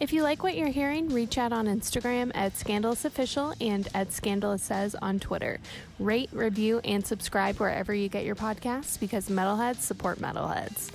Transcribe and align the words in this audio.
If 0.00 0.12
you 0.12 0.22
like 0.22 0.44
what 0.44 0.56
you're 0.56 0.68
hearing, 0.68 1.08
reach 1.08 1.38
out 1.38 1.52
on 1.52 1.66
Instagram 1.66 2.30
at 2.32 2.56
Scandalous 2.56 3.04
Official 3.04 3.52
and 3.60 3.88
at 3.94 4.12
Scandalous 4.12 4.62
Says 4.62 4.94
on 5.02 5.18
Twitter. 5.18 5.58
Rate, 5.98 6.30
review, 6.32 6.80
and 6.84 7.04
subscribe 7.04 7.56
wherever 7.56 7.92
you 7.92 8.08
get 8.08 8.24
your 8.24 8.36
podcasts 8.36 9.00
because 9.00 9.28
metalheads 9.28 9.80
support 9.80 10.20
metalheads. 10.20 10.92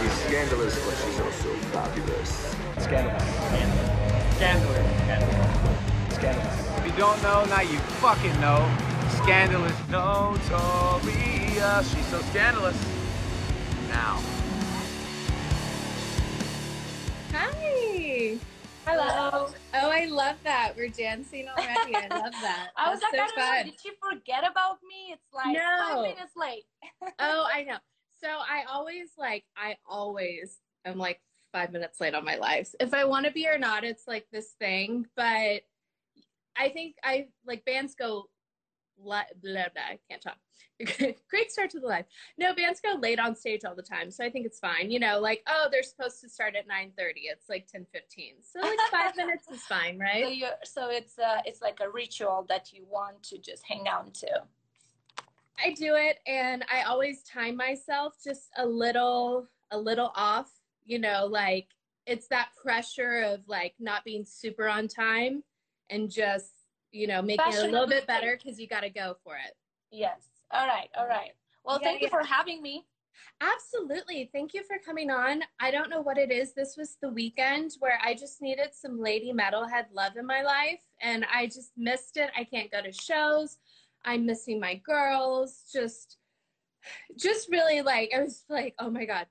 She's 0.00 0.12
scandalous, 0.24 0.84
but 0.84 0.96
she's 0.96 1.20
also 1.20 1.54
fabulous. 1.70 2.56
Scandalous. 2.78 3.22
Scandalous. 4.34 6.14
Scandalous. 6.16 6.78
If 6.78 6.86
you 6.86 6.92
don't 6.98 7.22
know, 7.22 7.44
now 7.44 7.60
you 7.60 7.78
fucking 7.78 8.40
know. 8.40 8.97
Scandalous 9.28 9.76
Notorious. 9.90 11.94
She's 11.94 12.06
so 12.06 12.18
scandalous. 12.30 12.74
Now. 13.90 14.18
Hi. 17.34 18.38
Hello. 18.86 19.50
Oh, 19.74 19.90
I 19.90 20.06
love 20.06 20.36
that. 20.44 20.72
We're 20.78 20.88
dancing 20.88 21.46
already. 21.46 21.94
I 21.94 22.08
love 22.08 22.32
that. 22.40 22.70
I 22.78 22.90
was 22.90 23.00
That's 23.00 23.12
like, 23.12 23.28
so 23.28 23.34
I 23.36 23.38
know, 23.38 23.56
fun. 23.56 23.64
did 23.66 23.74
she 23.82 23.90
forget 24.00 24.50
about 24.50 24.78
me? 24.88 25.12
It's 25.12 25.26
like 25.34 25.54
No. 25.54 25.76
five 25.78 26.02
minutes 26.04 26.32
late. 26.34 26.64
Oh, 27.18 27.46
I 27.52 27.64
know. 27.64 27.76
So 28.22 28.28
I 28.28 28.64
always 28.72 29.10
like, 29.18 29.44
I 29.58 29.76
always 29.86 30.56
am 30.86 30.96
like 30.96 31.20
five 31.52 31.70
minutes 31.70 32.00
late 32.00 32.14
on 32.14 32.24
my 32.24 32.36
lives. 32.36 32.74
If 32.80 32.94
I 32.94 33.04
want 33.04 33.26
to 33.26 33.32
be 33.32 33.46
or 33.46 33.58
not, 33.58 33.84
it's 33.84 34.08
like 34.08 34.26
this 34.32 34.54
thing. 34.58 35.04
But 35.16 35.64
I 36.56 36.70
think 36.72 36.94
I 37.04 37.26
like 37.46 37.66
bands 37.66 37.94
go, 37.94 38.30
blah, 39.02 39.22
blah, 39.42 39.66
blah. 39.74 39.82
I 39.90 39.98
can't 40.08 40.22
talk. 40.22 40.36
Great 41.28 41.50
start 41.50 41.70
to 41.70 41.80
the 41.80 41.86
live. 41.86 42.04
No, 42.38 42.54
bands 42.54 42.80
go 42.80 42.98
late 43.00 43.18
on 43.18 43.34
stage 43.34 43.64
all 43.64 43.74
the 43.74 43.82
time. 43.82 44.10
So 44.10 44.24
I 44.24 44.30
think 44.30 44.46
it's 44.46 44.58
fine. 44.60 44.90
You 44.90 45.00
know, 45.00 45.18
like, 45.20 45.42
oh, 45.48 45.68
they're 45.70 45.82
supposed 45.82 46.20
to 46.20 46.28
start 46.28 46.54
at 46.56 46.68
9.30. 46.68 46.92
It's 47.32 47.48
like 47.48 47.66
10.15. 47.74 48.34
So 48.42 48.60
like 48.60 48.78
five 48.90 49.16
minutes 49.16 49.48
is 49.50 49.62
fine, 49.62 49.96
So 49.96 50.02
right? 50.02 50.34
you 50.34 50.46
so 50.64 50.90
it's 50.90 51.18
uh 51.18 51.40
it's 51.44 51.60
like 51.60 51.78
a 51.80 51.90
ritual 51.90 52.46
that 52.48 52.72
you 52.72 52.84
want 52.88 53.22
to 53.24 53.38
just 53.38 53.64
hang 53.66 53.88
on 53.88 54.12
to. 54.12 54.42
I 55.64 55.72
do 55.72 55.96
it 55.96 56.18
and 56.26 56.64
I 56.72 56.82
always 56.82 57.22
time 57.24 57.56
myself 57.56 58.14
just 58.22 58.50
a 58.56 58.64
little 58.64 59.48
a 59.72 59.78
little 59.78 60.12
off, 60.14 60.50
you 60.84 60.98
know, 60.98 61.26
like 61.26 61.66
it's 62.06 62.28
that 62.28 62.50
pressure 62.62 63.22
of 63.22 63.40
like 63.48 63.74
not 63.78 64.04
being 64.04 64.24
super 64.24 64.68
on 64.68 64.88
time 64.88 65.42
and 65.90 66.10
just, 66.10 66.52
you 66.92 67.06
know, 67.06 67.22
making 67.22 67.52
it 67.52 67.58
a 67.58 67.66
little 67.66 67.86
bit 67.86 68.06
better 68.06 68.36
cuz 68.36 68.58
you 68.58 68.66
got 68.66 68.80
to 68.80 68.90
go 68.90 69.16
for 69.24 69.36
it. 69.36 69.56
Yes. 69.90 70.20
All 70.50 70.66
right. 70.66 70.88
All 70.96 71.06
right. 71.06 71.32
Well, 71.64 71.78
Yeah, 71.80 71.88
thank 71.88 72.00
you 72.00 72.08
yeah. 72.10 72.18
for 72.18 72.24
having 72.24 72.62
me. 72.62 72.86
Absolutely. 73.40 74.30
Thank 74.32 74.54
you 74.54 74.62
for 74.64 74.78
coming 74.78 75.10
on. 75.10 75.42
I 75.60 75.70
don't 75.70 75.90
know 75.90 76.00
what 76.00 76.18
it 76.18 76.30
is. 76.30 76.54
This 76.54 76.76
was 76.76 76.96
the 77.00 77.08
weekend 77.08 77.76
where 77.80 77.98
I 78.02 78.14
just 78.14 78.40
needed 78.40 78.74
some 78.74 79.00
lady 79.00 79.32
metalhead 79.32 79.86
love 79.92 80.16
in 80.16 80.26
my 80.26 80.42
life 80.42 80.82
and 81.00 81.24
I 81.32 81.46
just 81.46 81.72
missed 81.76 82.16
it. 82.16 82.30
I 82.36 82.44
can't 82.44 82.70
go 82.70 82.80
to 82.82 82.92
shows. 82.92 83.58
I'm 84.04 84.24
missing 84.24 84.60
my 84.60 84.74
girls. 84.76 85.68
Just 85.72 86.18
just 87.16 87.48
really 87.50 87.82
like 87.82 88.12
I 88.14 88.22
was 88.22 88.44
like, 88.48 88.74
"Oh 88.78 88.90
my 88.90 89.04
god. 89.04 89.26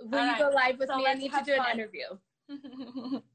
Will 0.00 0.18
All 0.18 0.24
you 0.24 0.32
right. 0.32 0.38
go 0.38 0.50
live 0.50 0.78
with 0.78 0.88
So 0.88 0.96
me? 0.96 1.06
I 1.06 1.14
need 1.14 1.32
to 1.32 1.42
do 1.44 1.54
an 1.54 1.78
interview." 1.78 2.06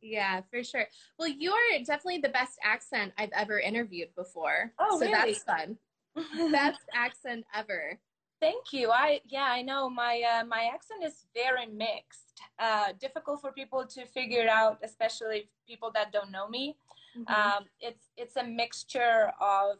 Yeah, 0.00 0.42
for 0.50 0.62
sure. 0.62 0.86
Well, 1.18 1.28
you're 1.28 1.54
definitely 1.84 2.18
the 2.18 2.28
best 2.28 2.58
accent 2.62 3.12
I've 3.18 3.32
ever 3.34 3.58
interviewed 3.58 4.14
before. 4.14 4.72
Oh, 4.78 4.98
so 4.98 5.06
really? 5.06 5.32
that's 5.32 5.42
fun. 5.42 5.76
Best 6.52 6.80
accent 6.94 7.44
ever. 7.54 7.98
Thank 8.40 8.72
you. 8.72 8.90
I 8.90 9.20
yeah, 9.26 9.48
I 9.50 9.62
know 9.62 9.90
my 9.90 10.22
uh, 10.22 10.44
my 10.44 10.70
accent 10.72 11.04
is 11.04 11.26
very 11.34 11.66
mixed. 11.66 12.40
Uh, 12.58 12.92
difficult 13.00 13.40
for 13.40 13.52
people 13.52 13.84
to 13.86 14.06
figure 14.06 14.48
out, 14.48 14.78
especially 14.82 15.48
people 15.66 15.90
that 15.94 16.12
don't 16.12 16.30
know 16.30 16.48
me. 16.48 16.76
Mm-hmm. 17.18 17.34
Um, 17.34 17.64
it's 17.80 18.10
it's 18.16 18.36
a 18.36 18.44
mixture 18.44 19.32
of 19.40 19.78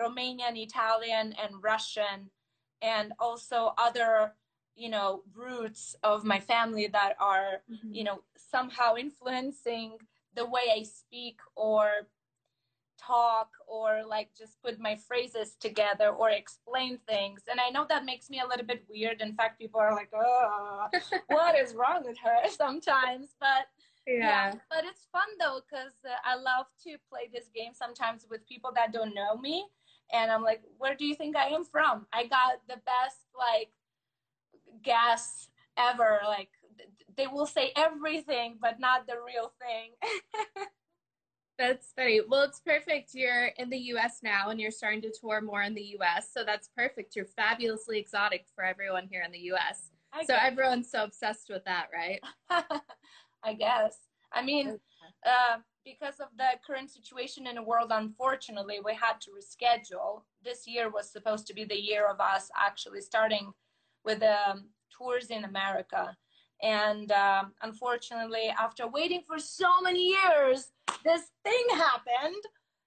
Romanian, 0.00 0.56
Italian, 0.56 1.34
and 1.40 1.62
Russian, 1.62 2.30
and 2.82 3.12
also 3.20 3.72
other 3.78 4.32
you 4.76 4.88
know 4.90 5.22
roots 5.34 5.96
of 6.02 6.24
my 6.24 6.38
family 6.40 6.86
that 6.88 7.14
are 7.20 7.62
Mm-hmm. 7.70 7.92
you 7.94 8.04
know 8.04 8.20
somehow 8.36 8.96
influencing 8.96 9.98
the 10.34 10.44
way 10.44 10.62
I 10.78 10.82
speak 10.84 11.38
or 11.56 11.88
talk 12.98 13.50
or 13.68 14.02
like 14.08 14.30
just 14.36 14.60
put 14.62 14.78
my 14.80 14.96
phrases 14.96 15.54
together 15.60 16.08
or 16.10 16.30
explain 16.30 16.98
things. 17.06 17.42
And 17.50 17.60
i 17.60 17.68
know 17.68 17.84
that 17.88 18.04
makes 18.04 18.30
me 18.30 18.40
a 18.40 18.46
little 18.46 18.64
bit 18.66 18.84
weird. 18.88 19.20
In 19.20 19.34
fact 19.34 19.58
people 19.58 19.80
are 19.80 19.94
like 19.94 20.10
oh 20.14 20.86
what 21.28 21.58
is 21.58 21.74
wrong 21.74 22.02
with 22.04 22.18
her? 22.24 22.48
sometimes. 22.50 23.34
But 23.40 23.66
yeah. 24.06 24.52
but 24.70 24.84
it's 24.84 25.06
fun 25.12 25.28
though 25.40 25.60
because 25.68 25.92
uh, 26.04 26.14
i 26.24 26.36
love 26.36 26.66
to 26.84 26.96
play 27.10 27.28
this 27.34 27.48
game 27.54 27.72
sometimes 27.74 28.24
with 28.30 28.46
people 28.48 28.70
that 28.74 28.92
don't 28.92 29.14
know 29.14 29.36
me. 29.36 29.66
And 30.12 30.30
i'm 30.30 30.42
like 30.42 30.62
where 30.78 30.94
do 30.94 31.04
you 31.04 31.14
think 31.14 31.36
i 31.36 31.48
am 31.48 31.64
from? 31.64 32.06
I 32.12 32.26
got 32.26 32.52
the 32.68 32.80
best 32.86 33.26
like 33.36 33.70
guess 34.82 35.48
ever 35.78 36.20
like 36.26 36.48
they 37.16 37.26
will 37.26 37.46
say 37.46 37.72
everything 37.76 38.56
but 38.60 38.78
not 38.80 39.06
the 39.06 39.14
real 39.26 39.52
thing 39.60 39.92
That's 41.58 41.92
funny. 41.96 42.20
Well, 42.28 42.42
it's 42.42 42.60
perfect. 42.60 43.14
You're 43.14 43.46
in 43.56 43.70
the 43.70 43.78
US 43.78 44.20
now 44.22 44.50
and 44.50 44.60
you're 44.60 44.70
starting 44.70 45.00
to 45.02 45.10
tour 45.10 45.40
more 45.40 45.62
in 45.62 45.74
the 45.74 45.96
US. 45.98 46.28
So 46.32 46.44
that's 46.44 46.68
perfect. 46.76 47.16
You're 47.16 47.24
fabulously 47.24 47.98
exotic 47.98 48.44
for 48.54 48.62
everyone 48.62 49.08
here 49.10 49.22
in 49.22 49.32
the 49.32 49.50
US. 49.52 49.90
I 50.12 50.24
So 50.24 50.34
everyone's 50.34 50.90
so 50.90 51.04
obsessed 51.04 51.48
with 51.48 51.64
that, 51.64 51.86
right? 51.92 52.20
I 53.42 53.54
guess. 53.54 53.96
I 54.32 54.42
mean, 54.42 54.78
uh, 55.24 55.58
because 55.84 56.20
of 56.20 56.28
the 56.36 56.50
current 56.66 56.90
situation 56.90 57.46
in 57.46 57.54
the 57.54 57.62
world, 57.62 57.90
unfortunately, 57.90 58.80
we 58.84 58.94
had 58.94 59.20
to 59.22 59.30
reschedule. 59.30 60.22
This 60.44 60.66
year 60.66 60.90
was 60.90 61.10
supposed 61.10 61.46
to 61.46 61.54
be 61.54 61.64
the 61.64 61.80
year 61.80 62.06
of 62.08 62.20
us 62.20 62.50
actually 62.58 63.00
starting 63.00 63.52
with 64.06 64.22
um, 64.22 64.66
tours 64.96 65.26
in 65.26 65.44
America. 65.44 66.16
And 66.62 67.12
um, 67.12 67.52
unfortunately, 67.60 68.48
after 68.58 68.88
waiting 68.88 69.22
for 69.26 69.38
so 69.38 69.80
many 69.82 70.08
years, 70.08 70.70
this 71.04 71.22
thing 71.44 71.66
happened. 71.74 72.42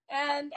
And 0.10 0.52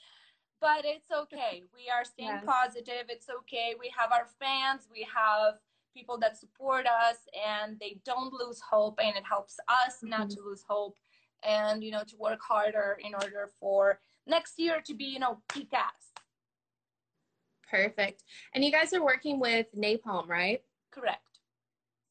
but 0.60 0.84
it's 0.84 1.10
okay. 1.12 1.62
We 1.72 1.88
are 1.88 2.04
staying 2.04 2.30
Yes. 2.30 2.44
positive. 2.44 3.04
It's 3.08 3.28
okay. 3.28 3.74
We 3.78 3.92
have 3.96 4.10
our 4.10 4.26
fans. 4.40 4.88
We 4.90 5.06
have 5.14 5.54
people 5.94 6.18
that 6.18 6.36
support 6.36 6.86
us 6.86 7.16
and 7.46 7.78
they 7.78 8.00
don't 8.04 8.32
lose 8.32 8.60
hope 8.60 8.98
and 9.02 9.16
it 9.16 9.24
helps 9.24 9.58
us 9.68 9.98
not 10.02 10.30
to 10.30 10.40
lose 10.42 10.64
hope 10.68 10.96
and 11.42 11.82
you 11.82 11.90
know 11.90 12.02
to 12.06 12.16
work 12.16 12.40
harder 12.40 12.98
in 13.04 13.14
order 13.14 13.50
for 13.58 14.00
next 14.26 14.58
year 14.58 14.80
to 14.80 14.94
be 14.94 15.04
you 15.04 15.18
know 15.18 15.40
peak 15.48 15.72
ass 15.72 16.07
Perfect. 17.70 18.22
And 18.54 18.64
you 18.64 18.72
guys 18.72 18.92
are 18.92 19.04
working 19.04 19.40
with 19.40 19.66
Napalm, 19.76 20.28
right? 20.28 20.62
correct 20.90 21.40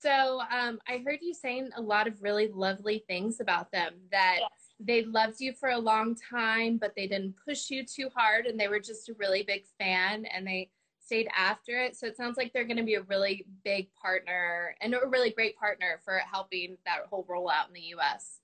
So 0.02 0.42
um, 0.52 0.80
I 0.88 1.02
heard 1.06 1.20
you 1.22 1.34
saying 1.34 1.72
a 1.76 1.82
lot 1.82 2.08
of 2.08 2.22
really 2.22 2.48
lovely 2.48 3.04
things 3.08 3.40
about 3.40 3.72
them 3.72 3.96
that 4.12 4.38
yes 4.42 4.50
they 4.80 5.04
loved 5.04 5.40
you 5.40 5.54
for 5.54 5.70
a 5.70 5.78
long 5.80 6.16
time, 6.16 6.78
but 6.78 6.94
they 6.96 7.08
didn't 7.08 7.36
push 7.44 7.72
you 7.72 7.84
too 7.84 8.10
hard 8.16 8.46
and 8.46 8.60
they 8.60 8.68
were 8.68 8.80
just 8.80 9.10
a 9.10 9.16
really 9.16 9.42
big 9.42 9.64
fan 9.80 10.26
and 10.26 10.46
they 10.46 10.70
stayed 11.00 11.28
after 11.36 11.80
it. 11.80 11.96
So 11.96 12.06
it 12.06 12.16
sounds 12.16 12.38
like 12.38 12.54
they're 12.54 12.64
going 12.66 12.78
to 12.78 12.84
be 12.84 12.96
a 12.96 13.02
really 13.02 13.46
big 13.64 13.88
partner 13.96 14.76
and 14.82 14.94
a 14.94 15.08
really 15.08 15.32
great 15.32 15.58
partner 15.58 16.00
for 16.06 16.20
helping 16.32 16.78
that 16.86 17.08
whole 17.10 17.26
rollout 17.26 17.68
in 17.70 17.74
the 17.74 17.96
US. 17.98 18.40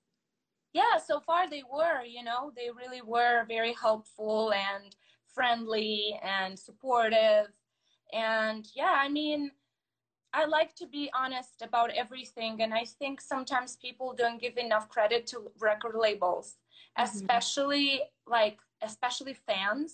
yeah 0.73 0.97
so 0.97 1.19
far 1.19 1.49
they 1.49 1.63
were 1.71 2.03
you 2.03 2.23
know 2.23 2.51
they 2.55 2.69
really 2.75 3.01
were 3.01 3.45
very 3.47 3.73
helpful 3.79 4.51
and 4.53 4.95
friendly 5.33 6.19
and 6.23 6.57
supportive. 6.57 7.47
And 8.13 8.67
yeah 8.75 8.95
i 9.05 9.09
mean 9.09 9.51
i 10.33 10.45
like 10.45 10.71
to 10.75 10.85
be 10.87 11.09
honest 11.21 11.61
about 11.61 11.89
everything. 12.03 12.61
And 12.63 12.73
i 12.73 12.85
think 12.99 13.15
sometimes 13.21 13.75
people 13.85 14.09
don't 14.21 14.41
give 14.45 14.57
enough 14.57 14.85
credit 14.95 15.21
to 15.31 15.37
record 15.59 15.95
labels 16.07 16.47
Mhm. 16.97 17.05
especially 17.07 17.87
like 18.37 18.57
especially 18.89 19.33
fans 19.49 19.89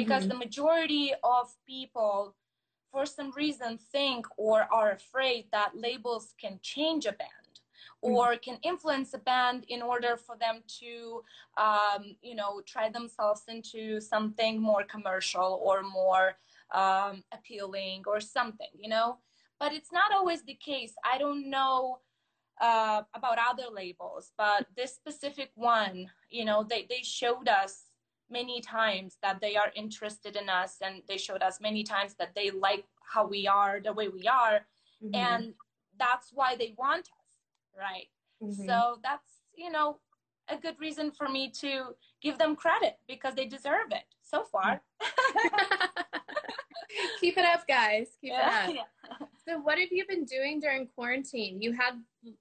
because 0.00 0.24
the 0.32 0.34
majority 0.46 1.06
of 1.22 1.44
people 1.74 2.16
for 2.92 3.04
some 3.06 3.30
reason 3.44 3.78
think 3.94 4.26
or 4.36 4.58
are 4.78 4.90
afraid 5.00 5.42
that 5.52 5.70
labels 5.86 6.26
can 6.42 6.54
change 6.62 7.04
a 7.06 7.12
band 7.22 7.39
or 8.02 8.36
can 8.36 8.58
influence 8.62 9.12
a 9.14 9.18
band 9.18 9.64
in 9.68 9.82
order 9.82 10.16
for 10.16 10.36
them 10.36 10.62
to 10.80 11.22
um, 11.58 12.16
you 12.22 12.34
know 12.34 12.60
try 12.66 12.88
themselves 12.88 13.42
into 13.48 14.00
something 14.00 14.60
more 14.60 14.84
commercial 14.84 15.60
or 15.62 15.82
more 15.82 16.36
um, 16.72 17.22
appealing 17.32 18.02
or 18.06 18.20
something 18.20 18.68
you 18.78 18.88
know? 18.88 19.18
But 19.58 19.72
it's 19.72 19.92
not 19.92 20.10
always 20.12 20.42
the 20.42 20.54
case. 20.54 20.94
I 21.04 21.18
don't 21.18 21.50
know 21.50 21.98
uh, 22.60 23.02
about 23.14 23.38
other 23.50 23.68
labels 23.72 24.32
but 24.36 24.66
this 24.76 24.94
specific 24.94 25.50
one 25.54 26.10
you 26.28 26.44
know 26.44 26.62
they, 26.62 26.86
they 26.90 27.00
showed 27.02 27.48
us 27.48 27.86
many 28.30 28.60
times 28.60 29.16
that 29.22 29.40
they 29.40 29.56
are 29.56 29.72
interested 29.74 30.36
in 30.36 30.48
us 30.48 30.76
and 30.82 31.02
they 31.08 31.16
showed 31.16 31.42
us 31.42 31.60
many 31.60 31.82
times 31.82 32.14
that 32.18 32.34
they 32.34 32.50
like 32.50 32.84
how 33.12 33.26
we 33.26 33.46
are 33.46 33.80
the 33.80 33.92
way 33.92 34.08
we 34.08 34.26
are. 34.28 34.66
Mhm. 35.02 35.14
and 35.14 35.54
that's 35.98 36.30
why 36.32 36.56
they 36.56 36.74
want 36.76 37.08
right 37.80 38.08
Mhm. 38.42 38.66
so 38.66 38.98
that's 39.02 39.42
you 39.54 39.70
know 39.70 39.98
a 40.48 40.56
good 40.56 40.76
reason 40.80 41.10
for 41.12 41.28
me 41.28 41.50
to 41.62 41.94
give 42.22 42.38
them 42.38 42.56
credit 42.56 42.98
because 43.06 43.34
they 43.34 43.46
deserve 43.46 43.92
it 43.92 44.04
so 44.22 44.44
far 44.44 44.82
keep 47.20 47.36
it 47.38 47.44
up, 47.44 47.66
guys. 47.68 48.08
Keep 48.20 48.32
Yeah, 48.32 48.68
it 48.68 48.78
up. 48.80 48.86
yeah. 49.20 49.26
So, 49.46 49.58
what 49.60 49.78
have 49.78 49.90
you 49.92 50.04
been 50.06 50.24
doing 50.24 50.60
during 50.60 50.86
quarantine? 50.88 51.60
You 51.62 51.72
had 51.72 51.94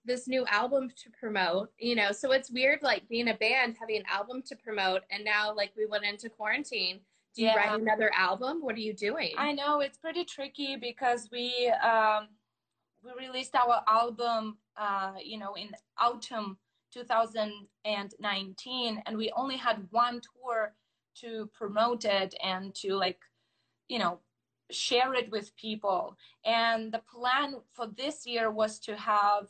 this 0.06 0.28
new 0.28 0.46
album 0.48 0.90
to 1.04 1.10
promote, 1.20 1.70
you 1.78 1.96
know, 1.96 2.12
so 2.12 2.32
it's 2.32 2.50
weird, 2.52 2.82
like 2.82 3.08
being 3.08 3.30
a 3.30 3.34
band 3.36 3.78
having 3.80 3.98
an 3.98 4.04
album 4.12 4.42
to 4.48 4.56
promote, 4.56 5.04
and 5.12 5.24
now 5.24 5.54
like 5.54 5.72
we 5.78 5.86
went 5.86 6.04
into 6.04 6.30
quarantine. 6.30 7.00
Do 7.36 7.44
you 7.44 7.50
Yeah. 7.50 7.56
write 7.56 7.80
another 7.80 8.12
album? 8.16 8.62
What 8.62 8.76
are 8.76 8.80
you 8.80 8.94
doing? 8.94 9.34
I 9.38 9.52
know 9.52 9.82
it's 9.82 9.98
pretty 9.98 10.26
tricky 10.26 10.76
because 10.76 11.30
we 11.32 11.68
um, 11.70 12.30
we 13.04 13.28
released 13.28 13.56
our 13.56 13.84
album, 13.88 14.58
uh, 14.78 15.14
you 15.24 15.38
know, 15.38 15.54
in 15.56 15.72
autumn 15.98 16.58
2019, 16.94 19.04
and 19.06 19.18
we 19.18 19.32
only 19.36 19.58
had 19.58 19.88
one 19.92 20.22
tour 20.22 20.74
to 21.16 21.50
promote 21.54 22.06
it 22.06 22.34
and 22.44 22.74
to 22.76 22.96
like, 22.96 23.20
you 23.88 24.00
know, 24.00 24.20
share 24.72 25.14
it 25.14 25.30
with 25.32 25.56
people. 25.56 26.18
And 26.46 26.92
the 26.92 27.02
plan 27.14 27.56
for 27.74 27.88
this 27.88 28.26
year 28.26 28.52
was 28.52 28.80
to 28.80 28.96
have 28.96 29.48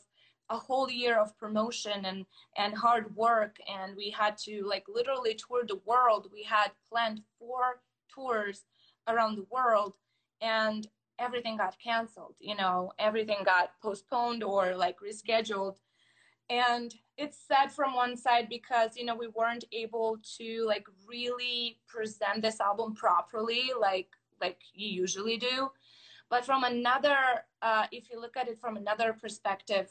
a 0.50 0.56
whole 0.56 0.90
year 0.90 1.18
of 1.18 1.38
promotion 1.38 2.04
and 2.04 2.26
and 2.56 2.74
hard 2.74 3.14
work 3.14 3.56
and 3.68 3.96
we 3.96 4.10
had 4.10 4.36
to 4.36 4.66
like 4.66 4.84
literally 4.88 5.34
tour 5.34 5.62
the 5.66 5.80
world 5.86 6.28
we 6.32 6.42
had 6.42 6.72
planned 6.90 7.22
four 7.38 7.80
tours 8.12 8.64
around 9.06 9.36
the 9.36 9.46
world 9.48 9.94
and 10.40 10.88
everything 11.20 11.56
got 11.56 11.76
canceled 11.78 12.34
you 12.40 12.56
know 12.56 12.92
everything 12.98 13.38
got 13.44 13.70
postponed 13.82 14.42
or 14.42 14.74
like 14.76 14.96
rescheduled. 15.00 15.76
And 16.48 16.92
it's 17.16 17.38
sad 17.46 17.70
from 17.70 17.94
one 17.94 18.16
side 18.16 18.48
because 18.48 18.96
you 18.96 19.04
know 19.04 19.14
we 19.14 19.28
weren't 19.28 19.64
able 19.72 20.18
to 20.38 20.64
like 20.66 20.86
really 21.06 21.78
present 21.86 22.42
this 22.42 22.60
album 22.60 22.94
properly 22.94 23.64
like 23.80 24.08
like 24.40 24.60
you 24.74 24.88
usually 25.02 25.36
do. 25.36 25.70
But 26.28 26.44
from 26.44 26.64
another 26.64 27.18
uh, 27.62 27.86
if 27.92 28.10
you 28.10 28.20
look 28.20 28.36
at 28.36 28.48
it 28.48 28.58
from 28.58 28.76
another 28.76 29.12
perspective 29.12 29.88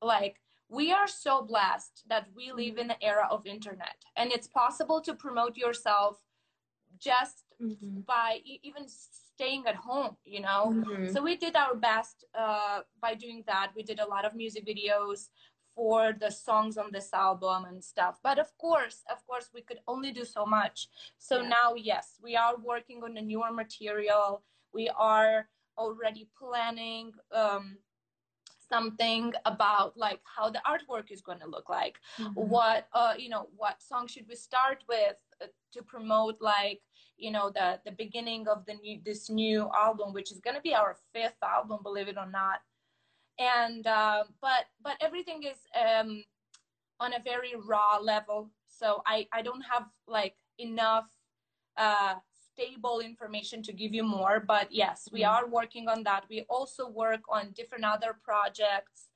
like 0.00 0.36
we 0.68 0.90
are 0.90 1.06
so 1.06 1.42
blessed 1.42 2.02
that 2.08 2.26
we 2.34 2.50
live 2.50 2.78
in 2.78 2.88
the 2.88 3.00
era 3.04 3.28
of 3.30 3.46
internet. 3.46 3.98
And 4.16 4.32
it's 4.32 4.48
possible 4.48 5.00
to 5.02 5.14
promote 5.14 5.56
yourself 5.56 6.14
just 6.98 7.44
Mhm. 7.60 8.04
by 8.06 8.40
even 8.44 8.88
staying 9.42 9.64
at 9.66 9.74
home 9.74 10.16
you 10.24 10.40
know? 10.40 10.62
Mhm. 10.72 11.10
so 11.12 11.18
we 11.28 11.34
did 11.44 11.54
our 11.62 11.74
best 11.74 12.16
uh, 12.42 12.78
by 13.04 13.12
doing 13.24 13.40
that. 13.50 13.66
We 13.78 13.82
did 13.90 13.98
a 14.00 14.08
lot 14.14 14.24
of 14.28 14.32
music 14.42 14.62
videos 14.72 15.20
for 15.76 16.00
the 16.22 16.30
songs 16.30 16.74
on 16.82 16.88
this 16.96 17.10
album 17.26 17.60
and 17.70 17.78
stuff. 17.92 18.14
But 18.28 18.38
of 18.44 18.50
course 18.64 18.98
of 19.14 19.20
course 19.28 19.46
we 19.56 19.62
could 19.68 19.80
only 19.92 20.12
do 20.20 20.24
so 20.36 20.42
much. 20.58 20.78
So 21.28 21.34
Yeah. 21.40 21.48
now 21.58 21.68
yes 21.90 22.06
we 22.26 22.32
are 22.44 22.54
working 22.72 22.98
on 23.06 23.12
a 23.16 23.22
newer 23.30 23.52
material. 23.62 24.28
We 24.78 24.84
are 25.14 25.36
already 25.84 26.24
planning 26.40 27.06
um, 27.42 27.64
something 28.72 29.32
about 29.52 29.96
like 29.96 30.20
how 30.36 30.46
the 30.56 30.62
artwork 30.72 31.10
is 31.16 31.20
going 31.28 31.40
to 31.44 31.50
look 31.56 31.68
like. 31.78 31.96
Mhm. 32.18 32.32
what 32.54 32.80
uh 33.00 33.14
you 33.22 33.28
know 33.34 33.44
what 33.62 33.76
song 33.90 34.04
should 34.12 34.26
we 34.28 34.36
start 34.48 34.78
with 34.94 35.16
uh, 35.42 35.46
to 35.74 35.80
promote 35.92 36.36
like 36.40 36.80
you 37.24 37.30
know 37.36 37.46
the 37.58 37.68
the 37.86 37.94
beginning 38.04 38.42
of 38.54 38.58
the 38.68 38.74
new 38.84 38.96
this 39.08 39.22
new 39.42 39.60
album 39.86 40.08
which 40.16 40.30
is 40.34 40.40
going 40.44 40.56
to 40.60 40.62
be 40.70 40.74
our 40.82 40.94
fifth 41.14 41.40
album 41.56 41.78
believe 41.88 42.08
it 42.14 42.18
or 42.24 42.30
not. 42.40 42.58
And 43.38 43.86
uh, 43.86 44.24
but 44.40 44.64
but 44.86 44.96
everything 45.00 45.40
is 45.52 45.58
um 45.84 46.24
on 47.00 47.14
a 47.14 47.20
very 47.32 47.54
raw 47.72 47.98
level. 48.12 48.50
So 48.66 49.02
i 49.06 49.26
i 49.32 49.40
don't 49.42 49.64
have 49.72 49.86
like 50.06 50.36
enough 50.58 51.08
uh 51.76 52.14
stable 52.56 53.00
information 53.00 53.62
to 53.62 53.72
give 53.72 53.92
you 53.94 54.04
more 54.04 54.40
but 54.40 54.66
yes 54.70 55.08
we 55.12 55.20
Mhm. 55.22 55.32
are 55.34 55.46
working 55.58 55.88
on 55.88 56.02
that 56.08 56.24
we 56.28 56.38
also 56.56 56.82
work 56.88 57.22
on 57.28 57.52
different 57.52 57.84
other 57.84 58.12
projects 58.28 59.08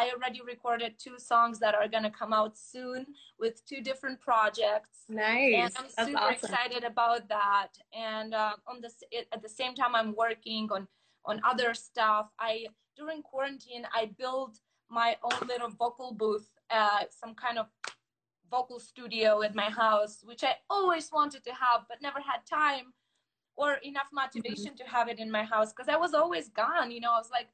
i 0.00 0.10
already 0.10 0.40
recorded 0.54 0.92
two 0.98 1.18
songs 1.18 1.58
that 1.58 1.74
are 1.74 1.88
going 1.94 2.02
to 2.10 2.10
come 2.20 2.32
out 2.40 2.54
soon 2.72 3.00
with 3.42 3.54
two 3.70 3.80
different 3.88 4.18
projects 4.20 4.98
Nice. 5.08 5.54
and 5.60 5.72
I'm 5.80 5.88
That's 5.96 6.08
super 6.08 6.18
awesome. 6.28 6.34
excited 6.36 6.84
about 6.84 7.22
that. 7.36 7.70
And 8.12 8.30
uh, 8.34 8.54
on 8.70 8.76
the 8.84 8.88
s- 8.96 9.26
at 9.36 9.40
the 9.46 9.48
same 9.60 9.74
time, 9.80 9.92
I'm 10.00 10.12
working 10.26 10.64
on 10.76 10.82
on 11.30 11.36
other 11.52 11.70
stuff. 11.88 12.26
I 12.50 12.52
during 13.00 13.20
quarantine, 13.30 13.84
I 14.00 14.02
built 14.22 14.54
my 15.00 15.10
own 15.28 15.40
little 15.52 15.70
vocal 15.84 16.10
booth, 16.22 16.48
uh, 16.78 17.02
some 17.20 17.34
kind 17.44 17.58
of 17.62 17.66
vocal 18.50 18.80
studio 18.80 19.42
at 19.42 19.54
my 19.54 19.70
house, 19.70 20.20
which 20.24 20.44
I 20.44 20.54
always 20.70 21.10
wanted 21.12 21.44
to 21.44 21.50
have, 21.50 21.82
but 21.88 22.02
never 22.02 22.20
had 22.20 22.40
time 22.48 22.92
or 23.56 23.74
enough 23.82 24.08
motivation 24.12 24.76
to 24.76 24.84
have 24.84 25.08
it 25.08 25.18
in 25.18 25.30
my 25.30 25.42
house 25.44 25.72
because 25.72 25.88
I 25.88 25.96
was 25.96 26.14
always 26.14 26.48
gone. 26.48 26.90
You 26.90 27.00
know, 27.00 27.12
I 27.12 27.18
was 27.18 27.30
like, 27.30 27.48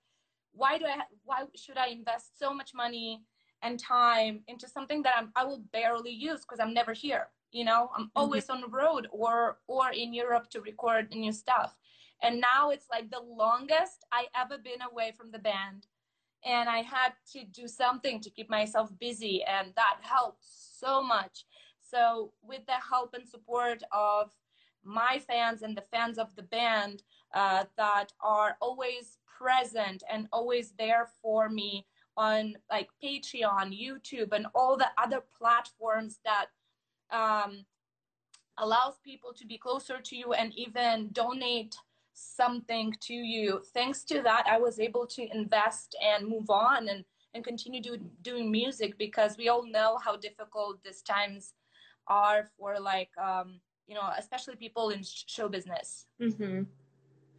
why 0.52 0.78
do 0.78 0.84
I? 0.86 0.92
Ha- 0.92 1.14
why 1.24 1.44
should 1.56 1.78
I 1.78 1.88
invest 1.88 2.38
so 2.38 2.52
much 2.52 2.72
money? 2.74 3.24
and 3.64 3.80
time 3.80 4.40
into 4.46 4.68
something 4.68 5.02
that 5.02 5.14
I'm, 5.16 5.32
I 5.34 5.44
will 5.44 5.62
barely 5.72 6.10
use 6.10 6.42
because 6.42 6.60
I'm 6.60 6.74
never 6.74 6.92
here. 6.92 7.28
You 7.50 7.64
know, 7.64 7.90
I'm 7.96 8.04
mm-hmm. 8.04 8.20
always 8.20 8.50
on 8.50 8.60
the 8.60 8.68
road 8.68 9.08
or 9.10 9.58
or 9.66 9.90
in 9.90 10.12
Europe 10.12 10.50
to 10.50 10.60
record 10.60 11.10
new 11.12 11.32
stuff. 11.32 11.74
And 12.22 12.40
now 12.40 12.70
it's 12.70 12.86
like 12.90 13.10
the 13.10 13.20
longest 13.20 14.04
I 14.12 14.26
ever 14.36 14.58
been 14.58 14.82
away 14.90 15.12
from 15.16 15.30
the 15.30 15.38
band. 15.38 15.86
And 16.44 16.68
I 16.68 16.78
had 16.78 17.12
to 17.32 17.44
do 17.44 17.66
something 17.66 18.20
to 18.20 18.30
keep 18.30 18.50
myself 18.50 18.90
busy 19.00 19.42
and 19.44 19.72
that 19.76 19.96
helped 20.00 20.42
so 20.42 21.02
much. 21.02 21.46
So 21.80 22.32
with 22.42 22.66
the 22.66 22.74
help 22.90 23.14
and 23.14 23.26
support 23.28 23.82
of 23.92 24.30
my 24.84 25.20
fans 25.26 25.62
and 25.62 25.76
the 25.76 25.84
fans 25.90 26.18
of 26.18 26.34
the 26.36 26.42
band 26.42 27.02
uh, 27.34 27.64
that 27.76 28.12
are 28.20 28.56
always 28.60 29.18
present 29.38 30.02
and 30.10 30.28
always 30.32 30.72
there 30.78 31.08
for 31.22 31.48
me 31.48 31.86
on 32.16 32.54
like 32.70 32.88
Patreon, 33.02 33.72
YouTube, 33.72 34.32
and 34.32 34.46
all 34.54 34.76
the 34.76 34.88
other 34.98 35.22
platforms 35.36 36.20
that 36.24 36.46
um, 37.10 37.64
allows 38.58 38.94
people 39.04 39.32
to 39.34 39.46
be 39.46 39.58
closer 39.58 39.98
to 40.00 40.16
you 40.16 40.32
and 40.32 40.52
even 40.54 41.08
donate 41.12 41.74
something 42.14 42.94
to 43.00 43.14
you. 43.14 43.62
Thanks 43.74 44.04
to 44.04 44.22
that, 44.22 44.46
I 44.50 44.58
was 44.58 44.80
able 44.80 45.06
to 45.08 45.26
invest 45.34 45.96
and 46.02 46.26
move 46.26 46.48
on 46.48 46.88
and, 46.88 47.04
and 47.34 47.44
continue 47.44 47.82
do, 47.82 47.98
doing 48.22 48.50
music 48.50 48.96
because 48.98 49.36
we 49.36 49.48
all 49.48 49.66
know 49.68 49.98
how 50.02 50.16
difficult 50.16 50.82
these 50.84 51.02
times 51.02 51.54
are 52.06 52.48
for 52.58 52.78
like, 52.80 53.10
um, 53.22 53.60
you 53.86 53.94
know, 53.94 54.08
especially 54.16 54.56
people 54.56 54.90
in 54.90 55.02
show 55.02 55.48
business. 55.48 56.06
Mm-hmm. 56.20 56.62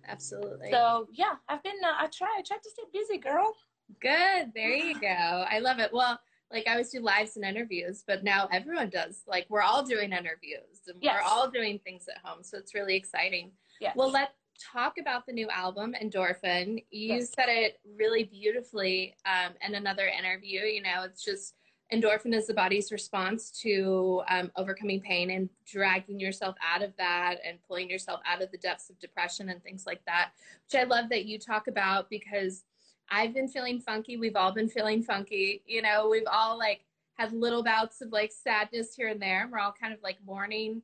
Absolutely. 0.08 0.70
So 0.72 1.08
yeah, 1.12 1.34
I've 1.50 1.64
been, 1.64 1.80
uh, 1.84 1.94
I 1.98 2.08
try, 2.08 2.28
I 2.38 2.42
tried 2.42 2.62
to 2.64 2.70
stay 2.70 2.84
busy, 2.94 3.18
girl. 3.18 3.56
Good. 4.02 4.52
There 4.54 4.76
you 4.76 5.00
go. 5.00 5.08
I 5.08 5.60
love 5.60 5.80
it. 5.80 5.92
Well, 5.94 6.20
like 6.52 6.68
I 6.68 6.72
always 6.72 6.92
do 6.92 7.00
lives 7.00 7.38
and 7.38 7.46
interviews, 7.46 8.04
but 8.06 8.24
now 8.24 8.48
everyone 8.52 8.90
does. 8.90 9.24
Like 9.28 9.46
we're 9.50 9.62
all 9.62 9.84
doing 9.84 10.12
interviews 10.12 10.82
and 10.88 10.98
Yes. 11.02 11.16
we're 11.16 11.28
all 11.28 11.50
doing 11.50 11.80
things 11.80 12.08
at 12.08 12.24
home. 12.24 12.44
So 12.44 12.58
it's 12.58 12.76
really 12.76 12.96
exciting. 12.96 13.52
Yeah. 13.82 13.94
Well, 13.96 14.12
let's 14.12 14.32
talk 14.60 14.98
about 15.00 15.26
the 15.26 15.34
new 15.34 15.50
album, 15.50 15.94
Endorphin. 16.02 16.84
You 16.92 17.16
Yes. 17.16 17.32
said 17.36 17.50
it 17.50 17.80
really 17.98 18.24
beautifully 18.24 19.16
um, 19.26 19.54
in 19.66 19.76
another 19.76 20.08
interview. 20.08 20.62
You 20.62 20.82
know, 20.82 21.04
it's 21.04 21.24
just 21.24 21.56
endorphin 21.94 22.34
is 22.34 22.48
the 22.48 22.54
body's 22.54 22.92
response 22.92 23.52
to 23.52 24.24
um, 24.28 24.52
overcoming 24.56 25.00
pain 25.02 25.30
and 25.32 25.50
dragging 25.66 26.20
yourself 26.20 26.56
out 26.64 26.82
of 26.82 26.96
that 26.98 27.38
and 27.46 27.60
pulling 27.68 27.90
yourself 27.90 28.22
out 28.26 28.42
of 28.42 28.52
the 28.52 28.58
depths 28.58 28.90
of 28.90 29.00
depression 29.00 29.50
and 29.50 29.64
things 29.64 29.86
like 29.86 30.04
that, 30.06 30.32
which 30.66 30.80
I 30.80 30.84
love 30.86 31.10
that 31.10 31.26
you 31.26 31.38
talk 31.38 31.68
about 31.68 32.10
because 32.10 32.64
I've 33.10 33.34
been 33.34 33.48
feeling 33.48 33.80
funky. 33.80 34.18
We've 34.18 34.36
all 34.36 34.52
been 34.52 34.68
feeling 34.68 35.04
funky. 35.04 35.62
You 35.66 35.84
know, 35.84 36.10
we've 36.10 36.28
all 36.32 36.58
like 36.58 36.86
had 37.14 37.32
little 37.34 37.64
bouts 37.64 38.02
of 38.02 38.12
like 38.12 38.32
sadness 38.32 38.96
here 38.96 39.10
and 39.10 39.22
there. 39.22 39.48
We're 39.52 39.60
all 39.60 39.74
kind 39.80 39.94
of 39.94 40.02
like 40.02 40.18
mourning 40.26 40.82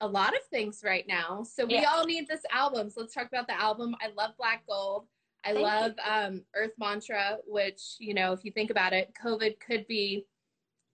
a 0.00 0.06
lot 0.06 0.34
of 0.34 0.42
things 0.50 0.82
right 0.84 1.06
now. 1.08 1.42
So 1.42 1.64
we 1.66 1.74
Yeah. 1.80 1.90
all 1.90 2.04
need 2.04 2.28
this 2.28 2.44
album. 2.50 2.88
So 2.90 3.00
let's 3.00 3.14
talk 3.14 3.26
about 3.26 3.46
the 3.46 3.60
album. 3.60 3.96
I 4.00 4.08
love 4.08 4.36
Black 4.36 4.64
Gold. 4.66 5.08
I 5.44 5.52
Thank 5.52 5.62
love 5.64 5.92
um, 6.04 6.44
Earth 6.54 6.72
Mantra, 6.78 7.38
which, 7.46 7.96
you 7.98 8.14
know, 8.14 8.32
if 8.32 8.44
you 8.44 8.52
think 8.52 8.70
about 8.70 8.92
it, 8.92 9.12
COVID 9.20 9.58
could 9.60 9.86
be 9.86 10.26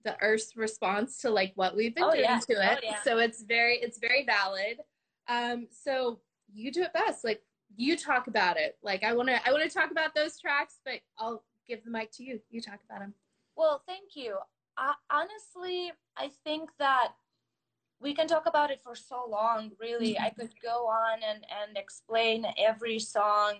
the 0.03 0.15
Earth's 0.21 0.55
response 0.55 1.17
to 1.19 1.29
like 1.29 1.51
what 1.55 1.75
we've 1.75 1.93
been 1.95 2.03
Oh, 2.03 2.11
doing 2.11 2.23
yeah. 2.23 2.39
to 2.39 2.53
it. 2.53 2.79
Oh, 2.83 2.87
yeah. 2.87 3.01
So 3.03 3.17
it's 3.17 3.41
very, 3.43 3.77
it's 3.77 3.97
very 3.97 4.23
valid. 4.25 4.81
Um, 5.27 5.67
so 5.71 6.19
you 6.53 6.71
do 6.71 6.83
it 6.83 6.93
best. 6.93 7.23
Like 7.23 7.41
you 7.75 7.97
talk 7.97 8.27
about 8.27 8.57
it. 8.57 8.77
Like 8.83 9.03
I 9.03 9.13
want 9.13 9.29
to, 9.29 9.47
I 9.47 9.51
want 9.51 9.63
to 9.63 9.69
talk 9.69 9.91
about 9.91 10.13
those 10.15 10.39
tracks, 10.39 10.79
but 10.85 10.99
I'll 11.17 11.43
give 11.67 11.83
the 11.83 11.89
mic 11.91 12.11
to 12.13 12.23
you. 12.23 12.39
You 12.49 12.61
talk 12.61 12.79
about 12.87 12.99
them. 12.99 13.13
Well, 13.55 13.81
thank 13.87 14.15
you. 14.15 14.37
I, 14.77 14.93
honestly, 15.11 15.91
I 16.17 16.29
think 16.43 16.69
that 16.77 17.13
we 18.01 18.13
can 18.13 18.27
talk 18.27 18.45
about 18.45 18.71
it 18.71 18.81
for 18.83 18.95
so 18.95 19.23
long 19.29 19.71
really 19.79 20.17
i 20.19 20.29
could 20.29 20.53
go 20.61 20.87
on 20.87 21.19
and 21.29 21.45
and 21.61 21.77
explain 21.77 22.45
every 22.57 22.99
song 22.99 23.55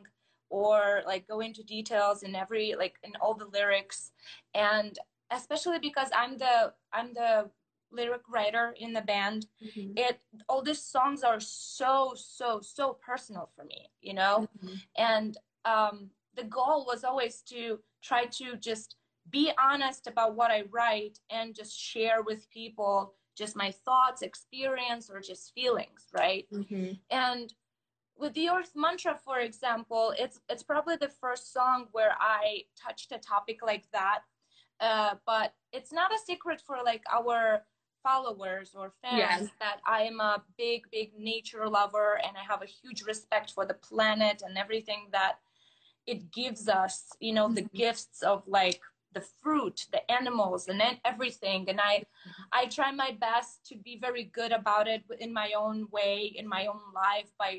or 0.50 1.02
like 1.06 1.28
go 1.28 1.40
into 1.40 1.64
details 1.64 2.24
in 2.24 2.36
every 2.36 2.76
like 2.78 2.96
in 3.04 3.12
all 3.22 3.34
the 3.34 3.46
lyrics 3.48 4.12
and 4.54 5.00
especially 5.32 5.80
because 5.80 6.10
i'm 6.16 6.38
the 6.38 6.74
i'm 6.94 7.14
the 7.14 7.50
lyric 7.92 8.22
writer 8.30 8.76
in 8.78 8.94
the 8.94 9.02
band 9.02 9.48
Mhm. 9.64 9.98
it 9.98 10.20
all 10.50 10.62
these 10.62 10.82
songs 10.82 11.24
are 11.24 11.40
so 11.40 12.14
so 12.16 12.60
so 12.62 12.94
personal 12.94 13.50
for 13.56 13.64
me 13.64 13.90
you 14.02 14.14
know 14.14 14.48
Mhm. 14.64 14.82
and 14.98 15.38
um, 15.66 16.12
the 16.36 16.44
goal 16.44 16.86
was 16.86 17.04
always 17.04 17.42
to 17.44 17.80
try 18.04 18.26
to 18.26 18.56
just 18.58 18.98
be 19.32 19.52
honest 19.58 20.06
about 20.08 20.36
what 20.36 20.52
i 20.52 20.62
write 20.70 21.20
and 21.30 21.56
just 21.56 21.74
share 21.80 22.22
with 22.22 22.50
people 22.50 23.16
just 23.36 23.56
my 23.56 23.72
thoughts 23.72 24.22
experience 24.22 25.10
or 25.10 25.20
just 25.20 25.54
feelings 25.54 26.08
right 26.14 26.48
Mhm. 26.52 26.98
and 27.10 27.54
with 28.18 28.34
the 28.34 28.50
earth 28.50 28.72
mantra 28.76 29.16
for 29.24 29.40
example 29.40 30.14
it's 30.18 30.40
it's 30.50 30.64
probably 30.64 30.96
the 30.96 31.10
first 31.10 31.52
song 31.54 31.88
where 31.92 32.16
i 32.20 32.64
touched 32.76 33.12
a 33.12 33.18
topic 33.18 33.60
like 33.62 33.86
that 33.92 34.22
uh, 34.82 35.16
but 35.26 35.54
it's 35.72 35.94
not 35.94 36.12
a 36.14 36.18
secret 36.26 36.62
for 36.66 36.78
like 36.84 37.04
our 37.12 37.66
followers 38.04 38.76
or 38.76 38.92
fans 39.02 39.18
Yes. 39.18 39.50
that 39.60 39.80
i 39.86 40.02
am 40.04 40.20
a 40.20 40.44
big 40.58 40.90
big 40.92 41.12
nature 41.18 41.68
lover 41.68 42.20
and 42.26 42.38
i 42.38 42.44
have 42.52 42.62
a 42.62 42.66
huge 42.66 43.04
respect 43.04 43.52
for 43.52 43.66
the 43.66 43.74
planet 43.74 44.42
and 44.46 44.58
everything 44.58 45.08
that 45.12 45.40
it 46.06 46.32
gives 46.32 46.68
us 46.70 47.08
you 47.20 47.34
know 47.34 47.48
the 47.52 47.64
Mhm. 47.64 47.74
gifts 47.74 48.22
of 48.22 48.48
like 48.48 48.82
the 49.16 49.22
fruit 49.22 49.88
the 49.92 50.12
animals 50.12 50.68
and 50.68 50.80
then 50.80 50.98
everything. 51.06 51.66
And 51.70 51.80
i 51.82 52.04
i 52.52 52.66
try 52.68 52.92
my 52.92 53.12
best 53.20 53.66
to 53.70 53.76
be 53.78 53.98
very 54.08 54.26
good 54.40 54.52
about 54.52 54.88
it 54.88 55.04
in 55.20 55.34
my 55.34 55.50
own 55.58 55.88
way 55.92 56.34
in 56.36 56.48
my 56.48 56.68
own 56.68 56.86
life 56.94 57.30
by 57.40 57.52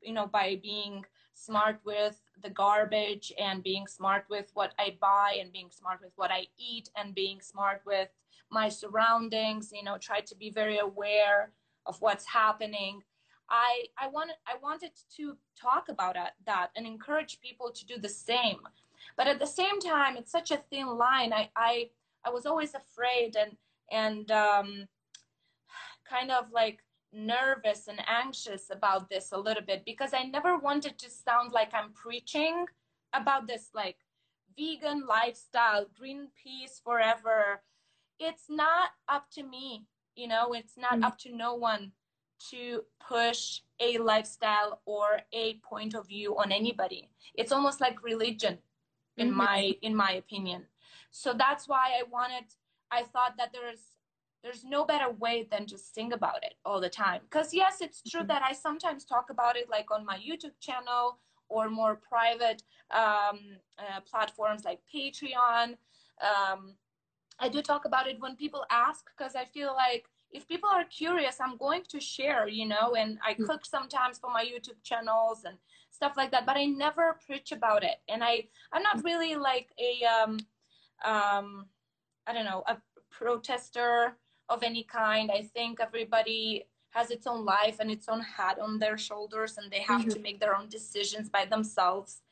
you 0.00 0.12
know 0.12 0.26
by 0.26 0.60
being 0.62 1.04
smart 1.34 1.78
with 1.84 2.16
the 2.42 2.50
garbage 2.50 3.32
and 3.38 3.62
being 3.62 3.86
smart 3.86 4.24
with 4.28 4.48
what 4.54 4.72
i 4.78 4.96
buy 5.00 5.36
and 5.40 5.52
being 5.52 5.70
smart 5.70 5.98
with 6.02 6.12
what 6.16 6.30
i 6.30 6.42
eat 6.70 6.88
and 6.96 7.14
being 7.14 7.40
smart 7.40 7.80
with 7.86 8.08
my 8.50 8.68
surroundings 8.68 9.70
you 9.72 9.84
know 9.84 9.98
try 9.98 10.20
to 10.20 10.36
be 10.36 10.50
very 10.50 10.78
aware 10.78 11.52
of 11.88 12.00
what's 12.00 12.26
happening. 12.26 13.02
I 13.50 13.84
i 13.98 14.08
wanted 14.08 14.36
i 14.46 14.56
wanted 14.62 14.92
to 15.16 15.36
talk 15.58 15.88
about 15.88 16.16
that 16.44 16.70
and 16.76 16.86
encourage 16.86 17.40
people 17.40 17.72
to 17.72 17.86
do 17.86 17.96
the 17.98 18.14
same 18.30 18.60
but 19.18 19.26
at 19.26 19.38
the 19.38 19.46
same 19.46 19.78
time 19.80 20.16
it's 20.16 20.32
such 20.32 20.50
a 20.50 20.62
thin 20.70 20.86
line 20.96 21.32
i 21.34 21.50
i 21.56 21.90
i 22.24 22.30
was 22.30 22.46
always 22.46 22.74
afraid 22.74 23.36
and 23.36 23.56
and 23.92 24.30
um 24.30 24.88
kind 26.08 26.30
of 26.30 26.46
like 26.52 26.78
nervous 27.12 27.88
and 27.88 28.00
anxious 28.08 28.70
about 28.70 29.08
this 29.08 29.32
a 29.32 29.38
little 29.38 29.62
bit 29.62 29.82
because 29.84 30.12
I 30.12 30.24
never 30.24 30.58
wanted 30.58 30.98
to 30.98 31.10
sound 31.10 31.52
like 31.52 31.72
I'm 31.74 31.92
preaching 31.92 32.66
about 33.12 33.46
this 33.46 33.70
like 33.74 33.96
vegan 34.58 35.06
lifestyle, 35.06 35.86
green 35.98 36.28
peace 36.42 36.80
forever. 36.84 37.62
It's 38.18 38.46
not 38.48 38.90
up 39.08 39.30
to 39.32 39.42
me, 39.42 39.86
you 40.16 40.28
know, 40.28 40.52
it's 40.52 40.76
not 40.76 40.98
Mhm. 40.98 41.04
up 41.04 41.18
to 41.18 41.34
no 41.34 41.54
one 41.54 41.92
to 42.50 42.84
push 43.00 43.62
a 43.80 43.98
lifestyle 43.98 44.82
or 44.84 45.20
a 45.32 45.54
point 45.60 45.94
of 45.94 46.06
view 46.06 46.38
on 46.38 46.52
anybody. 46.52 47.10
It's 47.34 47.52
almost 47.52 47.80
like 47.80 48.02
religion 48.02 48.62
in 49.18 49.30
Mhm. 49.30 49.36
my 49.36 49.76
in 49.82 49.94
my 49.96 50.12
opinion. 50.12 50.66
So 51.10 51.32
that's 51.34 51.68
why 51.68 51.86
I 51.98 52.02
wanted 52.04 52.44
I 52.90 53.02
thought 53.04 53.36
that 53.36 53.52
there's 53.52 53.92
there's 54.42 54.64
no 54.64 54.84
better 54.84 55.10
way 55.10 55.46
than 55.50 55.66
just 55.66 55.94
sing 55.94 56.12
about 56.12 56.44
it 56.44 56.54
all 56.64 56.80
the 56.80 56.88
time 56.88 57.22
because 57.24 57.52
yes 57.52 57.80
it's 57.80 58.02
true 58.02 58.22
Mhm. 58.22 58.28
that 58.28 58.42
i 58.42 58.52
sometimes 58.52 59.04
talk 59.04 59.30
about 59.30 59.56
it 59.56 59.68
like 59.68 59.90
on 59.90 60.04
my 60.04 60.16
youtube 60.18 60.58
channel 60.60 61.18
or 61.48 61.68
more 61.68 61.96
private 61.96 62.62
um, 62.90 63.38
uh, 63.78 64.00
platforms 64.10 64.64
like 64.64 64.80
patreon 64.94 65.76
um, 66.30 66.76
i 67.40 67.48
do 67.48 67.60
talk 67.62 67.84
about 67.84 68.06
it 68.06 68.20
when 68.20 68.36
people 68.36 68.64
ask 68.70 69.06
because 69.16 69.34
i 69.34 69.44
feel 69.44 69.74
like 69.74 70.08
if 70.30 70.46
people 70.46 70.68
are 70.68 70.84
curious 70.84 71.40
i'm 71.40 71.56
going 71.56 71.82
to 71.82 71.98
share 72.00 72.48
you 72.48 72.66
know 72.66 72.94
and 72.94 73.18
i 73.24 73.34
Mhm. 73.34 73.46
cook 73.46 73.64
sometimes 73.64 74.18
for 74.18 74.30
my 74.30 74.44
youtube 74.44 74.82
channels 74.82 75.44
and 75.44 75.56
stuff 75.90 76.16
like 76.16 76.30
that 76.30 76.46
but 76.46 76.56
i 76.56 76.64
never 76.64 77.18
preach 77.26 77.50
about 77.52 77.82
it 77.82 77.98
and 78.08 78.22
i 78.22 78.46
i'm 78.72 78.82
not 78.82 79.02
really 79.04 79.34
like 79.36 79.72
a 79.78 80.04
um 80.04 80.38
um 81.04 81.68
i 82.26 82.32
don't 82.32 82.44
know 82.44 82.62
a 82.66 82.76
protester 83.10 84.16
of 84.50 84.62
any 84.62 84.82
kind. 84.82 85.30
I 85.30 85.42
think 85.42 85.78
everybody 85.78 86.66
has 86.90 87.10
its 87.10 87.26
own 87.26 87.44
life 87.44 87.80
and 87.80 87.90
its 87.90 88.08
own 88.08 88.20
hat 88.20 88.58
on 88.58 88.78
their 88.78 88.96
shoulders, 88.96 89.58
and 89.58 89.70
they 89.70 89.80
have 89.80 90.02
Mhm. 90.02 90.14
to 90.14 90.20
make 90.20 90.40
their 90.40 90.54
own 90.56 90.68
decisions 90.70 91.28
by 91.28 91.44
themselves. 91.44 92.22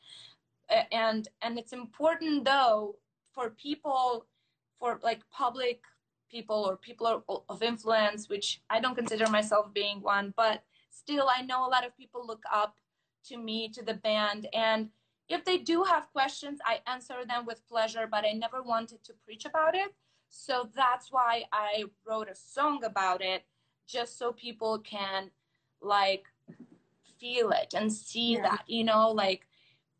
And 0.91 1.27
and 1.43 1.57
it's 1.59 1.73
important 1.73 2.45
though 2.45 2.97
for 3.33 3.51
people, 3.51 4.25
for 4.79 4.99
like 5.03 5.21
public 5.29 5.83
people 6.29 6.63
or 6.67 6.77
people 6.77 7.23
of- 7.49 7.63
influence, 7.63 8.29
which 8.29 8.61
I 8.69 8.79
don't 8.79 8.95
consider 8.95 9.29
myself 9.29 9.73
being 9.73 10.01
one, 10.01 10.33
but 10.35 10.63
still 10.89 11.29
I 11.29 11.41
know 11.41 11.65
a 11.65 11.69
lot 11.69 11.85
of 11.85 11.95
people 11.95 12.25
look 12.25 12.43
up 12.51 12.79
to 13.25 13.37
me, 13.37 13.69
to 13.69 13.83
the 13.83 13.93
band, 13.93 14.47
and 14.53 14.89
if 15.27 15.43
they 15.43 15.57
do 15.57 15.83
have 15.83 16.11
questions, 16.13 16.59
I 16.65 16.79
answer 16.87 17.25
them 17.25 17.45
with 17.45 17.67
pleasure, 17.67 18.07
but 18.09 18.23
I 18.25 18.31
never 18.31 18.63
wanted 18.63 19.03
to 19.03 19.13
preach 19.25 19.45
about 19.45 19.75
it. 19.75 19.93
So 20.29 20.69
that's 20.73 21.11
why 21.11 21.43
I 21.51 21.85
wrote 22.05 22.29
a 22.29 22.35
song 22.35 22.83
about 22.85 23.21
it, 23.21 23.45
just 23.87 24.17
so 24.17 24.31
people 24.31 24.79
can 24.79 25.31
like 25.81 26.25
feel 27.19 27.51
it 27.51 27.73
and 27.73 27.91
see 27.91 28.33
Yeah. 28.35 28.43
that, 28.43 28.63
you 28.67 28.83
know, 28.83 29.11
like 29.11 29.46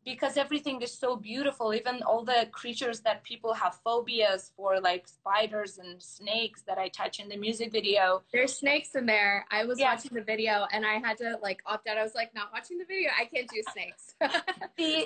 because 0.08 0.38
everything 0.38 0.80
is 0.80 0.92
so 0.98 1.16
beautiful, 1.16 1.74
even 1.74 2.02
all 2.02 2.24
the 2.24 2.48
creatures 2.50 3.00
that 3.00 3.22
people 3.24 3.52
have 3.52 3.74
phobias 3.84 4.52
for, 4.56 4.80
like 4.80 5.06
spiders 5.06 5.76
and 5.76 6.02
snakes 6.02 6.62
that 6.62 6.78
I 6.78 6.88
touch 6.88 7.20
in 7.20 7.28
the 7.28 7.36
music 7.36 7.70
video. 7.70 8.22
There's 8.32 8.56
snakes 8.56 8.94
in 8.94 9.04
there. 9.04 9.44
I 9.50 9.66
was 9.66 9.78
Yeah. 9.78 9.92
watching 9.92 10.14
the 10.14 10.22
video 10.22 10.66
and 10.72 10.86
I 10.86 10.94
had 10.94 11.18
to 11.18 11.38
like 11.42 11.60
opt 11.66 11.86
out. 11.88 11.98
I 11.98 12.02
was 12.02 12.14
like, 12.14 12.34
not 12.34 12.50
watching 12.54 12.78
the 12.78 12.86
video. 12.86 13.10
I 13.20 13.26
can't 13.26 13.48
do 13.48 13.62
snakes. 13.72 14.14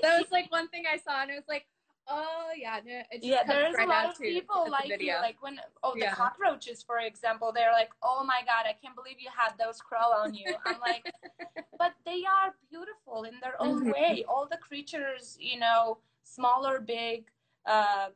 That 0.02 0.20
was 0.20 0.30
like 0.30 0.50
one 0.52 0.68
thing 0.68 0.84
I 0.92 0.98
saw 0.98 1.22
and 1.22 1.30
it 1.32 1.34
was 1.34 1.48
like, 1.48 1.66
oh 2.08 2.50
yeah, 2.56 2.80
no, 2.84 3.02
yeah, 3.20 3.42
there's 3.46 3.74
right 3.76 3.86
a 3.86 3.90
lot 3.90 4.06
of 4.10 4.16
to 4.18 4.24
people 4.24 4.66
like 4.70 5.00
you, 5.00 5.12
like 5.20 5.42
when 5.42 5.58
oh 5.82 5.94
the 5.94 6.00
Yeah. 6.00 6.14
cockroaches, 6.14 6.82
for 6.82 6.98
example, 6.98 7.52
they're 7.52 7.72
like, 7.72 7.90
oh 8.02 8.24
my 8.24 8.42
god, 8.44 8.66
I 8.66 8.72
can't 8.80 8.94
believe 8.96 9.20
you 9.20 9.30
had 9.36 9.52
those 9.58 9.80
crawl 9.80 10.12
on 10.12 10.34
you. 10.34 10.54
I'm 10.66 10.80
like, 10.80 11.04
but 11.78 11.94
they 12.04 12.24
are 12.24 12.54
beautiful 12.70 13.24
in 13.24 13.34
their 13.40 13.60
own 13.60 13.84
Mhm. 13.84 13.92
way. 13.92 14.24
All 14.28 14.46
the 14.46 14.58
creatures, 14.58 15.36
you 15.40 15.58
know, 15.58 15.98
small 16.24 16.66
or 16.66 16.80
big, 16.80 17.30
uh, 17.66 18.10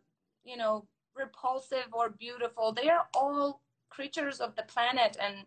you 0.45 0.57
know, 0.57 0.87
repulsive 1.15 1.89
or 1.93 2.11
beautiful, 2.11 2.73
they 2.73 2.89
are 2.89 3.07
all 3.15 3.63
creatures 3.89 4.41
of 4.41 4.55
the 4.57 4.63
planet. 4.65 5.17
And 5.21 5.47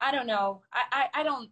I 0.00 0.10
don't 0.12 0.26
know, 0.26 0.62
I, 0.72 1.08
I, 1.14 1.20
I 1.20 1.22
don't. 1.22 1.50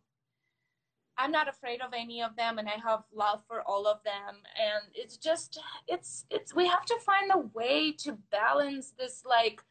I'm 1.21 1.31
not 1.31 1.49
afraid 1.49 1.83
of 1.83 1.93
any 1.93 2.23
of 2.23 2.35
them 2.37 2.59
and 2.59 2.67
I 2.69 2.79
have 2.89 3.03
love 3.15 3.43
for 3.47 3.61
all 3.63 3.87
of 3.87 4.03
them 4.05 4.37
and 4.59 4.85
it's 4.95 5.19
just 5.19 5.61
it's 5.87 6.25
it's 6.31 6.55
we 6.55 6.67
have 6.67 6.87
to 6.87 6.99
find 7.05 7.31
a 7.31 7.39
way 7.39 7.93
to 8.05 8.17
balance 8.31 8.93
this 8.99 9.23
like 9.27 9.63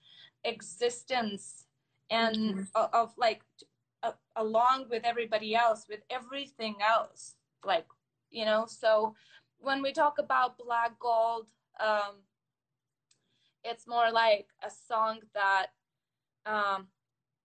existence 0.43 1.65
and 2.11 2.35
Mhm. 2.35 2.67
of, 2.75 2.89
of 2.93 3.13
like 3.17 3.41
uh, 4.03 4.11
along 4.35 4.89
with 4.89 5.03
everybody 5.05 5.55
else 5.55 5.87
with 5.89 6.01
everything 6.09 6.75
else 6.81 7.35
like 7.65 7.87
you 8.29 8.45
know 8.45 8.65
so 8.67 9.15
when 9.57 9.81
we 9.81 9.91
talk 9.91 10.19
about 10.19 10.57
black 10.57 10.97
gold 10.99 11.47
um 11.79 12.23
it's 13.63 13.87
more 13.87 14.11
like 14.11 14.47
a 14.63 14.69
song 14.69 15.19
that 15.33 15.67
um 16.45 16.87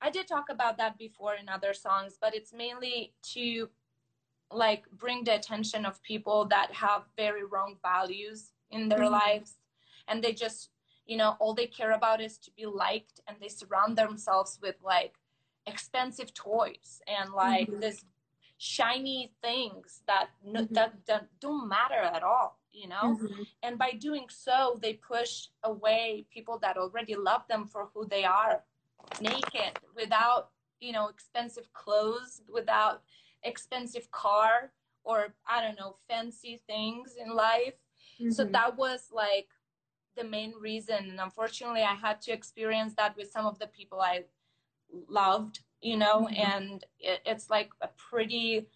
i 0.00 0.10
did 0.10 0.26
talk 0.28 0.46
about 0.50 0.76
that 0.76 0.96
before 0.98 1.34
in 1.34 1.48
other 1.48 1.74
songs 1.74 2.16
but 2.20 2.34
it's 2.34 2.52
mainly 2.52 3.14
to 3.22 3.68
like 4.50 4.84
bring 4.92 5.24
the 5.24 5.34
attention 5.34 5.84
of 5.84 6.02
people 6.02 6.44
that 6.46 6.72
have 6.72 7.02
very 7.16 7.44
wrong 7.44 7.76
values 7.82 8.52
in 8.70 8.88
their 8.88 9.04
Mhm. 9.04 9.10
lives 9.10 9.58
and 10.08 10.22
they 10.22 10.32
just 10.32 10.70
you 11.06 11.16
know 11.16 11.36
all 11.40 11.54
they 11.54 11.66
care 11.66 11.92
about 11.92 12.20
is 12.20 12.38
to 12.38 12.50
be 12.52 12.66
liked 12.66 13.20
and 13.26 13.36
they 13.40 13.48
surround 13.48 13.96
themselves 13.96 14.58
with 14.62 14.76
like 14.82 15.18
expensive 15.66 16.32
toys 16.34 17.02
and 17.06 17.32
like 17.32 17.68
Mhm. 17.68 17.80
this 17.80 18.04
shiny 18.58 19.32
things 19.42 20.02
that 20.06 20.30
no, 20.44 20.60
Mhm. 20.60 20.74
that, 20.74 21.06
that 21.06 21.28
don't 21.40 21.68
matter 21.68 22.00
at 22.16 22.22
all 22.22 22.58
you 22.72 22.88
know 22.88 23.18
Mhm. 23.20 23.46
and 23.62 23.78
by 23.78 23.92
doing 23.92 24.28
so 24.28 24.78
they 24.80 24.94
push 24.94 25.48
away 25.62 26.26
people 26.30 26.58
that 26.58 26.76
already 26.76 27.14
love 27.14 27.46
them 27.48 27.66
for 27.66 27.86
who 27.92 28.06
they 28.06 28.24
are 28.24 28.64
naked 29.20 29.78
without 29.94 30.50
you 30.80 30.92
know 30.92 31.08
expensive 31.08 31.72
clothes 31.72 32.42
without 32.48 33.02
expensive 33.44 34.10
car 34.10 34.72
or 35.04 35.34
i 35.48 35.60
don't 35.60 35.78
know 35.78 35.96
fancy 36.08 36.60
things 36.66 37.14
in 37.22 37.34
life 37.34 37.74
so 38.30 38.44
Mhm. 38.44 38.52
that 38.52 38.76
was 38.76 39.10
like 39.12 39.48
the 40.16 40.24
main 40.24 40.52
reason 40.60 41.10
and 41.10 41.20
unfortunately 41.20 41.82
i 41.82 41.94
had 41.94 42.20
to 42.20 42.32
experience 42.32 42.94
that 42.94 43.16
with 43.16 43.30
some 43.30 43.46
of 43.46 43.58
the 43.58 43.66
people 43.68 44.00
i 44.00 44.24
loved 45.08 45.60
you 45.84 45.98
know, 45.98 46.26
Mhm. 46.30 46.38
and 46.38 46.84
it, 46.98 47.20
it's 47.26 47.50
like 47.50 47.70
a 47.82 47.88
pretty 47.88 48.66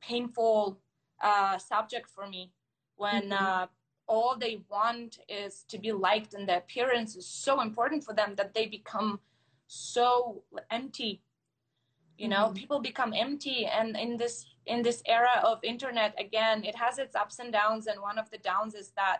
painful 0.00 0.80
uh, 1.20 1.58
subject 1.58 2.08
for 2.08 2.26
me 2.26 2.52
when 2.96 3.30
Mhm. 3.30 3.32
uh, 3.32 3.66
all 4.06 4.36
they 4.38 4.64
want 4.70 5.18
is 5.28 5.64
to 5.64 5.78
be 5.78 5.92
liked 5.92 6.32
and 6.32 6.48
the 6.48 6.56
appearance 6.56 7.16
is 7.16 7.26
so 7.26 7.60
important 7.60 8.02
for 8.04 8.14
them 8.14 8.34
that 8.36 8.54
they 8.54 8.66
become 8.66 9.20
so 9.66 10.42
empty 10.70 11.20
you 12.18 12.28
know 12.28 12.50
Mhm. 12.50 12.54
people 12.56 12.80
become 12.80 13.12
empty. 13.14 13.66
And 13.66 13.96
in 13.96 14.16
this 14.16 14.46
in 14.66 14.82
this 14.82 15.02
era 15.06 15.40
of 15.44 15.62
internet 15.62 16.14
again 16.18 16.64
it 16.64 16.74
has 16.76 16.98
its 16.98 17.14
ups 17.14 17.38
and 17.38 17.52
downs. 17.52 17.86
And 17.86 18.00
one 18.00 18.18
of 18.18 18.30
the 18.30 18.38
downs 18.38 18.74
is 18.74 18.90
that 18.92 19.18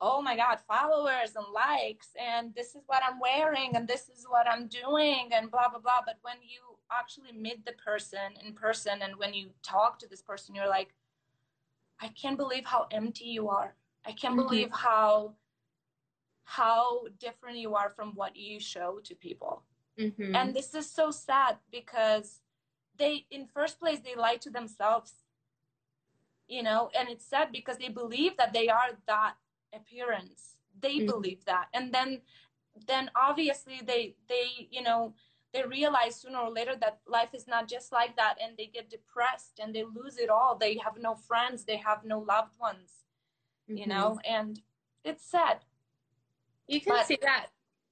oh 0.00 0.22
my 0.22 0.36
god 0.36 0.60
followers 0.68 1.34
and 1.36 1.46
likes 1.52 2.10
and 2.16 2.54
this 2.54 2.76
is 2.76 2.84
what 2.86 3.02
i'm 3.04 3.18
wearing 3.18 3.74
and 3.74 3.88
this 3.88 4.08
is 4.08 4.26
what 4.28 4.46
i'm 4.48 4.68
doing 4.68 5.30
and 5.32 5.50
blah 5.50 5.68
blah 5.68 5.80
blah. 5.80 6.02
But 6.06 6.18
when 6.22 6.36
you 6.42 6.60
actually 6.92 7.32
meet 7.32 7.64
the 7.66 7.72
person 7.72 8.34
in 8.44 8.52
person 8.54 9.02
and 9.02 9.16
when 9.16 9.34
you 9.34 9.50
talk 9.62 9.98
to 9.98 10.08
this 10.08 10.22
person 10.22 10.54
you're 10.54 10.68
like 10.68 10.94
i 12.00 12.08
can't 12.08 12.36
believe 12.36 12.64
how 12.64 12.86
empty 12.92 13.24
you 13.24 13.48
are. 13.48 13.74
I 14.04 14.12
can't 14.12 14.36
Mhm. 14.36 14.44
believe 14.46 14.70
how 14.70 15.34
how 16.44 17.06
different 17.18 17.58
you 17.58 17.74
are 17.74 17.90
from 17.90 18.14
what 18.14 18.36
you 18.36 18.58
show 18.60 19.00
to 19.04 19.14
people 19.14 19.64
Mhm. 19.98 20.34
and 20.34 20.54
this 20.54 20.74
is 20.74 20.90
so 20.90 21.10
sad 21.10 21.58
because 21.70 22.40
they 22.96 23.26
in 23.30 23.46
first 23.46 23.78
place 23.80 24.00
they 24.00 24.14
lie 24.14 24.36
to 24.36 24.50
themselves 24.50 25.24
you 26.46 26.62
know 26.62 26.90
and 26.98 27.08
it's 27.08 27.26
sad 27.26 27.50
because 27.52 27.78
they 27.78 27.88
believe 27.88 28.36
that 28.36 28.52
they 28.52 28.68
are 28.68 28.90
that 29.06 29.34
appearance 29.72 30.56
they 30.80 30.96
Mhm. 31.00 31.06
believe 31.06 31.44
that 31.44 31.68
and 31.74 31.92
then 31.92 32.22
then 32.86 33.10
obviously 33.16 33.80
they 33.82 34.14
they 34.28 34.68
you 34.70 34.82
know 34.82 35.14
they 35.52 35.62
realize 35.64 36.14
sooner 36.20 36.38
or 36.38 36.50
later 36.50 36.76
that 36.76 37.00
life 37.06 37.34
is 37.34 37.46
not 37.48 37.66
just 37.66 37.90
like 37.90 38.14
that 38.16 38.38
and 38.40 38.56
they 38.56 38.66
get 38.66 38.88
depressed 38.88 39.58
and 39.58 39.74
they 39.74 39.82
lose 39.84 40.16
it 40.18 40.30
all 40.30 40.54
they 40.56 40.76
have 40.78 40.96
no 40.96 41.14
friends 41.14 41.64
they 41.64 41.76
have 41.76 42.04
no 42.04 42.18
loved 42.20 42.56
ones 42.58 43.04
you 43.66 43.84
Mhm. 43.84 43.88
know 43.88 44.20
and 44.24 44.62
it's 45.04 45.24
sad 45.24 45.64
you 46.68 46.80
can 46.80 46.92
but- 46.92 47.06
see 47.06 47.18
that. 47.22 47.50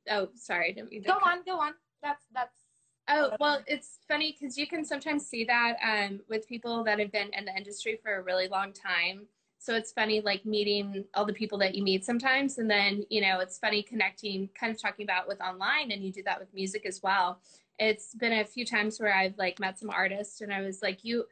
Oh, 0.09 0.29
sorry, 0.37 0.73
didn't 0.73 0.91
mean 0.91 1.03
go 1.03 1.15
cut 1.19 1.27
on 1.33 1.43
go 1.43 1.59
on 1.59 1.75
that's 2.07 2.25
that's 2.33 2.67
Oh 3.09 3.31
well, 3.39 3.63
it's 3.69 4.01
funny 4.09 4.37
because 4.37 4.59
you 4.59 4.67
can 4.67 4.85
sometimes 4.85 5.25
see 5.27 5.45
that 5.45 5.77
um, 5.81 6.21
with 6.29 6.49
people 6.49 6.83
that 6.85 6.99
have 6.99 7.13
been 7.13 7.31
in 7.39 7.45
the 7.45 7.57
industry 7.57 8.01
for 8.03 8.17
a 8.17 8.23
really 8.23 8.49
long 8.49 8.73
time. 8.73 9.27
So 9.59 9.75
it's 9.75 9.93
funny, 9.93 10.21
like 10.21 10.45
meeting 10.45 11.05
all 11.15 11.25
the 11.25 11.33
people 11.33 11.57
that 11.59 11.77
you 11.77 11.85
meet 11.85 12.05
sometimes, 12.05 12.59
and 12.59 12.69
then 12.69 13.05
you 13.09 13.21
know 13.21 13.39
it's 13.39 13.59
funny 13.59 13.83
connecting, 13.83 14.49
kind 14.59 14.75
of 14.75 14.81
talking 14.81 15.05
about 15.05 15.29
with 15.29 15.41
online, 15.41 15.93
and 15.93 16.03
you 16.03 16.13
do 16.13 16.23
that 16.25 16.41
with 16.41 16.53
music 16.53 16.85
as 16.85 17.01
well. 17.01 17.41
It's 17.79 18.13
been 18.15 18.33
a 18.33 18.45
few 18.45 18.67
times 18.67 18.99
where 18.99 19.15
I've 19.15 19.39
like 19.39 19.61
met 19.61 19.79
some 19.79 19.91
artists, 19.91 20.41
and 20.41 20.53
I 20.53 20.63
was 20.63 20.83
like, 20.83 21.05
you, 21.05 21.27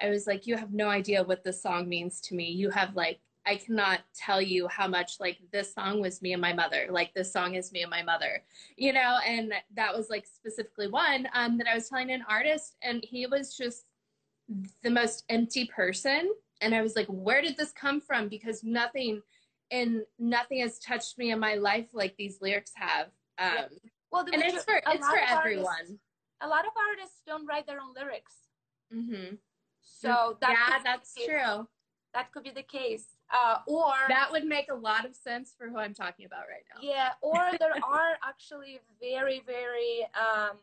I 0.00 0.08
was 0.08 0.26
like, 0.26 0.46
you 0.46 0.56
have 0.56 0.72
no 0.72 0.88
idea 0.88 1.22
what 1.22 1.44
this 1.44 1.62
song 1.62 1.86
means 1.86 2.20
to 2.22 2.34
me. 2.34 2.50
You 2.50 2.70
have 2.70 2.96
like, 2.96 3.20
I 3.50 3.56
cannot 3.56 4.00
tell 4.14 4.40
you 4.40 4.68
how 4.68 4.86
much 4.86 5.12
like 5.18 5.38
this 5.52 5.74
song 5.74 6.00
was 6.00 6.22
me 6.22 6.32
and 6.34 6.40
my 6.40 6.52
mother. 6.52 6.86
Like 6.88 7.12
this 7.14 7.32
song 7.32 7.56
is 7.56 7.72
me 7.72 7.82
and 7.82 7.90
my 7.90 8.02
mother 8.02 8.44
you 8.76 8.92
know 8.92 9.18
and 9.26 9.52
that 9.74 9.92
was 9.96 10.08
like 10.08 10.24
specifically 10.26 10.86
one 10.88 11.26
um, 11.34 11.58
that 11.58 11.66
i 11.66 11.74
was 11.74 11.88
telling 11.88 12.10
an 12.10 12.24
artist 12.28 12.76
and 12.82 13.02
he 13.02 13.26
was 13.26 13.56
just 13.56 13.84
the 14.84 14.90
most 14.90 15.24
empty 15.28 15.64
person 15.66 16.30
and 16.60 16.74
i 16.74 16.80
was 16.80 16.94
like 16.96 17.06
where 17.08 17.42
did 17.42 17.56
this 17.56 17.72
come 17.72 18.00
from? 18.00 18.28
Because 18.28 18.62
nothing 18.62 19.20
and 19.70 20.02
nothing 20.18 20.60
has 20.60 20.78
touched 20.78 21.18
me 21.18 21.30
in 21.32 21.38
my 21.40 21.54
life 21.54 21.88
like 21.92 22.14
these 22.16 22.36
lyrics 22.40 22.72
have 22.76 23.06
um, 23.38 23.52
Yeah. 23.56 23.66
well 24.12 24.24
the 24.24 24.32
and 24.34 24.42
major- 24.42 24.56
it's 24.56 24.64
for 24.64 24.76
it's 24.76 25.06
for 25.08 25.18
of 25.18 25.22
artists- 25.22 25.36
everyone. 25.38 25.88
a 26.40 26.48
lot 26.48 26.64
of 26.70 26.72
artists 26.88 27.18
don't 27.26 27.46
write 27.46 27.66
their 27.66 27.80
own 27.80 27.92
lyrics. 28.00 28.34
Hmm 28.92 29.34
so 29.82 30.36
that 30.40 30.50
yeah 30.56 30.78
that's 30.84 31.14
true. 31.14 31.68
That 32.14 32.32
could 32.32 32.44
be 32.44 32.50
the 32.50 32.62
case 32.78 33.06
uh, 33.32 33.58
or 33.66 33.94
that 34.08 34.30
would 34.32 34.44
make 34.44 34.70
a 34.70 34.74
lot 34.74 35.04
of 35.04 35.14
sense 35.14 35.54
for 35.56 35.68
who 35.68 35.78
i'm 35.78 35.94
talking 35.94 36.26
about 36.26 36.44
right 36.48 36.64
now. 36.74 36.80
Yeah 36.82 37.10
or 37.20 37.50
there 37.58 37.74
are 37.84 38.18
actually 38.26 38.80
very 39.00 39.42
very 39.46 40.02
um, 40.14 40.56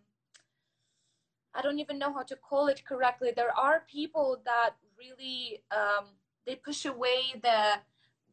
i 1.53 1.61
don't 1.61 1.79
even 1.79 1.97
know 1.97 2.13
how 2.13 2.23
to 2.23 2.35
call 2.35 2.67
it 2.67 2.83
correctly. 2.85 3.31
There 3.35 3.55
are 3.57 3.83
people 3.89 4.41
that 4.45 4.71
really 4.97 5.61
um, 5.71 6.05
they 6.45 6.55
push 6.55 6.85
away 6.85 7.19
the 7.41 7.79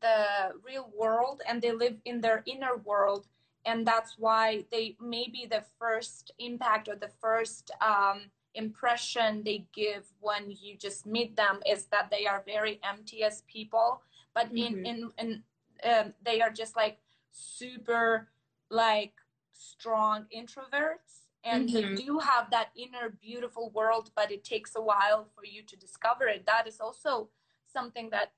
the 0.04 0.52
real 0.62 0.90
world 0.96 1.40
and 1.48 1.62
they 1.62 1.72
live 1.72 1.96
in 2.04 2.20
their 2.20 2.42
inner 2.46 2.76
world. 2.76 3.26
And 3.66 3.86
that's 3.86 4.16
why 4.18 4.64
they 4.70 4.96
maybe 5.00 5.46
the 5.50 5.64
first 5.78 6.32
impact 6.38 6.88
or 6.88 6.96
the 6.96 7.12
first 7.20 7.70
um, 7.80 8.30
impression 8.54 9.42
they 9.42 9.64
give 9.74 10.04
when 10.20 10.50
you 10.50 10.76
just 10.76 11.06
meet 11.06 11.34
them 11.36 11.60
is 11.66 11.86
that 11.86 12.10
they 12.10 12.26
are 12.26 12.42
very 12.46 12.78
empty 12.84 13.22
as 13.24 13.42
people 13.50 14.02
but 14.34 14.50
in 14.54 14.74
Mhm. 14.74 14.86
in 14.86 15.12
in 15.18 15.44
um, 15.84 16.14
they 16.22 16.40
are 16.40 16.50
just 16.50 16.76
like 16.76 16.98
super 17.30 18.28
like 18.70 19.14
strong 19.52 20.26
introverts 20.34 21.28
and 21.44 21.68
they 21.68 21.82
Mhm. 21.82 21.96
do 22.06 22.18
have 22.18 22.50
that 22.50 22.70
inner 22.74 23.10
beautiful 23.10 23.70
world 23.70 24.10
but 24.14 24.30
it 24.30 24.42
takes 24.44 24.74
a 24.76 24.80
while 24.80 25.24
for 25.34 25.44
you 25.44 25.62
to 25.62 25.76
discover 25.76 26.26
it 26.26 26.46
that 26.46 26.66
is 26.66 26.80
also 26.80 27.30
something 27.66 28.10
that 28.10 28.32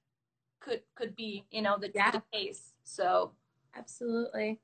could 0.61 0.83
could 0.95 1.15
be 1.15 1.45
you 1.51 1.63
know 1.63 1.77
the, 1.79 1.91
Yeah. 1.95 2.11
the 2.11 2.23
case 2.33 2.75
so 2.85 3.33
Absolutely. 3.75 4.59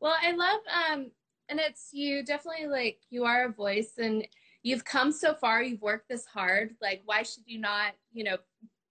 Well, 0.00 0.14
I 0.22 0.30
love 0.32 0.60
um 0.82 1.10
and 1.48 1.60
it's 1.60 1.92
you 1.92 2.22
definitely 2.24 2.66
like 2.68 3.00
you 3.10 3.24
are 3.24 3.46
a 3.46 3.52
voice 3.52 3.98
and 3.98 4.26
you've 4.62 4.84
come 4.84 5.12
so 5.12 5.34
far, 5.34 5.62
you've 5.62 5.82
worked 5.82 6.08
this 6.08 6.24
hard. 6.24 6.76
Like 6.80 7.02
why 7.04 7.22
should 7.22 7.44
you 7.46 7.58
not, 7.58 7.94
you 8.12 8.24
know, 8.24 8.38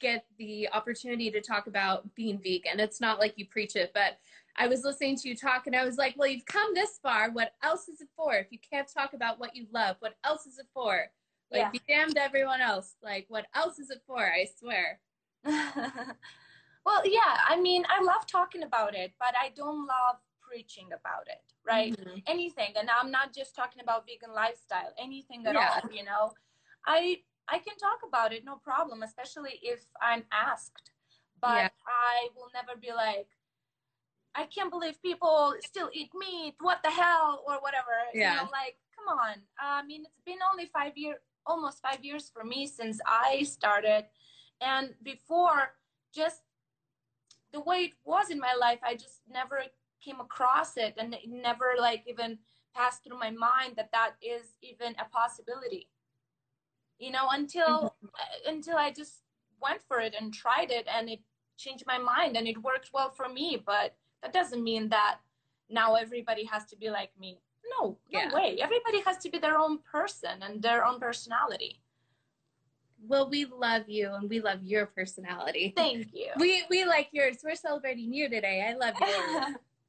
get 0.04 0.26
the 0.38 0.70
opportunity 0.74 1.32
to 1.32 1.42
talk 1.42 1.66
about 1.68 2.14
being 2.14 2.38
vegan? 2.38 2.80
It's 2.80 3.02
not 3.02 3.20
like 3.20 3.34
you 3.38 3.46
preach 3.48 3.76
it, 3.76 3.92
but 3.94 4.20
I 4.56 4.68
was 4.68 4.84
listening 4.84 5.16
to 5.18 5.30
you 5.30 5.36
talk 5.36 5.66
and 5.66 5.76
I 5.76 5.84
was 5.84 5.98
like, 5.98 6.14
well, 6.18 6.30
you've 6.30 6.46
come 6.46 6.74
this 6.76 7.00
far. 7.02 7.32
What 7.32 7.54
else 7.64 7.88
is 7.88 8.02
it 8.02 8.10
for? 8.16 8.36
If 8.36 8.48
you 8.52 8.60
can't 8.72 8.88
talk 8.88 9.14
about 9.14 9.40
what 9.40 9.56
you 9.56 9.66
love, 9.72 9.96
what 10.00 10.16
else 10.24 10.46
is 10.46 10.60
it 10.60 10.68
for? 10.74 11.06
Like 11.52 11.62
Yeah. 11.62 11.70
be 11.72 11.82
damned 11.88 12.18
everyone 12.18 12.62
else. 12.62 12.96
Like 13.02 13.26
what 13.30 13.46
else 13.56 13.80
is 13.80 13.90
it 13.90 14.02
for? 14.06 14.20
I 14.22 14.46
swear. 14.60 15.00
well 16.86 17.02
yeah 17.06 17.38
i 17.48 17.60
mean 17.60 17.84
i 17.90 18.02
love 18.04 18.26
talking 18.28 18.64
about 18.64 18.94
it 18.96 19.12
but 19.20 19.34
i 19.42 19.50
don't 19.56 19.86
love 19.86 20.18
preaching 20.42 20.88
about 20.88 21.26
it 21.28 21.42
right 21.66 21.96
Mhm. 21.98 22.24
anything 22.28 22.72
and 22.78 22.90
i'm 22.90 23.12
not 23.12 23.34
just 23.34 23.56
talking 23.56 23.82
about 23.82 24.06
vegan 24.08 24.34
lifestyle 24.34 24.94
anything 24.98 25.46
at 25.46 25.54
Yeah. 25.56 25.80
all 25.84 25.92
you 25.94 26.04
know 26.04 26.34
i 26.86 27.22
i 27.50 27.58
can 27.58 27.76
talk 27.78 28.00
about 28.08 28.34
it 28.34 28.44
no 28.46 28.56
problem 28.56 29.04
especially 29.04 29.60
if 29.62 29.86
i'm 30.02 30.24
asked 30.32 30.92
but 31.42 31.56
Yeah. 31.58 31.70
i 31.88 32.30
will 32.36 32.50
never 32.54 32.80
be 32.80 32.92
like 32.94 33.28
i 34.36 34.46
can't 34.46 34.72
believe 34.72 35.02
people 35.02 35.56
still 35.66 35.90
eat 35.94 36.12
meat 36.16 36.56
what 36.62 36.82
the 36.84 36.90
hell 36.92 37.44
or 37.48 37.56
whatever 37.62 37.98
Yeah. 38.14 38.32
you 38.32 38.38
know 38.38 38.50
like 38.52 38.78
come 38.96 39.18
on 39.18 39.36
i 39.60 39.84
mean 39.84 40.04
it's 40.06 40.22
been 40.26 40.40
only 40.52 40.66
five 40.68 40.98
years 40.98 41.18
almost 41.46 41.82
five 41.82 42.04
years 42.04 42.30
for 42.34 42.44
me 42.44 42.66
since 42.66 43.00
i 43.06 43.44
started 43.44 44.06
and 44.62 44.96
before 45.04 45.74
just 46.14 46.42
the 47.52 47.60
way 47.60 47.80
it 47.90 47.94
was 48.06 48.30
in 48.30 48.40
my 48.40 48.54
life 48.60 48.80
i 48.84 48.94
just 48.96 49.22
never 49.30 49.62
came 50.04 50.20
across 50.20 50.78
it 50.78 50.94
and 50.98 51.14
it 51.14 51.22
never 51.28 51.74
like 51.80 52.04
even 52.08 52.38
passed 52.76 53.04
through 53.04 53.20
my 53.20 53.30
mind 53.30 53.74
that 53.76 53.92
that 53.92 54.14
is 54.22 54.56
even 54.62 54.96
a 55.00 55.06
possibility 55.12 55.88
you 57.04 57.12
know 57.12 57.28
until 57.32 57.94
uh, 58.22 58.52
until 58.54 58.78
i 58.78 58.90
just 59.02 59.16
went 59.62 59.82
for 59.88 60.00
it 60.00 60.14
and 60.20 60.34
tried 60.34 60.72
it 60.72 60.86
and 60.96 61.10
it 61.10 61.20
changed 61.58 61.86
my 61.86 61.98
mind 61.98 62.36
and 62.38 62.48
it 62.48 62.58
worked 62.70 62.90
well 62.94 63.10
for 63.10 63.28
me 63.30 63.48
but 63.72 63.96
that 64.22 64.34
doesn't 64.34 64.64
mean 64.64 64.90
that 64.90 65.18
now 65.70 65.96
everybody 65.96 66.46
has 66.46 66.64
to 66.66 66.76
be 66.84 66.90
like 66.90 67.12
me 67.20 67.32
no 67.80 67.98
no 68.12 68.20
Yeah. 68.20 68.34
way 68.38 68.58
everybody 68.68 69.00
has 69.08 69.18
to 69.24 69.30
be 69.30 69.38
their 69.38 69.58
own 69.58 69.80
person 69.96 70.36
and 70.46 70.62
their 70.62 70.82
own 70.86 71.00
personality 71.00 71.74
Well, 73.06 73.30
we 73.30 73.44
love 73.46 73.86
you 73.90 74.14
and 74.16 74.30
we 74.30 74.40
love 74.40 74.64
your 74.64 74.86
personality. 74.86 75.74
thank 75.76 76.08
you 76.14 76.30
We 76.44 76.64
we 76.74 76.80
like 76.86 77.10
yours. 77.12 77.38
We're 77.44 77.60
celebrating 77.68 78.14
you 78.18 78.30
today. 78.36 78.58
I 78.70 78.74
love 78.84 78.96
you. 79.08 79.18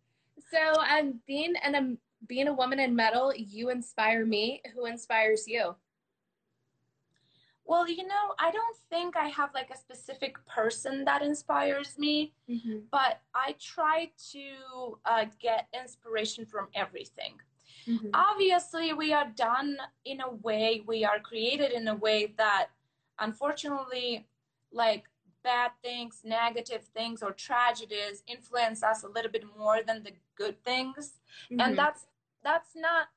so, 0.53 0.63
um, 0.95 1.21
being 1.27 1.55
an 1.63 1.75
um, 1.81 1.99
being 2.27 2.49
a 2.49 2.53
woman 2.53 2.81
in 2.81 2.97
metal, 2.97 3.33
you 3.37 3.71
inspire 3.71 4.27
me. 4.27 4.45
Who 4.75 4.87
inspires 4.87 5.47
you? 5.47 5.77
Well 7.67 7.89
you 7.89 8.07
know 8.07 8.25
i 8.39 8.51
don't 8.51 8.77
think 8.91 9.17
i 9.17 9.29
have 9.29 9.51
like 9.55 9.71
a 9.71 9.77
specific 9.77 10.35
person 10.47 11.05
that 11.05 11.23
inspires 11.23 11.99
me 11.99 12.33
but 12.91 13.15
I 13.35 13.57
try 13.59 14.11
to 14.33 14.99
uh, 15.13 15.25
get 15.41 15.61
inspiration 15.83 16.45
from 16.53 16.69
everything. 16.75 17.35
Mhm. 17.87 18.11
Obviously, 18.13 18.93
we 18.93 19.13
are 19.19 19.31
done 19.51 19.71
in 20.05 20.21
a 20.21 20.31
way, 20.31 20.83
we 20.87 20.99
are 21.11 21.19
created 21.31 21.71
in 21.73 21.89
a 21.89 21.95
way 22.07 22.19
that 22.43 22.67
unfortunately, 23.19 24.27
like 24.73 25.05
bad 25.43 25.71
things, 25.83 26.15
negative 26.25 26.85
things, 26.97 27.23
or 27.23 27.33
tragedies 27.33 28.23
influence 28.27 28.83
us 28.83 29.03
a 29.05 29.09
little 29.09 29.31
bit 29.31 29.45
more 29.57 29.79
than 29.89 30.03
the 30.07 30.13
good 30.37 30.57
things. 30.71 31.21
Mhm. 31.51 31.61
And 31.63 31.79
that's 31.81 32.03
that's 32.43 32.73
not 32.77 33.09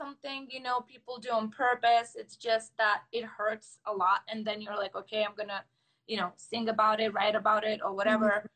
something 0.00 0.46
you 0.50 0.62
know 0.62 0.80
people 0.80 1.18
do 1.18 1.30
on 1.30 1.50
purpose. 1.50 2.10
It's 2.16 2.36
just 2.36 2.68
that 2.78 3.02
it 3.12 3.24
hurts 3.24 3.78
a 3.86 3.92
lot. 3.92 4.20
And 4.30 4.44
then 4.46 4.62
you're 4.62 4.80
like 4.84 4.96
okay 5.02 5.22
i'm 5.24 5.36
gonna 5.36 5.62
you 6.10 6.16
know 6.16 6.32
sing 6.36 6.68
about 6.68 7.00
it 7.00 7.14
write 7.14 7.36
about 7.36 7.64
it 7.64 7.80
or 7.84 7.92
whatever. 7.94 8.30
Mm-hmm. 8.30 8.46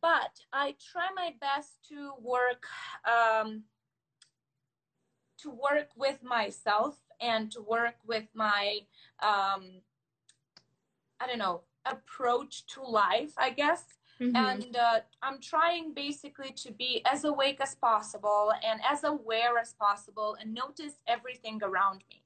but 0.00 0.34
i 0.52 0.74
try 0.90 1.08
my 1.14 1.30
best 1.40 1.72
to 1.90 1.98
work 2.20 2.64
um, 3.14 3.48
to 5.42 5.50
work 5.50 5.88
with 5.96 6.18
myself 6.22 6.96
and 7.20 7.52
to 7.52 7.60
work 7.60 7.96
with 8.06 8.26
my 8.34 8.78
um, 9.30 9.62
i 11.20 11.26
don't 11.26 11.38
know 11.38 11.60
approach 11.84 12.64
to 12.66 12.80
life 12.82 13.32
i 13.36 13.50
guess 13.50 13.84
Mm-hmm. 14.22 14.36
And 14.36 14.76
uh, 14.76 15.00
I'm 15.22 15.40
trying 15.40 15.94
basically 15.94 16.52
to 16.52 16.72
be 16.72 17.02
as 17.10 17.24
awake 17.24 17.60
as 17.60 17.74
possible 17.74 18.52
and 18.64 18.80
as 18.88 19.02
aware 19.02 19.58
as 19.58 19.74
possible 19.74 20.36
and 20.40 20.54
notice 20.54 20.94
everything 21.08 21.60
around 21.62 22.04
me. 22.08 22.22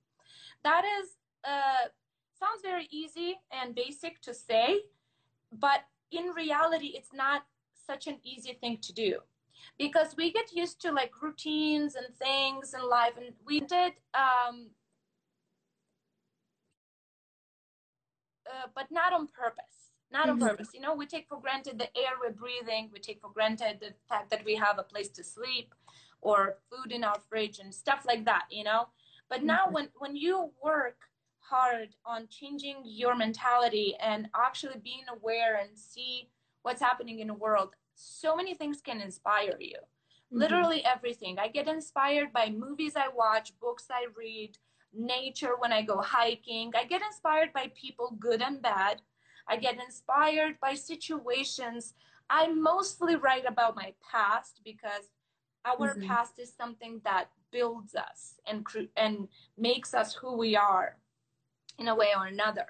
That 0.63 0.85
is, 1.01 1.13
uh, 1.45 1.89
sounds 2.39 2.61
very 2.63 2.87
easy 2.91 3.37
and 3.51 3.75
basic 3.75 4.21
to 4.23 4.35
say, 4.35 4.81
but 5.51 5.85
in 6.13 6.27
reality, 6.37 6.93
it's 6.95 7.15
not 7.15 7.45
such 7.87 8.07
an 8.07 8.19
easy 8.23 8.59
thing 8.61 8.79
to 8.83 8.93
do 8.93 9.21
because 9.79 10.15
we 10.19 10.33
get 10.33 10.53
used 10.53 10.81
to 10.83 10.93
like 10.93 11.13
routines 11.23 11.95
and 11.95 12.15
things 12.17 12.75
in 12.75 12.87
life 12.87 13.13
and 13.17 13.33
we 13.47 13.61
did 13.61 13.93
um, 14.15 14.69
uh, 18.47 18.67
but 18.75 18.87
not 18.91 19.13
on 19.13 19.29
purpose 19.29 19.96
not 20.11 20.29
on 20.29 20.39
mm-hmm. 20.39 20.49
purpose. 20.49 20.69
You 20.75 20.81
know, 20.81 20.95
we 20.95 21.07
take 21.07 21.29
for 21.29 21.41
granted 21.41 21.79
the 21.79 21.97
air 21.97 22.13
we're 22.21 22.33
breathing. 22.33 22.91
We 22.93 23.01
take 23.01 23.21
for 23.21 23.31
granted 23.31 23.79
the 23.81 23.93
fact 24.09 24.31
that 24.31 24.45
we 24.45 24.55
have 24.57 24.79
a 24.79 24.83
place 24.83 25.09
to 25.11 25.25
sleep 25.25 25.75
or 26.21 26.59
food 26.71 26.93
in 26.93 27.05
our 27.05 27.19
fridge 27.29 27.59
and 27.59 27.75
stuff 27.75 28.05
like 28.07 28.25
that, 28.25 28.45
you 28.51 28.65
know. 28.65 28.89
But 29.29 29.43
now 29.43 29.65
mm-hmm. 29.65 29.75
when 29.75 29.89
when 29.99 30.17
you 30.17 30.51
work 30.63 30.97
hard 31.41 31.91
on 32.05 32.27
changing 32.29 32.83
your 32.85 33.15
mentality 33.15 33.95
and 34.01 34.29
actually 34.35 34.79
being 34.83 35.05
aware 35.11 35.57
and 35.57 35.79
see 35.79 36.29
what's 36.63 36.81
happening 36.81 37.21
in 37.21 37.29
the 37.29 37.35
world, 37.35 37.75
so 37.95 38.35
many 38.35 38.55
things 38.55 38.81
can 38.81 39.01
inspire 39.01 39.57
you. 39.61 39.77
Mm-hmm. 39.77 40.39
Literally 40.39 40.85
everything. 40.85 41.39
I 41.39 41.49
get 41.49 41.69
inspired 41.69 42.33
by 42.33 42.51
movies 42.51 42.95
I 42.97 43.09
watch, 43.15 43.53
books 43.61 43.87
I 43.91 44.07
read, 44.17 44.59
nature 44.93 45.55
when 45.59 45.73
I 45.73 45.83
go 45.83 46.01
hiking. 46.01 46.73
I 46.75 46.85
get 46.85 47.03
inspired 47.03 47.53
by 47.53 47.71
people 47.75 48.17
good 48.19 48.43
and 48.43 48.61
bad 48.63 49.03
I 49.49 49.57
get 49.57 49.83
inspired 49.83 50.59
by 50.61 50.75
situations. 50.75 51.95
I 52.29 52.49
mostly 52.49 53.17
write 53.17 53.45
about 53.47 53.77
my 53.77 53.95
past 54.11 54.61
because 54.65 55.11
our 55.65 55.95
mm-hmm. 55.95 56.07
past 56.07 56.39
is 56.39 56.53
something 56.53 57.01
that 57.05 57.31
builds 57.53 57.95
us 57.95 58.41
and 58.47 58.67
and 58.97 59.29
makes 59.57 59.95
us 59.95 60.15
who 60.15 60.37
we 60.37 60.57
are 60.57 60.97
in 61.79 61.89
a 61.89 61.95
way 61.95 62.09
or 62.17 62.27
another. 62.27 62.67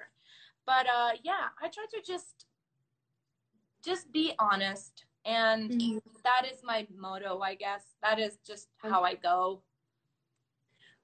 But 0.65 0.85
uh, 0.87 1.11
yeah, 1.23 1.49
I 1.61 1.69
try 1.69 1.85
to 1.91 2.01
just 2.05 2.45
just 3.83 4.11
be 4.11 4.33
honest 4.39 5.05
and 5.25 5.69
mm-hmm. 5.69 5.97
that 6.23 6.45
is 6.51 6.59
my 6.63 6.87
motto 6.95 7.39
i 7.41 7.53
guess 7.53 7.83
that 8.01 8.17
is 8.17 8.37
just 8.45 8.69
how 8.81 9.03
i 9.03 9.13
go 9.13 9.61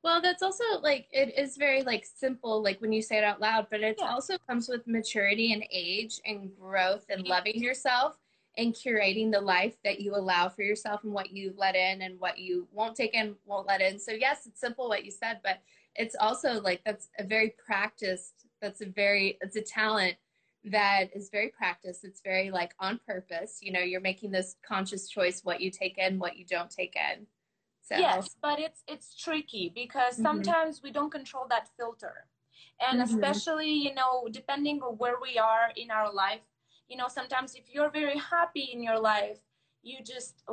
well, 0.04 0.22
that's 0.22 0.44
also 0.44 0.63
like 0.82 1.08
it 1.12 1.34
is 1.38 1.56
very 1.56 1.82
like 1.82 2.06
simple, 2.06 2.62
like 2.62 2.82
when 2.82 2.92
you 2.92 3.02
say 3.02 3.18
it 3.18 3.24
out 3.24 3.39
loud, 3.39 3.68
but 3.72 3.82
it 3.82 3.96
yeah. 4.00 4.10
also 4.10 4.38
comes 4.48 4.68
with 4.68 4.86
maturity 4.86 5.54
and 5.54 5.63
age 5.72 6.20
and 6.26 6.52
growth 6.60 7.06
and 7.10 7.26
loving 7.26 7.62
yourself 7.63 8.18
and 8.58 8.74
curating 8.74 9.32
the 9.32 9.39
life 9.39 9.76
that 9.84 10.02
you 10.02 10.16
allow 10.16 10.50
for 10.50 10.62
yourself 10.62 11.04
and 11.04 11.13
what 11.13 11.32
you 11.32 11.54
let 11.58 11.76
in 11.76 12.02
and 12.02 12.20
what 12.20 12.38
you 12.38 12.68
won't 12.72 12.96
take 12.96 13.16
in, 13.16 13.36
won't 13.46 13.66
let 13.66 13.82
in. 13.82 13.98
So 13.98 14.12
yes, 14.12 14.46
it's 14.46 14.60
simple 14.60 14.89
what 14.89 15.06
you 15.06 15.12
said, 15.12 15.39
but 15.42 15.60
it's 15.96 16.16
also 16.20 16.62
like 16.62 16.82
that's 16.86 17.08
a 17.18 17.24
very 17.24 17.56
practiced, 17.66 18.46
that's 18.62 18.82
a 18.82 18.86
very 18.86 19.38
it's 19.42 19.56
a 19.56 19.62
talent 19.62 20.16
that 20.66 21.10
is 21.16 21.30
very 21.30 21.50
practiced. 21.50 22.04
It's 22.04 22.22
very 22.22 22.52
like 22.52 22.74
on 22.80 23.00
purpose. 23.08 23.60
You 23.62 23.72
know, 23.72 23.80
you're 23.80 24.02
making 24.02 24.32
this 24.32 24.58
conscious 24.68 25.08
choice 25.08 25.42
what 25.44 25.62
you 25.62 25.72
take 25.72 25.98
in, 25.98 26.20
what 26.20 26.38
you 26.38 26.46
don't 26.46 26.70
take 26.70 26.96
in. 26.96 27.26
So. 27.84 27.98
Yes, 27.98 28.38
but 28.41 28.60
it's 28.60 28.82
it's 28.88 29.13
tricky 29.13 29.72
because 29.76 30.13
mm-hmm. 30.13 30.24
sometimes 30.24 30.82
we 30.82 30.91
don't 30.91 31.12
control 31.12 31.46
that 31.50 31.67
filter. 31.78 32.28
And 32.80 33.02
mm-hmm. 33.02 33.13
especially, 33.13 33.72
you 33.72 33.93
know, 33.93 34.28
depending 34.32 34.82
on 34.82 34.96
where 34.96 35.17
we 35.22 35.38
are 35.38 35.69
in 35.76 35.91
our 35.91 36.12
life, 36.12 36.46
you 36.88 36.96
know, 36.96 37.10
sometimes 37.10 37.56
if 37.56 37.65
you're 37.74 37.91
very 37.91 38.17
happy 38.17 38.69
in 38.74 38.82
your 38.82 39.00
life, 39.00 39.39
you 39.82 39.98
just 40.04 40.43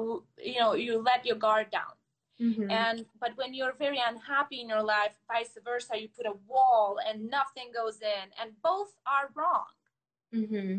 you 0.42 0.58
know, 0.58 0.74
you 0.74 0.98
let 0.98 1.24
your 1.24 1.36
guard 1.36 1.70
down. 1.70 1.94
Mm-hmm. 2.40 2.70
And 2.70 3.04
but 3.20 3.32
when 3.36 3.54
you're 3.54 3.74
very 3.78 4.02
unhappy 4.04 4.60
in 4.60 4.68
your 4.68 4.82
life, 4.82 5.14
vice 5.28 5.56
versa, 5.64 6.00
you 6.00 6.08
put 6.08 6.26
a 6.26 6.34
wall 6.48 6.98
and 7.06 7.30
nothing 7.30 7.70
goes 7.72 8.00
in, 8.00 8.26
and 8.40 8.50
both 8.62 8.92
are 9.06 9.30
wrong. 9.36 9.70
Mm-hmm. 10.34 10.78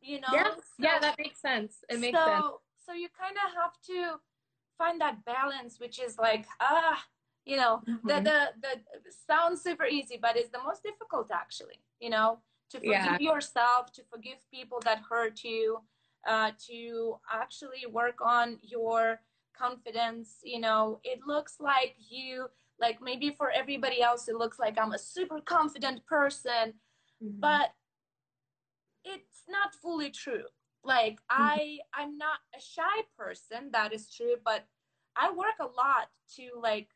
You 0.00 0.20
know? 0.20 0.32
Yeah, 0.32 0.54
so, 0.54 0.78
yeah, 0.78 0.98
that 1.00 1.16
makes 1.18 1.40
sense. 1.40 1.84
It 1.88 2.00
makes 2.00 2.18
so, 2.18 2.24
sense. 2.24 2.44
So 2.86 2.92
you 2.92 3.08
kind 3.18 3.36
of 3.44 3.52
have 3.60 3.74
to 3.88 4.20
find 4.82 5.00
that 5.00 5.24
balance, 5.24 5.78
which 5.78 6.00
is 6.00 6.18
like, 6.18 6.46
ah, 6.60 6.98
you 7.44 7.56
know, 7.56 7.82
mm-hmm. 7.88 8.06
the, 8.08 8.16
the, 8.28 8.38
the 8.64 9.12
sounds 9.28 9.62
super 9.62 9.86
easy, 9.86 10.18
but 10.20 10.36
it's 10.36 10.50
the 10.50 10.62
most 10.62 10.82
difficult 10.82 11.30
actually, 11.32 11.80
you 12.00 12.10
know, 12.10 12.38
to 12.70 12.78
forgive 12.78 12.92
yeah. 12.92 13.18
yourself, 13.18 13.92
to 13.92 14.02
forgive 14.12 14.38
people 14.52 14.80
that 14.84 15.00
hurt 15.08 15.44
you, 15.44 15.78
uh, 16.28 16.50
to 16.68 17.16
actually 17.32 17.84
work 17.90 18.18
on 18.24 18.58
your 18.62 19.20
confidence. 19.56 20.38
You 20.42 20.60
know, 20.60 21.00
it 21.04 21.20
looks 21.26 21.56
like 21.60 21.94
you, 21.98 22.46
like 22.80 22.98
maybe 23.02 23.34
for 23.36 23.50
everybody 23.50 24.02
else, 24.02 24.28
it 24.28 24.36
looks 24.36 24.58
like 24.58 24.78
I'm 24.78 24.92
a 24.92 24.98
super 24.98 25.40
confident 25.40 26.06
person, 26.06 26.74
mm-hmm. 27.22 27.40
but 27.40 27.70
it's 29.04 29.42
not 29.48 29.74
fully 29.82 30.10
true 30.10 30.44
like 30.84 31.14
mm-hmm. 31.30 31.42
i 31.42 31.78
i'm 31.94 32.16
not 32.18 32.38
a 32.56 32.60
shy 32.60 33.02
person 33.18 33.70
that 33.72 33.92
is 33.92 34.12
true 34.14 34.34
but 34.44 34.64
i 35.16 35.30
work 35.30 35.58
a 35.60 35.64
lot 35.64 36.08
to 36.36 36.48
like 36.60 36.88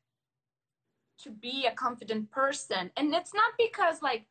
to 1.22 1.30
be 1.30 1.66
a 1.66 1.72
confident 1.72 2.30
person. 2.30 2.90
And 2.96 3.14
it's 3.14 3.34
not 3.34 3.52
because 3.58 4.02
like 4.02 4.26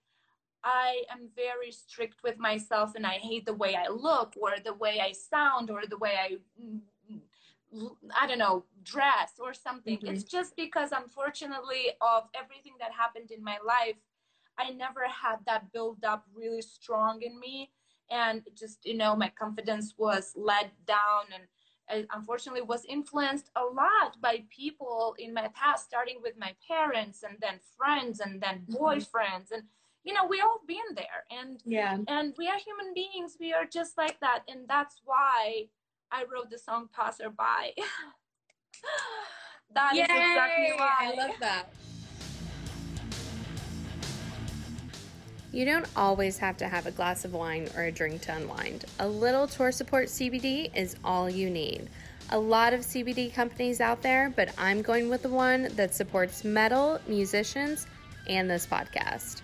i 0.63 1.03
am 1.11 1.29
very 1.35 1.71
strict 1.71 2.23
with 2.23 2.39
myself 2.39 2.95
and 2.95 3.05
i 3.05 3.13
hate 3.13 3.45
the 3.45 3.53
way 3.53 3.75
i 3.75 3.87
look 3.87 4.33
or 4.41 4.53
the 4.63 4.73
way 4.73 4.99
i 4.99 5.11
sound 5.11 5.69
or 5.69 5.83
the 5.87 5.97
way 5.97 6.15
i 6.19 6.37
i 8.19 8.25
don't 8.25 8.39
know 8.39 8.63
dress 8.83 9.33
or 9.39 9.53
something. 9.53 9.97
Mm-hmm. 9.97 10.07
it's 10.07 10.23
just 10.23 10.55
because 10.55 10.91
unfortunately 10.91 11.91
of 12.01 12.23
everything 12.33 12.73
that 12.79 12.91
happened 12.91 13.29
in 13.29 13.43
my 13.43 13.57
life 13.63 13.97
i 14.57 14.71
never 14.71 15.05
had 15.07 15.37
that 15.45 15.71
build 15.71 16.03
up 16.03 16.25
really 16.33 16.61
strong 16.61 17.21
in 17.21 17.39
me. 17.39 17.69
And 18.09 18.41
just 18.55 18.79
you 18.85 18.97
know 18.97 19.15
my 19.15 19.31
confidence 19.37 19.95
was 19.97 20.33
let 20.35 20.71
down 20.85 21.23
and 21.33 21.43
I 21.89 22.05
unfortunately 22.13 22.61
was 22.61 22.85
influenced 22.85 23.51
a 23.55 23.63
lot 23.63 24.19
by 24.21 24.43
people 24.49 25.15
in 25.19 25.33
my 25.33 25.49
past 25.53 25.85
starting 25.85 26.17
with 26.21 26.33
my 26.37 26.53
parents 26.67 27.23
and 27.23 27.37
then 27.41 27.59
friends 27.77 28.19
and 28.19 28.41
then 28.41 28.65
mm-hmm. 28.69 28.75
boyfriends. 28.75 29.51
And 29.51 29.63
you 30.03 30.13
know 30.13 30.25
we 30.25 30.41
all 30.41 30.61
been 30.67 30.95
there. 30.95 31.25
And 31.31 31.61
yeah. 31.65 31.97
and 32.07 32.33
we 32.37 32.47
are 32.47 32.57
human 32.57 32.93
beings. 32.93 33.37
We 33.39 33.53
are 33.53 33.65
just 33.65 33.97
like 33.97 34.19
that. 34.19 34.43
And 34.47 34.67
that's 34.67 35.01
why 35.03 35.67
i 36.11 36.23
wrote 36.31 36.49
the 36.49 36.59
song 36.59 36.89
passerby. 36.93 37.75
That 39.73 39.95
Yay! 39.95 40.03
is 40.03 40.09
exactly 40.09 40.71
why 40.77 40.93
i 40.99 41.13
love 41.15 41.35
that 41.39 41.69
You 45.55 45.63
don't 45.63 45.87
always 45.95 46.37
have 46.39 46.57
to 46.57 46.67
have 46.67 46.85
a 46.85 46.91
glass 46.91 47.23
of 47.23 47.31
wine 47.31 47.69
or 47.77 47.83
a 47.83 47.91
drink 47.91 48.19
to 48.23 48.35
unwind. 48.35 48.83
A 48.99 49.07
little 49.07 49.47
tour 49.47 49.71
support 49.71 50.07
CBD 50.07 50.69
is 50.75 50.97
all 51.01 51.29
you 51.29 51.49
need. 51.49 51.87
A 52.31 52.37
lot 52.37 52.73
of 52.73 52.81
CBD 52.81 53.33
companies 53.33 53.79
out 53.79 54.01
there, 54.01 54.33
but 54.35 54.53
I'm 54.57 54.81
going 54.81 55.07
with 55.07 55.21
the 55.21 55.29
one 55.29 55.69
that 55.77 55.95
supports 55.95 56.43
metal, 56.43 56.99
musicians, 57.07 57.87
and 58.27 58.51
this 58.51 58.67
podcast. 58.67 59.43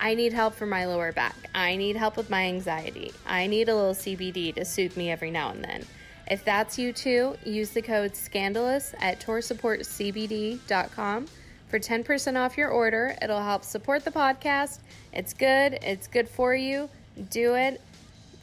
I 0.00 0.14
need 0.14 0.32
help 0.32 0.54
for 0.54 0.64
my 0.64 0.86
lower 0.86 1.12
back. 1.12 1.36
I 1.54 1.76
need 1.76 1.96
help 1.96 2.16
with 2.16 2.30
my 2.30 2.46
anxiety. 2.46 3.12
I 3.26 3.46
need 3.46 3.68
a 3.68 3.76
little 3.76 3.92
CBD 3.92 4.54
to 4.54 4.64
soothe 4.64 4.96
me 4.96 5.10
every 5.10 5.30
now 5.30 5.50
and 5.50 5.62
then. 5.62 5.84
If 6.30 6.46
that's 6.46 6.78
you 6.78 6.94
too, 6.94 7.36
use 7.44 7.72
the 7.72 7.82
code 7.82 8.12
SCANDALOUS 8.12 8.94
at 9.00 9.20
toursupportcbd.com 9.20 11.26
for 11.72 11.80
10% 11.80 12.38
off 12.38 12.56
your 12.58 12.68
order. 12.68 13.16
It'll 13.22 13.40
help 13.40 13.64
support 13.64 14.04
the 14.04 14.10
podcast. 14.10 14.80
It's 15.14 15.32
good, 15.32 15.78
it's 15.80 16.06
good 16.06 16.28
for 16.28 16.54
you. 16.54 16.90
Do 17.30 17.54
it. 17.54 17.80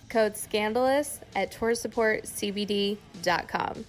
Code 0.09 0.35
scandalous 0.35 1.19
at 1.35 1.51
toursupportcbd.com. 1.51 3.85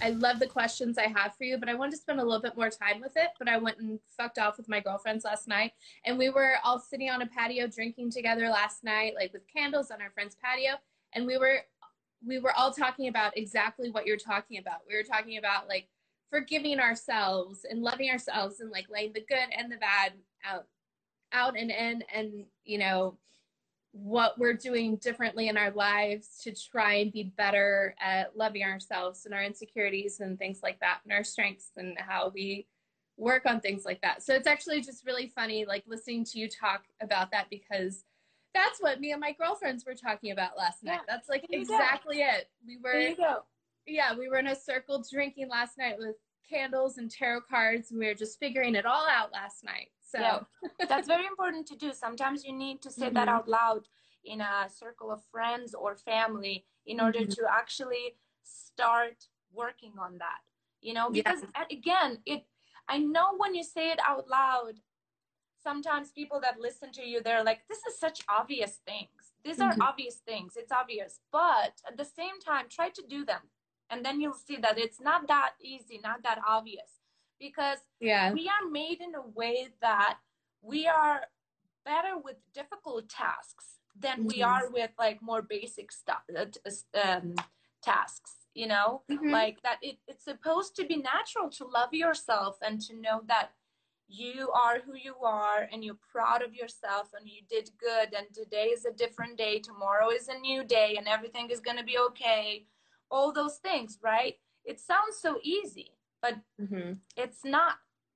I 0.00 0.10
love 0.10 0.38
the 0.38 0.46
questions 0.46 0.96
I 0.96 1.08
have 1.08 1.34
for 1.34 1.42
you, 1.42 1.58
but 1.58 1.68
I 1.68 1.74
wanted 1.74 1.90
to 1.92 1.96
spend 1.96 2.20
a 2.20 2.24
little 2.24 2.40
bit 2.40 2.56
more 2.56 2.70
time 2.70 3.00
with 3.00 3.16
it. 3.16 3.30
But 3.36 3.48
I 3.48 3.56
went 3.56 3.78
and 3.78 3.98
fucked 4.16 4.38
off 4.38 4.56
with 4.56 4.68
my 4.68 4.78
girlfriends 4.78 5.24
last 5.24 5.48
night, 5.48 5.72
and 6.06 6.16
we 6.16 6.30
were 6.30 6.54
all 6.62 6.78
sitting 6.78 7.10
on 7.10 7.22
a 7.22 7.26
patio 7.26 7.66
drinking 7.66 8.12
together 8.12 8.48
last 8.48 8.84
night, 8.84 9.14
like 9.16 9.32
with 9.32 9.42
candles 9.52 9.90
on 9.90 10.00
our 10.00 10.10
friend's 10.10 10.36
patio, 10.36 10.74
and 11.14 11.26
we 11.26 11.36
were 11.36 11.62
we 12.24 12.38
were 12.38 12.52
all 12.56 12.72
talking 12.72 13.08
about 13.08 13.36
exactly 13.36 13.90
what 13.90 14.06
you're 14.06 14.16
talking 14.16 14.58
about. 14.58 14.82
We 14.88 14.96
were 14.96 15.02
talking 15.02 15.38
about 15.38 15.68
like 15.68 15.88
forgiving 16.32 16.80
ourselves 16.80 17.66
and 17.68 17.82
loving 17.82 18.10
ourselves 18.10 18.60
and 18.60 18.70
like 18.70 18.86
laying 18.90 19.12
the 19.12 19.24
good 19.28 19.38
and 19.56 19.70
the 19.70 19.76
bad 19.76 20.12
out 20.44 20.64
out 21.32 21.58
and 21.58 21.70
in 21.70 22.02
and 22.12 22.44
you 22.64 22.78
know 22.78 23.16
what 23.92 24.38
we're 24.38 24.54
doing 24.54 24.96
differently 24.96 25.48
in 25.48 25.58
our 25.58 25.70
lives 25.72 26.40
to 26.42 26.54
try 26.54 26.94
and 26.94 27.12
be 27.12 27.24
better 27.36 27.94
at 28.00 28.34
loving 28.34 28.64
ourselves 28.64 29.26
and 29.26 29.34
our 29.34 29.42
insecurities 29.42 30.20
and 30.20 30.38
things 30.38 30.60
like 30.62 30.80
that 30.80 31.00
and 31.04 31.12
our 31.12 31.22
strengths 31.22 31.70
and 31.76 31.98
how 31.98 32.32
we 32.34 32.66
work 33.18 33.44
on 33.44 33.60
things 33.60 33.84
like 33.84 34.00
that. 34.00 34.22
So 34.22 34.32
it's 34.32 34.46
actually 34.46 34.80
just 34.80 35.04
really 35.04 35.26
funny 35.26 35.66
like 35.66 35.84
listening 35.86 36.24
to 36.24 36.38
you 36.38 36.48
talk 36.48 36.84
about 37.02 37.30
that 37.32 37.48
because 37.50 38.04
that's 38.54 38.80
what 38.80 38.98
me 38.98 39.12
and 39.12 39.20
my 39.20 39.32
girlfriends 39.32 39.84
were 39.84 39.94
talking 39.94 40.30
about 40.30 40.56
last 40.56 40.82
night. 40.82 41.00
Yeah, 41.06 41.14
that's 41.14 41.28
like 41.28 41.46
exactly 41.50 42.22
it. 42.22 42.48
We 42.66 42.78
were 42.78 42.92
There 42.92 43.08
you 43.10 43.16
go. 43.16 43.44
Yeah, 43.86 44.14
we 44.16 44.28
were 44.28 44.38
in 44.38 44.48
a 44.48 44.56
circle 44.56 45.04
drinking 45.10 45.48
last 45.48 45.78
night 45.78 45.96
with 45.98 46.16
candles 46.48 46.98
and 46.98 47.10
tarot 47.10 47.40
cards 47.42 47.90
and 47.90 47.98
we 48.00 48.06
were 48.06 48.14
just 48.14 48.38
figuring 48.38 48.74
it 48.74 48.84
all 48.86 49.06
out 49.08 49.32
last 49.32 49.64
night. 49.64 49.88
So 50.00 50.18
Yeah. 50.20 50.40
That's 50.88 51.06
very 51.08 51.26
important 51.26 51.66
to 51.68 51.76
do. 51.76 51.92
Sometimes 51.92 52.44
you 52.44 52.52
need 52.52 52.82
to 52.82 52.90
say 52.90 53.08
that 53.10 53.28
Mhm. 53.28 53.32
out 53.32 53.48
loud 53.48 53.88
in 54.24 54.40
a 54.40 54.68
circle 54.68 55.10
of 55.10 55.24
friends 55.30 55.74
or 55.74 55.96
family 55.96 56.66
in 56.86 57.00
order 57.00 57.20
Mhm. 57.20 57.34
to 57.36 57.46
actually 57.50 58.16
start 58.42 59.28
working 59.52 59.98
on 59.98 60.18
that. 60.18 60.40
You 60.80 60.94
know, 60.94 61.10
because 61.10 61.42
a- 61.54 61.66
again, 61.70 62.22
it 62.26 62.46
I 62.88 62.98
know 62.98 63.36
when 63.36 63.54
you 63.54 63.62
say 63.62 63.90
it 63.90 64.00
out 64.04 64.28
loud, 64.28 64.80
sometimes 65.62 66.10
people 66.10 66.40
that 66.40 66.58
listen 66.58 66.90
to 66.92 67.04
you 67.06 67.22
they're 67.22 67.44
like 67.44 67.66
this 67.68 67.82
is 67.86 67.98
such 67.98 68.20
obvious 68.28 68.78
things. 68.78 69.32
These 69.44 69.60
are 69.60 69.72
Mhm. 69.72 69.80
obvious 69.80 70.16
things. 70.20 70.56
It's 70.56 70.72
obvious. 70.72 71.20
But 71.30 71.80
at 71.86 71.96
the 71.96 72.04
same 72.04 72.40
time, 72.40 72.68
try 72.68 72.90
to 72.90 73.02
do 73.06 73.24
them. 73.24 73.50
And 73.92 74.02
then 74.04 74.20
you'll 74.20 74.32
see 74.48 74.56
that 74.56 74.78
it's 74.78 75.00
not 75.00 75.28
that 75.28 75.52
easy, 75.60 76.00
not 76.02 76.22
that 76.22 76.40
obvious. 76.48 76.90
Because 77.38 77.78
yeah. 78.00 78.32
we 78.32 78.48
are 78.48 78.68
made 78.70 79.00
in 79.00 79.14
a 79.14 79.20
way 79.20 79.68
that 79.82 80.18
we 80.62 80.86
are 80.88 81.20
better 81.84 82.16
with 82.16 82.36
difficult 82.54 83.08
tasks 83.08 83.78
than 83.94 84.24
we 84.24 84.36
Mhm. 84.40 84.46
are 84.46 84.70
with 84.70 84.90
like 84.98 85.20
more 85.20 85.42
basic 85.42 85.92
stuff 85.92 86.22
uh, 86.34 86.46
um, 87.04 87.34
tasks 87.82 88.46
you 88.54 88.66
know 88.66 89.02
Mhm. 89.10 89.32
like 89.32 89.60
that 89.62 89.78
it, 89.82 89.98
it's 90.06 90.24
supposed 90.24 90.76
to 90.76 90.84
be 90.86 90.96
natural 90.96 91.50
to 91.50 91.64
love 91.66 91.92
yourself 91.92 92.56
and 92.62 92.80
to 92.80 92.94
know 92.94 93.20
that 93.26 93.50
you 94.06 94.50
are 94.52 94.78
who 94.80 94.94
you 94.94 95.16
are 95.22 95.68
and 95.72 95.84
you're 95.84 95.98
proud 96.12 96.40
of 96.42 96.54
yourself 96.54 97.12
and 97.14 97.28
you 97.28 97.42
did 97.50 97.70
good 97.78 98.14
and 98.14 98.32
today 98.32 98.66
is 98.68 98.84
a 98.84 98.92
different 98.92 99.36
day 99.36 99.58
tomorrow 99.58 100.08
is 100.10 100.28
a 100.28 100.38
new 100.38 100.62
day 100.64 100.96
and 100.96 101.08
everything 101.08 101.50
is 101.50 101.60
going 101.60 101.76
to 101.76 101.84
be 101.84 101.98
okay 101.98 102.64
all 103.12 103.32
those 103.32 103.56
things 103.58 103.98
right 104.02 104.36
it 104.64 104.80
sounds 104.80 105.16
so 105.20 105.38
easy 105.42 105.92
but 106.20 106.34
Mhm. 106.60 106.98
it's 107.16 107.44
not 107.44 107.74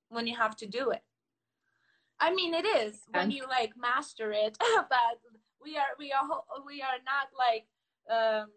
when 0.08 0.26
you 0.26 0.36
have 0.36 0.56
to 0.56 0.66
do 0.66 0.90
it 0.90 1.04
i 2.18 2.34
mean 2.34 2.54
it 2.54 2.64
is 2.64 3.02
when 3.12 3.30
you 3.30 3.46
like 3.46 3.72
master 3.76 4.32
it 4.32 4.56
but 4.88 5.20
we 5.62 5.76
are 5.76 5.92
we 5.98 6.12
are 6.12 6.26
we 6.66 6.80
are 6.82 7.00
not 7.04 7.28
like 7.46 7.66
um 8.10 8.48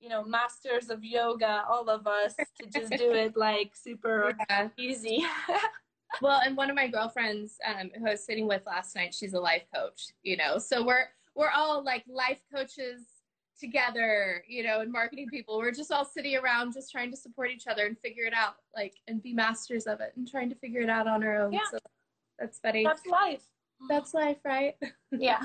you 0.00 0.08
know 0.08 0.24
masters 0.24 0.90
of 0.90 1.04
yoga 1.04 1.64
all 1.68 1.88
of 1.88 2.06
us 2.06 2.34
to 2.58 2.66
just 2.66 2.92
do 2.96 3.12
it 3.12 3.36
like 3.36 3.70
super 3.74 4.36
Yeah. 4.50 4.68
easy 4.76 5.24
Well, 6.20 6.40
and 6.44 6.56
one 6.56 6.68
of 6.68 6.76
my 6.76 6.88
girlfriends 6.88 7.56
um, 7.66 7.90
who 7.98 8.06
I 8.06 8.10
was 8.10 8.24
sitting 8.24 8.46
with 8.46 8.62
last 8.66 8.94
night, 8.94 9.14
she's 9.14 9.32
a 9.32 9.40
life 9.40 9.64
coach, 9.74 10.08
you 10.22 10.36
know. 10.36 10.58
So 10.58 10.84
we're 10.84 11.06
we're 11.34 11.50
all 11.50 11.82
like 11.82 12.04
life 12.06 12.42
coaches 12.54 13.00
together, 13.62 14.44
you 14.48 14.62
know, 14.62 14.80
and 14.80 14.90
marketing 14.92 15.28
people. 15.30 15.58
We're 15.58 15.72
just 15.72 15.92
all 15.92 16.04
sitting 16.04 16.36
around 16.36 16.74
just 16.74 16.90
trying 16.90 17.10
to 17.12 17.16
support 17.16 17.50
each 17.50 17.66
other 17.66 17.86
and 17.86 17.98
figure 17.98 18.24
it 18.24 18.34
out, 18.34 18.56
like 18.74 18.94
and 19.08 19.22
be 19.22 19.32
masters 19.32 19.86
of 19.86 20.00
it 20.00 20.12
and 20.16 20.28
trying 20.28 20.50
to 20.50 20.56
figure 20.56 20.80
it 20.80 20.90
out 20.90 21.06
on 21.06 21.22
our 21.22 21.42
own. 21.42 21.52
Yeah. 21.52 21.60
So 21.70 21.78
that's 22.38 22.58
funny. 22.58 22.84
that's 22.84 23.06
life 23.06 23.44
That's 23.88 24.12
life, 24.14 24.38
right? 24.44 24.74
yeah 25.12 25.42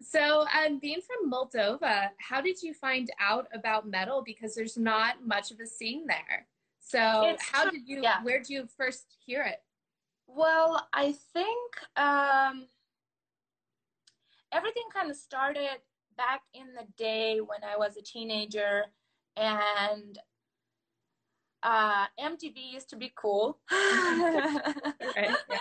So, 0.00 0.44
um, 0.58 0.78
being 0.78 1.00
from 1.00 1.30
Moldova, 1.30 2.08
how 2.18 2.40
did 2.40 2.62
you 2.62 2.74
find 2.74 3.10
out 3.20 3.46
about 3.54 3.88
metal? 3.88 4.22
Because 4.24 4.54
there's 4.54 4.76
not 4.76 5.24
much 5.24 5.50
of 5.50 5.60
a 5.60 5.66
scene 5.66 6.06
there. 6.06 6.46
So, 6.80 7.26
It's 7.26 7.42
how 7.42 7.70
did 7.70 7.86
you? 7.86 8.02
yeah. 8.02 8.22
Where 8.22 8.38
did 8.38 8.50
you 8.50 8.66
first 8.76 9.06
hear 9.24 9.42
it? 9.42 9.62
Well, 10.26 10.88
I 10.92 11.14
think 11.32 11.74
um, 11.96 12.66
everything 14.52 14.84
kind 14.92 15.10
of 15.10 15.16
started 15.16 15.78
back 16.16 16.42
in 16.54 16.74
the 16.74 16.86
day 16.96 17.40
when 17.40 17.64
I 17.64 17.76
was 17.76 17.96
a 17.96 18.02
teenager, 18.02 18.86
and 19.36 20.18
uh, 21.62 22.06
MTV 22.18 22.72
used 22.72 22.88
to 22.90 22.96
be 22.96 23.12
cool. 23.14 23.58
Right, 25.16 25.36
yeah. 25.48 25.58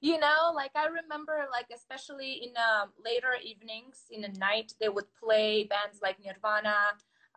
You 0.00 0.18
know, 0.18 0.52
like 0.54 0.72
I 0.74 0.86
remember, 0.86 1.46
like 1.50 1.66
especially 1.74 2.42
in 2.44 2.50
um, 2.56 2.90
later 3.02 3.28
evenings, 3.42 4.04
in 4.10 4.20
the 4.22 4.28
night, 4.38 4.72
they 4.80 4.88
would 4.88 5.06
play 5.22 5.64
bands 5.64 6.00
like 6.02 6.18
Nirvana, 6.24 6.76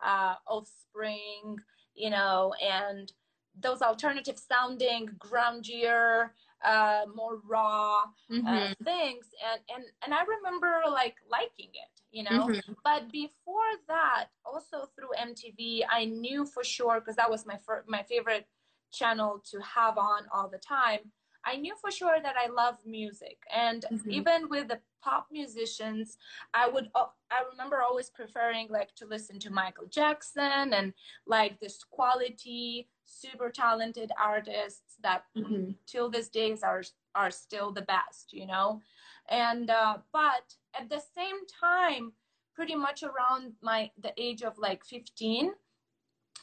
uh, 0.04 0.34
Offspring, 0.46 1.58
you 1.94 2.10
know, 2.10 2.52
and 2.62 3.12
those 3.58 3.80
alternative 3.82 4.38
sounding, 4.38 5.08
grungier, 5.18 6.30
uh, 6.64 7.06
more 7.14 7.38
raw 7.48 8.02
uh, 8.46 8.68
Mhm. 8.70 8.74
things, 8.84 9.26
and 9.50 9.60
and 9.74 9.84
and 10.04 10.12
I 10.14 10.22
remember 10.24 10.82
like 10.90 11.16
liking 11.30 11.70
it, 11.74 11.97
you 12.10 12.22
know. 12.22 12.48
Mhm. 12.48 12.76
But 12.84 13.10
before 13.12 13.70
that, 13.88 14.28
also 14.44 14.86
through 14.94 15.10
MTV, 15.16 15.84
I 15.88 16.04
knew 16.06 16.46
for 16.46 16.64
sure 16.64 17.00
because 17.00 17.16
that 17.16 17.30
was 17.30 17.46
my 17.46 17.56
fir- 17.58 17.84
my 17.86 18.02
favorite 18.02 18.48
channel 18.92 19.40
to 19.50 19.60
have 19.60 19.98
on 19.98 20.26
all 20.32 20.48
the 20.48 20.58
time. 20.58 21.12
I 21.44 21.56
knew 21.56 21.76
for 21.76 21.90
sure 21.90 22.18
that 22.20 22.36
I 22.36 22.46
love 22.48 22.84
music, 22.84 23.38
and 23.50 23.84
Mhm. 23.90 24.10
even 24.10 24.48
with 24.48 24.68
the 24.68 24.80
pop 25.00 25.30
musicians, 25.30 26.18
I 26.52 26.68
would 26.68 26.90
uh, 26.94 27.08
I 27.30 27.42
remember 27.50 27.82
always 27.82 28.10
preferring 28.10 28.68
like 28.68 28.94
to 28.96 29.06
listen 29.06 29.38
to 29.40 29.50
Michael 29.50 29.86
Jackson 29.86 30.72
and 30.72 30.94
like 31.26 31.60
this 31.60 31.84
quality, 31.84 32.90
super 33.04 33.50
talented 33.50 34.10
artists 34.18 34.96
that 35.00 35.24
Mhm. 35.36 35.76
till 35.86 36.08
this 36.10 36.28
days 36.28 36.62
are 36.62 36.82
are 37.14 37.30
still 37.30 37.72
the 37.72 37.82
best, 37.82 38.32
you 38.32 38.46
know. 38.46 38.82
And 39.28 39.70
uh, 39.70 39.98
but 40.12 40.54
at 40.78 40.88
the 40.88 41.02
same 41.14 41.46
time, 41.60 42.12
pretty 42.54 42.74
much 42.74 43.02
around 43.02 43.52
my 43.62 43.90
the 44.02 44.12
age 44.16 44.42
of 44.42 44.58
like 44.58 44.84
15 44.84 45.52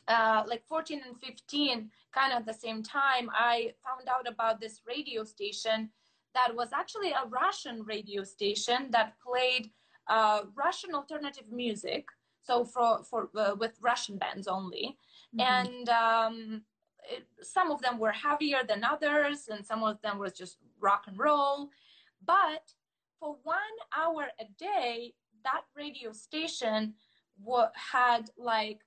uh, 0.07 0.43
like 0.47 0.63
14 0.65 1.01
and 1.05 1.19
15 1.19 1.89
kind 2.13 2.33
of 2.33 2.45
the 2.45 2.53
same 2.53 2.81
time 2.81 3.29
i 3.33 3.73
found 3.83 4.07
out 4.07 4.27
about 4.27 4.61
this 4.61 4.81
radio 4.87 5.23
station 5.23 5.89
that 6.33 6.55
was 6.55 6.69
actually 6.73 7.11
a 7.11 7.27
russian 7.29 7.83
radio 7.83 8.23
station 8.23 8.89
that 8.91 9.13
played 9.19 9.71
uh, 10.07 10.41
russian 10.55 10.93
alternative 10.93 11.49
music. 11.51 12.05
So 12.43 12.63
for 12.63 13.03
for 13.03 13.29
uh, 13.35 13.55
with 13.57 13.73
russian 13.81 14.17
bands 14.17 14.47
only. 14.47 14.97
Mhm. 15.35 15.41
and 15.53 15.89
um, 15.89 16.61
it, 17.09 17.25
some 17.41 17.71
of 17.71 17.81
them 17.81 17.97
were 17.97 18.11
heavier 18.11 18.61
than 18.69 18.83
others 18.83 19.47
and 19.51 19.65
some 19.65 19.83
of 19.83 19.99
them 20.03 20.19
was 20.19 20.33
just 20.33 20.57
rock 20.79 21.03
and 21.07 21.17
roll 21.17 21.71
but 22.25 22.63
for 23.19 23.37
one 23.43 23.75
hour 23.95 24.27
a 24.39 24.45
day 24.57 25.13
that 25.43 25.63
radio 25.75 26.11
station 26.11 26.93
wa- 27.39 27.69
had 27.75 28.29
like 28.37 28.79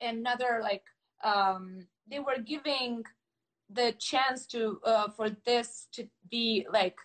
another 0.00 0.60
like 0.62 0.84
um 1.24 1.86
they 2.10 2.20
were 2.20 2.38
giving 2.44 3.02
the 3.70 3.92
chance 3.98 4.46
to 4.46 4.78
uh, 4.84 5.08
for 5.08 5.28
this 5.44 5.88
to 5.92 6.06
be 6.30 6.66
like 6.72 6.96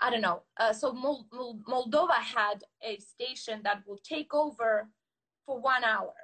i 0.00 0.10
don't 0.10 0.20
know 0.20 0.42
uh, 0.58 0.72
so 0.72 0.92
Mol- 0.92 1.26
Mol- 1.32 1.60
moldova 1.68 2.14
had 2.38 2.62
a 2.82 2.98
station 2.98 3.60
that 3.64 3.82
will 3.86 3.98
take 4.04 4.32
over 4.34 4.88
for 5.46 5.60
one 5.60 5.84
hour 5.84 6.14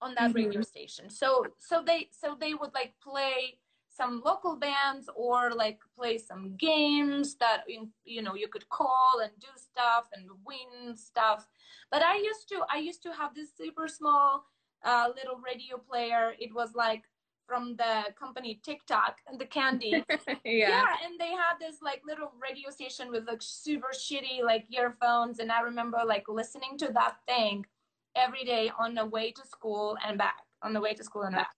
on 0.00 0.14
that 0.14 0.34
radio 0.34 0.62
station. 0.62 1.10
So 1.10 1.44
so 1.58 1.82
they 1.86 2.08
so 2.10 2.34
they 2.40 2.54
would 2.54 2.72
like 2.74 2.94
play 3.02 3.58
some 3.90 4.22
local 4.24 4.56
bands 4.56 5.08
or 5.14 5.50
like 5.52 5.78
play 5.96 6.16
some 6.16 6.56
games 6.56 7.34
that 7.36 7.64
you, 7.66 8.22
know 8.22 8.34
you 8.34 8.48
could 8.48 8.68
call 8.68 9.20
and 9.22 9.32
do 9.40 9.48
stuff 9.56 10.08
and 10.14 10.28
win 10.46 10.96
stuff. 10.96 11.46
But 11.90 12.02
i 12.02 12.16
used 12.16 12.48
to 12.50 12.62
i 12.72 12.78
used 12.78 13.02
to 13.02 13.12
have 13.12 13.34
this 13.34 13.50
super 13.56 13.88
small 13.88 14.46
uh, 14.84 15.08
little 15.14 15.38
radio 15.44 15.76
player. 15.76 16.32
It 16.38 16.54
was 16.54 16.70
like 16.74 17.02
from 17.46 17.74
the 17.76 18.04
company 18.18 18.60
tiktok 18.64 19.16
and 19.26 19.40
the 19.40 19.46
candy. 19.46 20.04
Yeah. 20.44 20.86
and 21.04 21.18
they 21.18 21.32
had 21.32 21.56
this 21.60 21.82
like 21.82 22.00
little 22.06 22.32
radio 22.40 22.70
station 22.70 23.10
with 23.10 23.26
like 23.26 23.42
super 23.42 23.90
shitty 23.92 24.42
like 24.44 24.66
earphones. 24.70 25.40
And 25.40 25.50
i 25.50 25.60
remember 25.60 25.98
like 26.06 26.26
listening 26.28 26.78
to 26.78 26.90
that 26.94 27.16
thing 27.26 27.66
every 28.14 28.44
day 28.44 28.70
on 28.78 28.94
the 28.94 29.06
way 29.06 29.32
to 29.32 29.46
school 29.46 29.96
and 30.06 30.16
back 30.16 30.38
on 30.62 30.72
the 30.72 30.80
way 30.80 30.94
to 30.94 31.04
school 31.04 31.22
and 31.22 31.34
back 31.34 31.50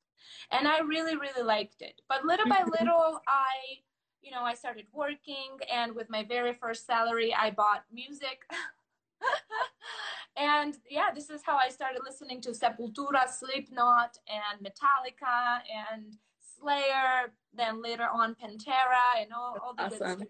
and 0.51 0.69
i 0.69 0.81
really 0.81 1.17
really 1.17 1.43
liked 1.43 1.83
it 1.83 2.01
but 2.09 2.25
little 2.25 2.49
by 2.49 2.63
Mhm. 2.63 2.71
little 2.79 3.21
i 3.29 3.81
you 4.23 4.31
know 4.31 4.43
i 4.43 4.55
started 4.55 4.87
working 4.93 5.51
and 5.73 5.95
with 5.95 6.09
my 6.11 6.23
very 6.25 6.53
first 6.53 6.87
salary 6.87 7.35
i 7.35 7.51
bought 7.51 7.85
music 7.93 8.45
and 10.37 10.79
yeah 10.91 11.11
this 11.15 11.31
is 11.31 11.43
how 11.45 11.57
i 11.57 11.69
started 11.69 12.01
listening 12.05 12.41
to 12.41 12.51
sepultura 12.51 13.29
slipknot 13.29 14.19
and 14.29 14.65
metallica 14.65 15.61
and 15.93 16.17
Slayer, 16.63 17.33
then 17.53 17.83
later 17.83 18.07
on 18.13 18.35
Pantera, 18.35 19.21
and 19.21 19.33
all, 19.33 19.57
all 19.63 19.75
the 19.75 19.83
good 19.85 19.95
awesome. 19.95 20.19
stuff. 20.19 20.29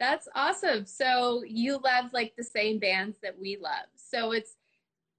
That's 0.00 0.28
awesome. 0.34 0.86
So 0.86 1.44
you 1.46 1.78
love 1.84 2.12
like 2.12 2.34
the 2.36 2.42
same 2.42 2.78
bands 2.78 3.18
that 3.22 3.38
we 3.38 3.58
love. 3.60 3.86
So 3.96 4.32
it's 4.32 4.56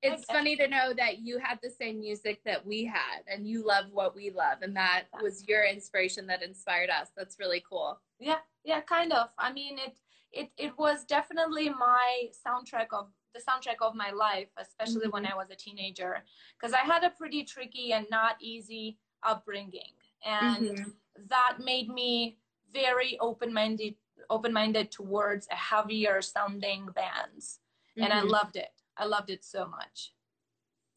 it's 0.01 0.25
funny 0.25 0.55
to 0.57 0.67
know 0.67 0.93
that 0.93 1.19
you 1.19 1.37
had 1.37 1.59
the 1.61 1.69
same 1.69 1.99
music 1.99 2.41
that 2.43 2.65
we 2.65 2.85
had 2.85 3.21
and 3.27 3.47
you 3.47 3.65
love 3.65 3.85
what 3.91 4.15
we 4.15 4.31
love 4.31 4.59
and 4.61 4.75
that 4.75 5.03
was 5.21 5.47
your 5.47 5.63
inspiration 5.63 6.25
that 6.27 6.41
inspired 6.41 6.89
us. 6.89 7.09
That's 7.15 7.37
really 7.39 7.63
cool. 7.67 7.99
Yeah, 8.19 8.39
yeah, 8.63 8.81
kind 8.81 9.13
of. 9.13 9.29
I 9.37 9.51
mean, 9.53 9.77
it 9.77 9.99
it 10.31 10.49
it 10.57 10.77
was 10.77 11.05
definitely 11.05 11.69
my 11.69 12.29
soundtrack 12.45 12.87
of 12.91 13.09
the 13.33 13.41
soundtrack 13.41 13.77
of 13.81 13.95
my 13.95 14.11
life, 14.11 14.49
especially 14.57 15.07
when 15.07 15.25
I 15.25 15.35
was 15.35 15.49
a 15.51 15.55
teenager, 15.55 16.23
because 16.59 16.73
I 16.73 16.79
had 16.79 17.03
a 17.03 17.09
pretty 17.11 17.43
tricky 17.43 17.93
and 17.93 18.05
not 18.09 18.35
easy 18.41 18.97
upbringing, 19.23 19.93
and 20.25 20.67
Mhm. 20.69 20.93
that 21.29 21.57
made 21.59 21.89
me 21.89 22.37
very 22.73 23.17
open-minded 23.19 23.95
open-minded 24.29 24.91
towards 24.91 25.47
a 25.51 25.55
heavier 25.55 26.21
sounding 26.21 26.85
bands 26.95 27.59
and 27.97 28.13
i 28.13 28.21
Mhm. 28.21 28.29
loved 28.29 28.55
it 28.55 28.80
i 28.97 29.05
loved 29.05 29.29
it 29.29 29.43
so 29.43 29.65
much 29.67 30.11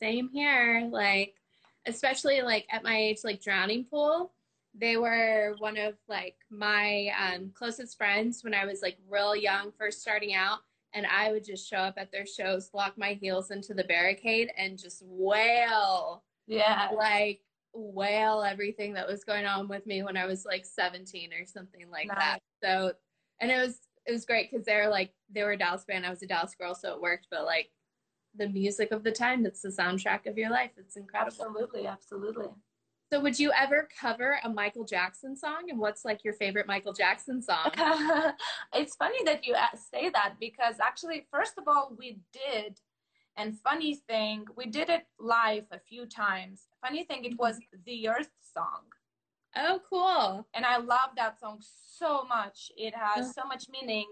Same 0.00 0.28
here. 0.28 0.88
Like, 0.90 1.34
especially 1.86 2.42
like 2.42 2.66
at 2.70 2.82
my 2.82 2.96
age, 2.96 3.18
like 3.24 3.42
Drowning 3.42 3.84
Pool, 3.84 4.32
they 4.74 4.96
were 4.96 5.54
one 5.58 5.76
of 5.76 5.94
like 6.08 6.36
my 6.50 7.10
um, 7.18 7.50
closest 7.54 7.96
friends 7.96 8.42
when 8.42 8.54
I 8.54 8.64
was 8.66 8.82
like 8.82 8.98
real 9.08 9.36
young, 9.36 9.72
first 9.78 10.00
starting 10.00 10.34
out. 10.34 10.58
And 10.94 11.06
I 11.06 11.32
would 11.32 11.44
just 11.44 11.68
show 11.68 11.78
up 11.78 11.94
at 11.96 12.12
their 12.12 12.26
shows, 12.26 12.70
lock 12.72 12.96
my 12.96 13.14
heels 13.14 13.50
into 13.50 13.74
the 13.74 13.84
barricade, 13.84 14.50
and 14.56 14.78
just 14.78 15.02
wail, 15.04 16.22
yeah 16.46 16.90
like 16.96 17.40
wail 17.72 18.42
everything 18.42 18.92
that 18.94 19.08
was 19.08 19.24
going 19.24 19.46
on 19.46 19.66
with 19.66 19.86
me 19.86 20.02
when 20.02 20.16
I 20.16 20.26
was 20.26 20.44
like 20.44 20.64
17 20.66 21.32
or 21.32 21.46
something 21.46 21.90
like 21.90 22.08
that. 22.08 22.38
So, 22.62 22.92
and 23.40 23.50
it 23.50 23.58
was 23.58 23.78
it 24.06 24.12
was 24.12 24.26
great 24.26 24.50
because 24.50 24.66
they're 24.66 24.88
like 24.90 25.12
they 25.30 25.42
were 25.42 25.52
a 25.52 25.58
Dallas 25.58 25.84
band, 25.84 26.06
I 26.06 26.10
was 26.10 26.22
a 26.22 26.26
Dallas 26.26 26.54
girl, 26.54 26.74
so 26.74 26.94
it 26.94 27.00
worked. 27.00 27.28
But 27.30 27.44
like 27.44 27.70
the 28.36 28.48
music 28.48 28.92
of 28.92 29.02
the 29.04 29.12
time, 29.12 29.42
that's 29.42 29.62
the 29.62 29.68
soundtrack 29.68 30.26
of 30.26 30.36
your 30.36 30.50
life. 30.50 30.70
It's 30.76 30.96
incredible. 30.96 31.32
absolutely 31.32 31.86
absolutely 31.86 32.46
So, 33.12 33.20
would 33.20 33.38
you 33.38 33.52
ever 33.52 33.88
cover 34.00 34.38
a 34.42 34.48
Michael 34.48 34.84
Jackson 34.84 35.36
song? 35.36 35.70
And 35.70 35.78
what's 35.78 36.04
like 36.04 36.24
your 36.24 36.34
favorite 36.34 36.66
Michael 36.66 36.92
Jackson 36.92 37.40
song? 37.42 37.70
it's 38.74 38.96
funny 38.96 39.22
that 39.24 39.46
you 39.46 39.54
say 39.92 40.10
that 40.10 40.34
because 40.40 40.76
actually 40.80 41.26
first 41.30 41.54
of 41.58 41.64
all 41.66 41.94
we 41.98 42.18
did 42.32 42.80
and 43.36 43.58
funny 43.60 43.94
thing 44.08 44.44
we 44.56 44.66
did 44.66 44.88
it 44.88 45.06
live 45.18 45.64
a 45.72 45.78
few 45.78 46.06
times 46.06 46.68
funny 46.82 47.04
thing 47.04 47.24
it 47.24 47.38
was 47.38 47.56
mm-hmm. 47.56 47.78
the 47.86 48.08
earth 48.08 48.30
song 48.54 48.82
Oh, 49.56 49.80
cool. 49.88 50.46
and 50.54 50.64
i 50.64 50.78
love 50.78 51.10
that 51.16 51.38
song 51.38 51.58
so 51.60 52.24
much 52.24 52.70
it 52.76 52.94
has 52.94 53.28
oh. 53.28 53.42
so 53.42 53.48
much 53.48 53.66
meaning 53.70 54.06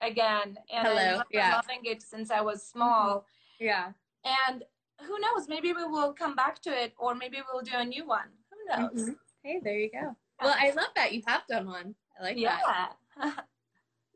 again 0.00 0.56
and 0.72 0.86
Hello, 0.86 0.96
remember 0.96 1.24
yeah. 1.30 1.54
loving 1.56 1.80
it 1.84 2.02
since 2.02 2.30
i 2.30 2.40
was 2.40 2.62
small 2.62 3.24
Yeah. 3.58 3.92
and 4.24 4.64
who 5.06 5.18
knows 5.20 5.48
maybe 5.48 5.72
we 5.72 5.84
will 5.84 6.12
come 6.12 6.34
back 6.34 6.60
to 6.62 6.70
it 6.70 6.92
or 6.98 7.14
maybe 7.14 7.38
we'll 7.52 7.62
do 7.62 7.72
a 7.74 7.84
new 7.84 8.06
one 8.06 8.28
who 8.50 8.58
knows 8.82 9.08
Mhm. 9.08 9.16
Hey, 9.44 9.60
there 9.62 9.78
you 9.78 9.90
go. 9.90 10.16
Well, 10.42 10.54
I 10.58 10.70
love 10.70 10.90
that 10.96 11.12
you 11.12 11.22
have 11.26 11.46
done 11.48 11.66
one. 11.66 11.94
I 12.18 12.22
like 12.22 12.36
that. 12.42 12.96
yeah 13.16 13.32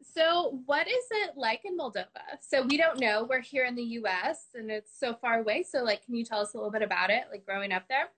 So, 0.05 0.61
what 0.66 0.88
is 0.88 1.05
it 1.12 1.37
like 1.37 1.64
in 1.64 1.78
Moldova? 1.78 2.26
So, 2.40 2.62
we 2.62 2.76
don't 2.76 2.98
know. 2.98 3.24
We're 3.31 3.40
here 3.40 3.64
in 3.64 3.76
the 3.76 3.85
US 4.00 4.48
and 4.55 4.68
it's 4.70 4.98
so 4.98 5.14
far 5.14 5.38
away. 5.40 5.62
So, 5.62 5.85
like, 5.85 6.05
can 6.05 6.16
you 6.16 6.24
tell 6.24 6.40
us 6.40 6.55
a 6.55 6.57
little 6.57 6.72
bit 6.72 6.83
about 6.83 7.11
it, 7.11 7.24
like 7.31 7.46
growing 7.46 7.72
up 7.72 7.85
there? 7.88 8.09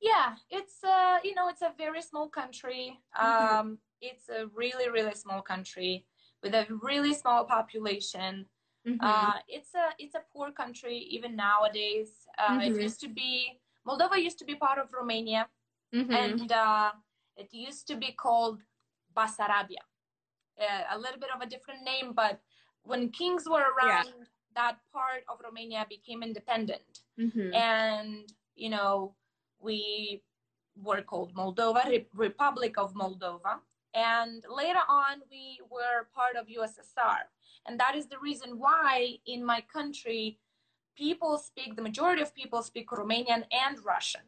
yeah 0.00 0.36
it's 0.48 0.84
uh 0.84 1.18
you 1.24 1.34
know 1.34 1.48
it's 1.48 1.60
a 1.60 1.72
very 1.76 2.00
small 2.00 2.28
country 2.28 3.00
Mhm. 3.20 3.58
um 3.58 3.78
it's 4.00 4.28
a 4.28 4.46
really 4.54 4.88
really 4.88 5.12
small 5.14 5.42
country 5.42 6.06
with 6.40 6.54
a 6.54 6.68
really 6.82 7.12
small 7.12 7.44
population 7.44 8.46
Mhm. 8.88 8.98
uh 9.02 9.38
it's 9.56 9.74
a 9.74 9.86
it's 9.98 10.14
a 10.14 10.24
poor 10.32 10.48
country 10.60 10.96
even 11.16 11.36
nowadays 11.36 12.10
uh 12.38 12.58
Mhm. 12.58 12.66
it 12.68 12.74
used 12.86 13.00
to 13.04 13.08
be 13.20 13.32
moldova 13.86 14.16
used 14.28 14.38
to 14.38 14.46
be 14.50 14.54
part 14.66 14.78
of 14.82 14.88
romania 15.00 15.42
Mhm. 15.92 16.14
and 16.22 16.52
uh 16.52 16.90
it 17.36 17.50
used 17.68 17.84
to 17.90 17.96
be 18.04 18.10
called 18.24 18.58
basarabia 19.16 19.84
uh, 20.64 20.84
a 20.94 20.98
little 20.98 21.20
bit 21.24 21.30
of 21.34 21.40
a 21.46 21.46
different 21.54 21.82
name 21.92 22.12
but 22.22 22.36
when 22.90 23.02
kings 23.20 23.44
were 23.52 23.66
around 23.74 24.14
that 24.58 24.76
part 24.92 25.22
of 25.30 25.36
romania 25.48 25.82
became 25.96 26.20
independent 26.30 26.92
Mhm. 27.18 27.50
and 27.54 28.32
you 28.62 28.70
know 28.74 29.14
we 29.66 29.78
were 30.88 31.02
called 31.02 31.34
Moldova, 31.34 31.82
Re- 31.92 32.08
Republic 32.14 32.78
of 32.78 32.94
Moldova, 32.94 33.54
and 33.94 34.44
later 34.62 34.84
on 34.86 35.14
we 35.28 35.44
were 35.74 35.98
part 36.14 36.36
of 36.36 36.46
USSR, 36.58 37.22
and 37.68 37.78
that 37.78 37.94
is 37.94 38.06
the 38.06 38.18
reason 38.18 38.58
why 38.58 39.18
in 39.26 39.44
my 39.44 39.60
country 39.72 40.38
people 40.96 41.38
speak 41.38 41.76
the 41.76 41.82
majority 41.82 42.22
of 42.22 42.34
people 42.34 42.62
speak 42.62 42.88
Romanian 42.90 43.44
and 43.52 43.84
Russian. 43.84 44.22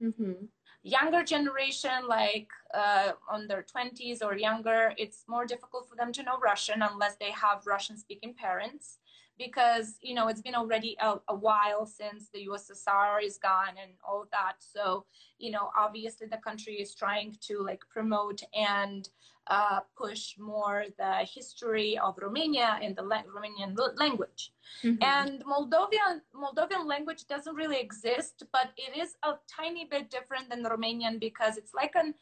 Mhm. 0.00 0.48
Younger 0.82 1.22
generation, 1.24 2.06
like 2.08 2.50
uh, 2.74 3.12
on 3.28 3.46
their 3.46 3.62
20s 3.62 4.20
or 4.20 4.36
younger, 4.36 4.94
it's 4.98 5.24
more 5.28 5.46
difficult 5.46 5.88
for 5.88 5.96
them 5.96 6.12
to 6.12 6.22
know 6.22 6.38
Russian 6.38 6.82
unless 6.82 7.16
they 7.16 7.30
have 7.30 7.66
Russian 7.66 7.96
speaking 7.96 8.34
parents 8.34 8.98
because 9.38 9.96
you 10.00 10.14
know 10.14 10.28
it's 10.28 10.40
been 10.42 10.54
already 10.54 10.96
a, 11.00 11.16
a 11.28 11.34
while 11.34 11.86
since 11.86 12.28
the 12.32 12.46
USSR 12.48 13.22
is 13.24 13.38
gone 13.38 13.74
and 13.82 13.92
all 14.06 14.26
that. 14.32 14.54
So 14.58 15.06
you 15.38 15.50
know, 15.50 15.70
obviously 15.76 16.26
the 16.26 16.38
country 16.38 16.74
is 16.74 16.94
trying 16.94 17.36
to 17.48 17.58
like 17.62 17.82
promote 17.90 18.42
and 18.54 19.08
uh, 19.48 19.80
push 19.96 20.38
more 20.38 20.84
the 20.98 21.14
history 21.24 21.98
of 21.98 22.16
Romania 22.18 22.78
and 22.80 22.94
the 22.94 23.02
la- 23.02 23.24
Romanian 23.36 23.76
language. 23.98 24.52
Mhm. 24.84 25.02
And 25.02 25.44
Moldovan 25.44 26.20
Moldovan 26.34 26.86
language 26.86 27.26
doesn't 27.26 27.56
really 27.56 27.80
exist, 27.80 28.44
but 28.52 28.70
it 28.76 28.96
is 28.96 29.16
a 29.24 29.32
tiny 29.48 29.84
bit 29.84 30.10
different 30.10 30.48
than 30.48 30.62
Romanian 30.64 31.18
because 31.18 31.56
it's 31.56 31.74
like 31.74 31.94
a 31.96 32.14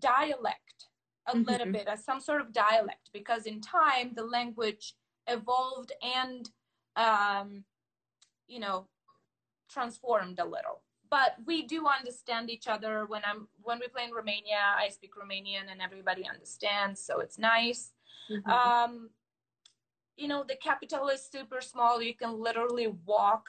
dialect, 0.00 0.88
a 1.26 1.36
little 1.36 1.66
Mhm. 1.66 1.72
bit, 1.72 1.88
uh, 1.88 1.96
some 1.96 2.20
sort 2.20 2.40
of 2.40 2.52
dialect. 2.52 3.10
Because 3.12 3.46
in 3.46 3.60
time 3.60 4.14
the 4.14 4.24
language 4.24 4.94
evolved 5.26 5.92
and, 6.02 6.50
um, 6.96 7.64
you 8.46 8.60
know, 8.60 8.88
transformed 9.70 10.38
a 10.38 10.44
little. 10.44 10.82
But 11.10 11.36
we 11.46 11.62
do 11.66 11.86
understand 11.86 12.50
each 12.50 12.66
other 12.66 13.06
when 13.06 13.22
I'm 13.24 13.48
when 13.62 13.78
we 13.78 13.88
play 13.88 14.04
in 14.04 14.12
Romania. 14.12 14.74
I 14.76 14.88
speak 14.88 15.12
Romanian 15.14 15.70
and 15.70 15.80
everybody 15.80 16.26
understands, 16.26 17.00
so 17.00 17.20
it's 17.20 17.38
nice 17.38 17.92
Mhm. 18.30 18.50
um 18.50 19.10
you 20.16 20.28
know 20.28 20.44
the 20.44 20.56
capital 20.56 21.08
is 21.08 21.24
super 21.26 21.60
small 21.60 22.00
you 22.02 22.14
can 22.14 22.32
literally 22.40 22.86
walk 23.04 23.46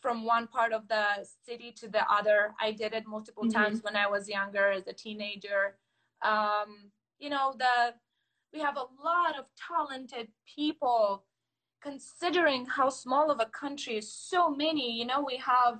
from 0.00 0.24
one 0.24 0.46
part 0.46 0.72
of 0.72 0.86
the 0.88 1.26
city 1.44 1.72
to 1.72 1.88
the 1.88 2.04
other 2.12 2.54
i 2.60 2.70
did 2.72 2.92
it 2.92 3.06
multiple 3.06 3.44
Mhm. 3.44 3.52
times 3.52 3.82
when 3.82 3.96
i 3.96 4.06
was 4.06 4.28
younger 4.28 4.70
as 4.70 4.86
a 4.86 4.92
teenager 4.92 5.78
um 6.22 6.92
you 7.18 7.30
know 7.30 7.54
the 7.58 7.94
we 8.52 8.60
have 8.60 8.76
a 8.76 8.86
lot 9.04 9.38
of 9.38 9.46
talented 9.68 10.28
people 10.54 11.24
considering 11.82 12.66
how 12.66 12.88
small 12.88 13.30
of 13.30 13.40
a 13.40 13.46
country 13.46 13.96
is 13.96 14.12
so 14.12 14.50
many 14.50 14.92
you 14.98 15.06
know 15.06 15.24
we 15.24 15.36
have 15.36 15.78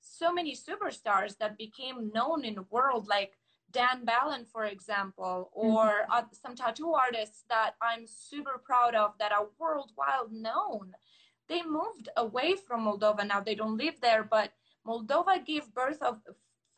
so 0.00 0.32
many 0.32 0.54
superstars 0.54 1.36
that 1.38 1.58
became 1.58 2.10
known 2.14 2.44
in 2.44 2.54
the 2.54 2.66
world 2.70 3.08
like 3.08 3.32
Dan 3.70 4.04
Balan, 4.04 4.46
for 4.46 4.64
example, 4.64 5.50
or 5.52 6.06
uh, 6.10 6.22
some 6.32 6.56
tattoo 6.56 6.94
artists 6.94 7.44
that 7.50 7.74
I'm 7.82 8.06
super 8.06 8.60
proud 8.64 8.94
of 8.94 9.12
that 9.18 9.32
are 9.32 9.48
worldwide 9.58 10.32
known. 10.32 10.92
They 11.48 11.62
moved 11.62 12.08
away 12.16 12.56
from 12.56 12.86
Moldova. 12.86 13.26
Now 13.26 13.40
they 13.40 13.54
don't 13.54 13.76
live 13.76 14.00
there, 14.00 14.24
but 14.24 14.52
Moldova 14.86 15.44
gave 15.44 15.72
birth 15.74 16.02
of 16.02 16.20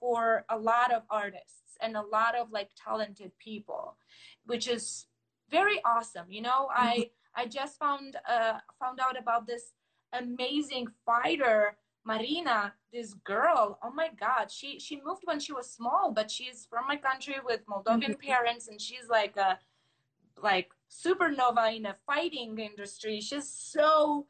for 0.01 0.45
a 0.49 0.59
lot 0.59 0.93
of 0.93 1.03
artists 1.11 1.77
and 1.81 1.97
a 1.97 2.03
lot 2.03 2.35
of 2.35 2.51
like 2.51 2.71
talented 2.75 3.33
people, 3.39 3.97
which 4.47 4.67
is 4.67 5.07
very 5.51 5.81
awesome. 5.85 6.27
You 6.31 6.43
know, 6.43 6.69
I 6.75 7.11
I 7.35 7.47
just 7.47 7.79
found 7.79 8.17
uh, 8.29 8.59
found 8.79 9.01
out 9.01 9.19
about 9.19 9.47
this 9.47 9.73
amazing 10.13 10.89
fighter 11.07 11.77
Marina, 12.05 12.73
this 12.93 13.15
girl, 13.15 13.79
oh 13.83 13.93
my 13.93 14.09
God, 14.19 14.51
she 14.51 14.79
she 14.79 15.01
moved 15.05 15.23
when 15.25 15.39
she 15.39 15.53
was 15.53 15.71
small, 15.71 16.13
but 16.13 16.31
she's 16.31 16.67
from 16.69 16.87
my 16.87 16.97
country 16.97 17.37
with 17.45 17.67
Moldovan 17.67 18.19
parents, 18.19 18.69
and 18.69 18.81
she's 18.81 19.09
like 19.09 19.37
a 19.37 19.59
like 20.43 20.71
supernova 20.91 21.77
in 21.77 21.87
a 21.87 21.97
fighting 22.07 22.59
industry. 22.59 23.21
She's 23.21 23.49
so 23.49 24.27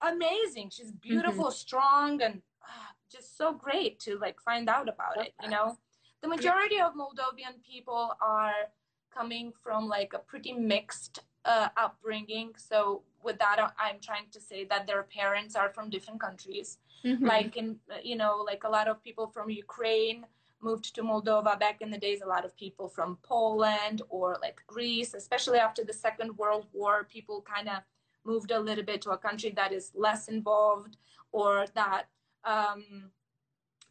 amazing. 0.00 0.70
She's 0.70 0.90
beautiful, 0.90 1.50
strong, 1.52 2.20
and 2.20 2.42
ah, 2.64 2.90
just 3.10 3.36
so 3.38 3.52
great 3.52 4.00
to 4.00 4.18
like 4.18 4.40
find 4.40 4.68
out 4.68 4.88
about 4.88 5.24
it. 5.24 5.32
You 5.42 5.48
know, 5.48 5.78
the 6.22 6.28
majority 6.28 6.80
of 6.80 6.94
Moldovan 6.94 7.62
people 7.62 8.16
are 8.20 8.68
coming 9.14 9.52
from 9.62 9.88
like 9.88 10.12
a 10.14 10.18
pretty 10.18 10.52
mixed 10.52 11.20
uh, 11.44 11.68
upbringing. 11.76 12.52
So 12.56 13.02
with 13.22 13.38
that, 13.38 13.58
I- 13.58 13.88
I'm 13.88 13.98
trying 14.00 14.28
to 14.32 14.40
say 14.40 14.64
that 14.66 14.86
their 14.86 15.02
parents 15.04 15.56
are 15.56 15.70
from 15.70 15.90
different 15.90 16.20
countries 16.20 16.78
Mhm. 17.04 17.26
like 17.26 17.56
in 17.56 17.68
uh, 17.90 17.96
you 18.10 18.14
know 18.16 18.34
like 18.50 18.62
a 18.62 18.68
lot 18.68 18.86
of 18.86 19.02
people 19.02 19.26
from 19.34 19.50
ukraine 19.50 20.24
moved 20.60 20.94
to 20.94 21.02
Moldova 21.02 21.58
back 21.58 21.80
in 21.84 21.90
the 21.90 21.98
days. 21.98 22.20
A 22.22 22.26
lot 22.34 22.44
of 22.44 22.56
people 22.56 22.88
from 22.88 23.10
Poland 23.22 24.02
or 24.08 24.36
like 24.40 24.58
Greece, 24.74 25.12
especially 25.22 25.58
after 25.58 25.82
the 25.84 25.92
Second 26.06 26.30
World 26.38 26.66
War, 26.72 27.02
people 27.16 27.42
kind 27.54 27.68
of 27.68 27.80
moved 28.24 28.52
a 28.52 28.60
little 28.68 28.84
bit 28.84 29.02
to 29.02 29.10
a 29.10 29.18
country 29.18 29.50
that 29.56 29.72
is 29.72 29.90
less 30.06 30.28
involved 30.28 30.96
or 31.32 31.66
that 31.74 32.04
um, 32.44 33.10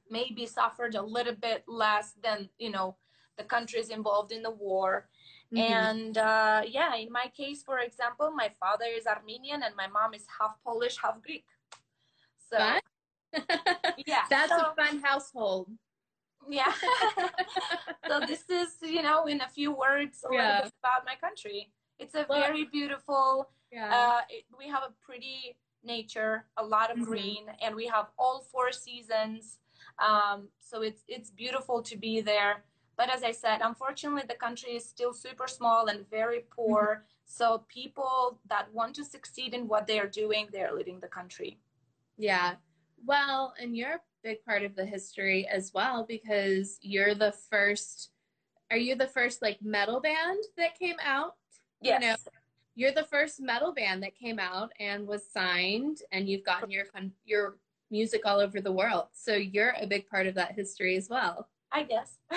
maybe 0.10 0.46
suffered 0.46 0.96
a 0.96 1.02
little 1.02 1.36
bit 1.36 1.64
less 1.68 2.14
than 2.24 2.50
you 2.58 2.70
know 2.76 2.96
the 3.38 3.44
countries 3.44 3.90
involved 3.90 4.32
in 4.32 4.42
the 4.42 4.52
war. 4.52 5.08
Mm-hmm. 5.54 5.74
And 5.74 6.18
uh, 6.18 6.62
yeah, 6.68 6.96
in 6.96 7.12
my 7.12 7.32
case, 7.36 7.64
for 7.64 7.80
example, 7.80 8.32
my 8.32 8.50
father 8.60 8.86
is 8.86 9.06
Armenian 9.06 9.64
and 9.64 9.76
my 9.76 9.88
mom 9.88 10.14
is 10.14 10.26
half 10.40 10.56
Polish, 10.64 10.98
half 11.02 11.22
Greek. 11.22 11.46
So 12.50 12.58
yeah, 14.06 14.24
that's 14.30 14.52
so, 14.52 14.58
a 14.58 14.76
fun 14.76 15.00
household. 15.00 15.70
Yeah. 16.50 16.74
so 18.08 18.20
this 18.22 18.50
is, 18.50 18.70
you 18.82 19.04
know, 19.04 19.28
in 19.28 19.42
a 19.42 19.48
few 19.48 19.72
words, 19.72 20.26
a 20.28 20.34
yeah. 20.34 20.48
little 20.48 20.64
bit 20.64 20.74
about 20.82 21.06
my 21.06 21.14
country. 21.16 21.72
It's 22.00 22.16
a 22.16 22.26
very 22.28 22.66
beautiful. 22.66 23.52
Yeah. 23.72 23.96
Uh, 23.96 24.22
it, 24.28 24.46
we 24.58 24.68
have 24.68 24.82
a 24.82 24.92
pretty 25.06 25.56
nature, 25.84 26.46
a 26.58 26.66
lot 26.66 26.90
of 26.90 26.98
mm-hmm. 26.98 27.06
green, 27.06 27.44
and 27.62 27.76
we 27.76 27.86
have 27.88 28.08
all 28.18 28.44
four 28.52 28.72
seasons. 28.72 29.60
Um, 30.00 30.48
so 30.60 30.82
it's 30.82 31.04
it's 31.08 31.30
beautiful 31.30 31.84
to 31.84 31.96
be 31.96 32.22
there. 32.22 32.64
But 32.98 33.10
as 33.10 33.24
I 33.24 33.32
said, 33.32 33.60
unfortunately, 33.64 34.24
the 34.28 34.36
country 34.36 34.72
is 34.72 34.86
still 34.86 35.14
super 35.14 35.48
small 35.48 35.88
and 35.88 36.10
very 36.10 36.46
poor. 36.50 36.84
Mm-hmm. 36.84 37.06
So 37.26 37.64
people 37.68 38.40
that 38.50 38.72
want 38.74 38.96
to 38.96 39.06
succeed 39.06 39.54
in 39.54 39.68
what 39.68 39.88
they 39.88 40.00
are 40.00 40.08
doing, 40.08 40.48
they're 40.52 40.74
leaving 40.74 41.00
the 41.00 41.08
country. 41.08 41.60
Yeah. 42.18 42.56
Well, 43.06 43.54
and 43.60 43.76
you're 43.76 43.94
a 43.94 44.02
big 44.24 44.44
part 44.46 44.64
of 44.64 44.76
the 44.76 44.86
history 44.86 45.48
as 45.48 45.74
well 45.74 46.06
because 46.08 46.78
you're 46.82 47.16
the 47.16 47.34
first. 47.50 48.12
Are 48.70 48.78
you 48.78 48.96
the 48.96 49.08
first 49.08 49.42
like 49.42 49.62
metal 49.62 50.00
band 50.00 50.40
that 50.58 50.78
came 50.78 50.98
out? 51.04 51.36
Yes. 51.82 52.02
You 52.02 52.08
know, 52.08 52.16
you're 52.76 52.94
the 52.94 53.08
first 53.10 53.42
metal 53.42 53.74
band 53.74 54.04
that 54.04 54.16
came 54.16 54.40
out 54.40 54.72
and 54.80 55.08
was 55.08 55.30
signed, 55.30 56.02
and 56.12 56.30
you've 56.30 56.46
gotten 56.46 56.72
your 56.72 56.86
your 57.26 57.58
music 57.90 58.22
all 58.26 58.40
over 58.40 58.62
the 58.62 58.72
world. 58.72 59.08
So 59.14 59.36
you're 59.36 59.76
a 59.80 59.88
big 59.88 60.08
part 60.08 60.28
of 60.28 60.36
that 60.36 60.54
history 60.54 60.96
as 60.96 61.10
well. 61.10 61.50
I 61.72 61.84
guess. 61.84 62.18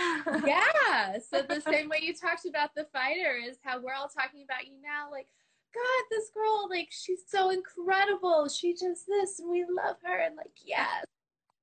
yeah. 0.46 1.18
So 1.30 1.42
the 1.42 1.60
same 1.60 1.88
way 1.88 1.98
you 2.02 2.14
talked 2.14 2.46
about 2.46 2.74
the 2.74 2.86
fighter 2.92 3.36
is 3.36 3.58
how 3.62 3.80
we're 3.80 3.94
all 3.94 4.08
talking 4.08 4.44
about 4.44 4.66
you 4.66 4.74
now. 4.82 5.10
Like, 5.10 5.26
God, 5.74 6.04
this 6.10 6.30
girl, 6.30 6.68
like, 6.70 6.88
she's 6.90 7.22
so 7.26 7.50
incredible. 7.50 8.48
She 8.48 8.74
does 8.74 9.04
this, 9.08 9.40
and 9.40 9.50
we 9.50 9.64
love 9.64 9.96
her. 10.04 10.20
And 10.20 10.36
like, 10.36 10.54
yes. 10.64 11.04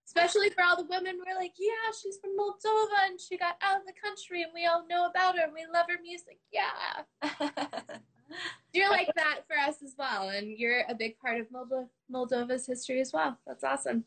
Especially 0.06 0.50
for 0.50 0.62
all 0.62 0.76
the 0.76 0.90
women, 0.90 1.20
we're 1.26 1.40
like, 1.40 1.54
yeah, 1.58 1.92
she's 2.02 2.18
from 2.18 2.32
Moldova, 2.38 3.08
and 3.08 3.20
she 3.20 3.38
got 3.38 3.56
out 3.62 3.80
of 3.80 3.86
the 3.86 3.94
country, 3.94 4.44
and 4.44 4.52
we 4.54 4.66
all 4.66 4.86
know 4.86 5.06
about 5.06 5.38
her, 5.38 5.46
and 5.46 5.54
we 5.54 5.66
love 5.74 5.86
her 5.88 6.02
music. 6.04 6.40
Yeah. 6.52 7.30
you're 8.74 8.90
like 8.90 9.10
that 9.16 9.42
for 9.48 9.58
us 9.58 9.76
as 9.82 9.96
well, 9.98 10.28
and 10.28 10.50
you're 10.50 10.84
a 10.90 10.96
big 10.96 11.18
part 11.18 11.40
of 11.40 11.48
Moldova, 11.50 11.88
Moldova's 12.12 12.68
history 12.68 13.00
as 13.00 13.14
well. 13.14 13.38
That's 13.48 13.64
awesome. 13.64 14.04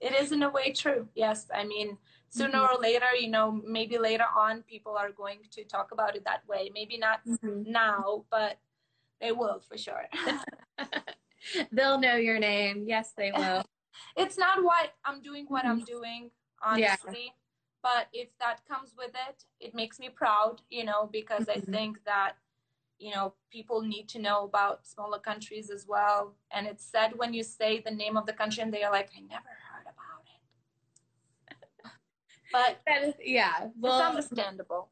It 0.00 0.14
is 0.14 0.32
in 0.32 0.42
a 0.42 0.50
way 0.50 0.72
true. 0.72 1.06
Yes, 1.14 1.46
I 1.54 1.64
mean, 1.64 1.96
sooner 2.30 2.58
mm-hmm. 2.58 2.76
or 2.76 2.80
later, 2.80 3.06
you 3.18 3.28
know, 3.28 3.60
maybe 3.66 3.98
later 3.98 4.24
on, 4.36 4.62
people 4.62 4.96
are 4.96 5.10
going 5.10 5.40
to 5.50 5.64
talk 5.64 5.92
about 5.92 6.16
it 6.16 6.24
that 6.24 6.46
way. 6.48 6.70
Maybe 6.72 6.96
not 6.96 7.20
mm-hmm. 7.26 7.70
now, 7.70 8.24
but 8.30 8.58
they 9.20 9.32
will 9.32 9.60
for 9.68 9.76
sure. 9.76 10.06
They'll 11.72 12.00
know 12.00 12.16
your 12.16 12.38
name. 12.38 12.84
Yes, 12.86 13.12
they 13.16 13.32
will. 13.36 13.64
it's 14.16 14.38
not 14.38 14.62
what 14.62 14.94
I'm 15.04 15.20
doing, 15.20 15.46
what 15.48 15.64
I'm 15.64 15.80
mm-hmm. 15.80 15.92
doing, 15.92 16.30
honestly. 16.62 17.24
Yeah. 17.26 17.32
But 17.82 18.08
if 18.12 18.28
that 18.38 18.60
comes 18.68 18.94
with 18.96 19.12
it, 19.28 19.44
it 19.58 19.74
makes 19.74 19.98
me 19.98 20.08
proud, 20.10 20.60
you 20.70 20.84
know, 20.84 21.08
because 21.10 21.46
mm-hmm. 21.46 21.70
I 21.70 21.72
think 21.72 22.04
that, 22.04 22.34
you 22.98 23.12
know, 23.14 23.32
people 23.50 23.80
need 23.80 24.08
to 24.10 24.18
know 24.20 24.44
about 24.44 24.86
smaller 24.86 25.18
countries 25.18 25.70
as 25.70 25.86
well. 25.88 26.34
And 26.50 26.66
it's 26.66 26.84
said 26.84 27.12
when 27.16 27.32
you 27.32 27.42
say 27.42 27.80
the 27.80 27.90
name 27.90 28.16
of 28.16 28.26
the 28.26 28.34
country 28.34 28.62
and 28.62 28.72
they 28.72 28.82
are 28.82 28.92
like, 28.92 29.08
I 29.16 29.20
never 29.20 29.32
heard 29.38 29.40
about 29.40 29.48
it. 29.66 29.69
But 32.52 32.80
that 32.86 33.02
is, 33.04 33.14
yeah, 33.24 33.68
well, 33.78 33.98
it's 33.98 34.30
understandable. 34.30 34.90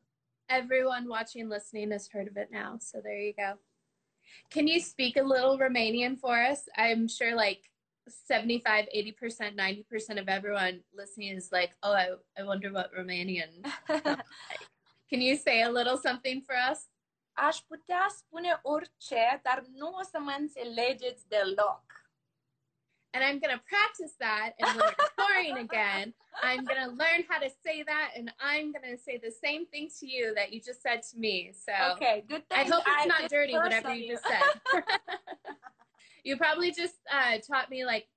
Everyone 0.49 1.09
watching, 1.09 1.49
listening 1.49 1.91
has 1.91 2.09
heard 2.09 2.29
of 2.29 2.37
it 2.37 2.49
now. 2.51 2.79
So 2.81 3.01
there 3.03 3.19
you 3.19 3.35
go. 3.37 3.55
Can 4.51 4.67
you 4.67 4.81
speak 4.81 5.17
a 5.17 5.23
little 5.23 5.59
Romanian 5.59 6.19
for 6.19 6.41
us? 6.41 6.69
I'm 6.77 7.09
sure 7.09 7.35
like 7.35 7.63
75, 8.09 8.87
80%, 8.95 9.57
90% 9.57 10.21
of 10.21 10.29
everyone 10.29 10.81
listening 10.95 11.37
is 11.37 11.51
like, 11.53 11.73
oh, 11.83 11.93
I, 11.93 12.09
I 12.39 12.45
wonder 12.45 12.73
what 12.73 12.91
Romanian 12.95 13.65
like. 13.89 14.19
Can 15.11 15.21
you 15.21 15.37
say 15.37 15.63
a 15.63 15.71
little 15.71 15.97
something 15.97 16.43
for 16.43 16.55
us? 16.55 16.89
Aș 17.33 17.57
putea 17.57 18.07
spune 18.17 18.59
orice, 18.63 19.41
dar 19.43 19.65
nu 19.75 19.89
o 19.89 20.03
să 20.03 20.19
mă 20.19 20.37
înțelegeți 20.39 21.29
deloc. 21.29 21.85
And 23.15 23.25
I'm 23.25 23.39
gonna 23.39 23.61
practice 23.69 24.15
that 24.21 24.53
and 24.61 24.77
when 24.77 24.87
we're 24.87 25.25
touring 25.25 25.57
again, 25.59 26.13
I'm 26.43 26.65
gonna 26.65 26.89
learn 26.89 27.25
how 27.29 27.39
to 27.39 27.49
say 27.65 27.85
that 27.85 28.11
and 28.17 28.33
I'm 28.41 28.73
gonna 28.73 28.99
say 28.99 29.21
the 29.23 29.31
same 29.31 29.67
thing 29.67 29.89
to 30.01 30.07
you 30.07 30.35
that 30.35 30.53
you 30.53 30.61
just 30.61 30.83
said 30.83 31.03
to 31.11 31.19
me. 31.19 31.53
So 31.53 31.73
okay, 31.95 32.25
good. 32.29 32.43
I 32.51 32.65
hope 32.65 32.83
it's 32.87 32.87
I 32.87 33.07
not 33.07 33.31
dirty, 33.31 33.55
whatever 33.55 33.95
you, 33.95 34.07
you 34.07 34.13
just 34.13 34.27
said. 34.27 34.43
you 36.25 36.37
probably 36.37 36.73
just 36.73 36.97
uh, 37.13 37.39
taught 37.47 37.71
me 37.71 37.85
like 37.85 38.09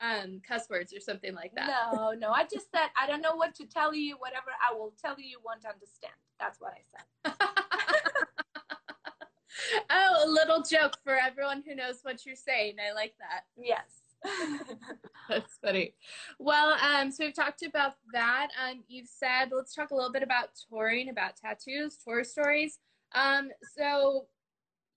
um, 0.00 0.40
cuss 0.46 0.68
words 0.68 0.92
or 0.92 1.00
something 1.00 1.34
like 1.34 1.54
that. 1.54 1.92
No, 1.92 2.12
no, 2.12 2.30
I 2.30 2.42
just 2.42 2.70
said 2.70 2.88
I 3.00 3.06
don't 3.06 3.22
know 3.22 3.36
what 3.36 3.54
to 3.56 3.66
tell 3.66 3.94
you. 3.94 4.16
Whatever 4.18 4.50
I 4.60 4.74
will 4.74 4.92
tell 5.00 5.18
you, 5.18 5.26
you 5.26 5.38
won't 5.44 5.64
understand. 5.64 6.12
That's 6.40 6.60
what 6.60 6.72
I 6.72 6.82
said. 6.92 7.04
oh, 9.90 10.22
a 10.24 10.28
little 10.28 10.62
joke 10.62 10.98
for 11.04 11.16
everyone 11.16 11.62
who 11.66 11.74
knows 11.74 12.00
what 12.02 12.24
you're 12.26 12.36
saying. 12.36 12.76
I 12.80 12.92
like 12.92 13.14
that. 13.20 13.44
Yes. 13.56 14.03
That's 15.28 15.58
funny. 15.62 15.94
Well, 16.38 16.76
um, 16.82 17.10
so 17.10 17.24
we've 17.24 17.34
talked 17.34 17.62
about 17.62 17.94
that. 18.12 18.48
Um, 18.62 18.82
you've 18.88 19.08
said 19.08 19.50
let's 19.52 19.74
talk 19.74 19.90
a 19.90 19.94
little 19.94 20.12
bit 20.12 20.22
about 20.22 20.50
touring, 20.68 21.08
about 21.08 21.36
tattoos, 21.36 21.96
tour 21.96 22.24
stories. 22.24 22.78
Um, 23.14 23.50
so 23.76 24.26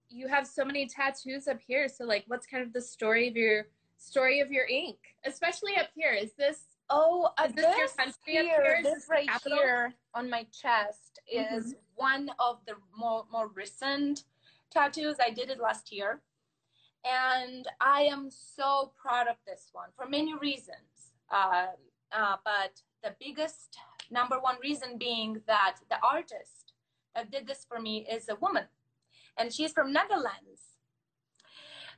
you 0.09 0.27
have 0.27 0.47
so 0.47 0.63
many 0.65 0.87
tattoos 0.87 1.47
up 1.47 1.59
here. 1.65 1.87
So 1.87 2.05
like, 2.05 2.23
what's 2.27 2.47
kind 2.47 2.63
of 2.63 2.73
the 2.73 2.81
story 2.81 3.27
of 3.27 3.35
your 3.35 3.67
story 3.97 4.39
of 4.39 4.51
your 4.51 4.65
ink, 4.67 4.97
especially 5.25 5.75
up 5.77 5.87
here? 5.95 6.13
Is 6.13 6.33
this 6.37 6.59
oh, 6.89 7.29
uh, 7.37 7.45
is 7.47 7.53
this, 7.53 7.65
this, 7.65 7.77
your 7.77 7.87
country 7.89 8.33
here, 8.33 8.79
this 8.83 9.07
right 9.09 9.27
capital? 9.27 9.57
here 9.57 9.95
on 10.13 10.29
my 10.29 10.45
chest 10.53 11.19
is 11.31 11.73
mm-hmm. 11.73 11.79
one 11.95 12.29
of 12.39 12.59
the 12.67 12.73
more 12.97 13.25
more 13.31 13.49
recent 13.49 14.23
tattoos. 14.71 15.15
I 15.23 15.31
did 15.31 15.49
it 15.49 15.59
last 15.59 15.91
year. 15.91 16.21
And 17.07 17.67
I 17.79 18.01
am 18.01 18.29
so 18.29 18.91
proud 19.01 19.27
of 19.27 19.37
this 19.45 19.69
one 19.71 19.89
for 19.95 20.07
many 20.07 20.35
reasons. 20.35 21.13
Uh, 21.31 21.67
uh, 22.11 22.35
but 22.43 22.81
the 23.03 23.15
biggest 23.19 23.77
number 24.11 24.39
one 24.39 24.57
reason 24.61 24.97
being 24.97 25.41
that 25.47 25.77
the 25.89 25.97
artist 26.03 26.73
that 27.15 27.31
did 27.31 27.47
this 27.47 27.65
for 27.67 27.79
me 27.79 28.05
is 28.11 28.29
a 28.29 28.35
woman, 28.35 28.65
and 29.37 29.53
she's 29.53 29.71
from 29.71 29.91
Netherlands. 29.91 30.77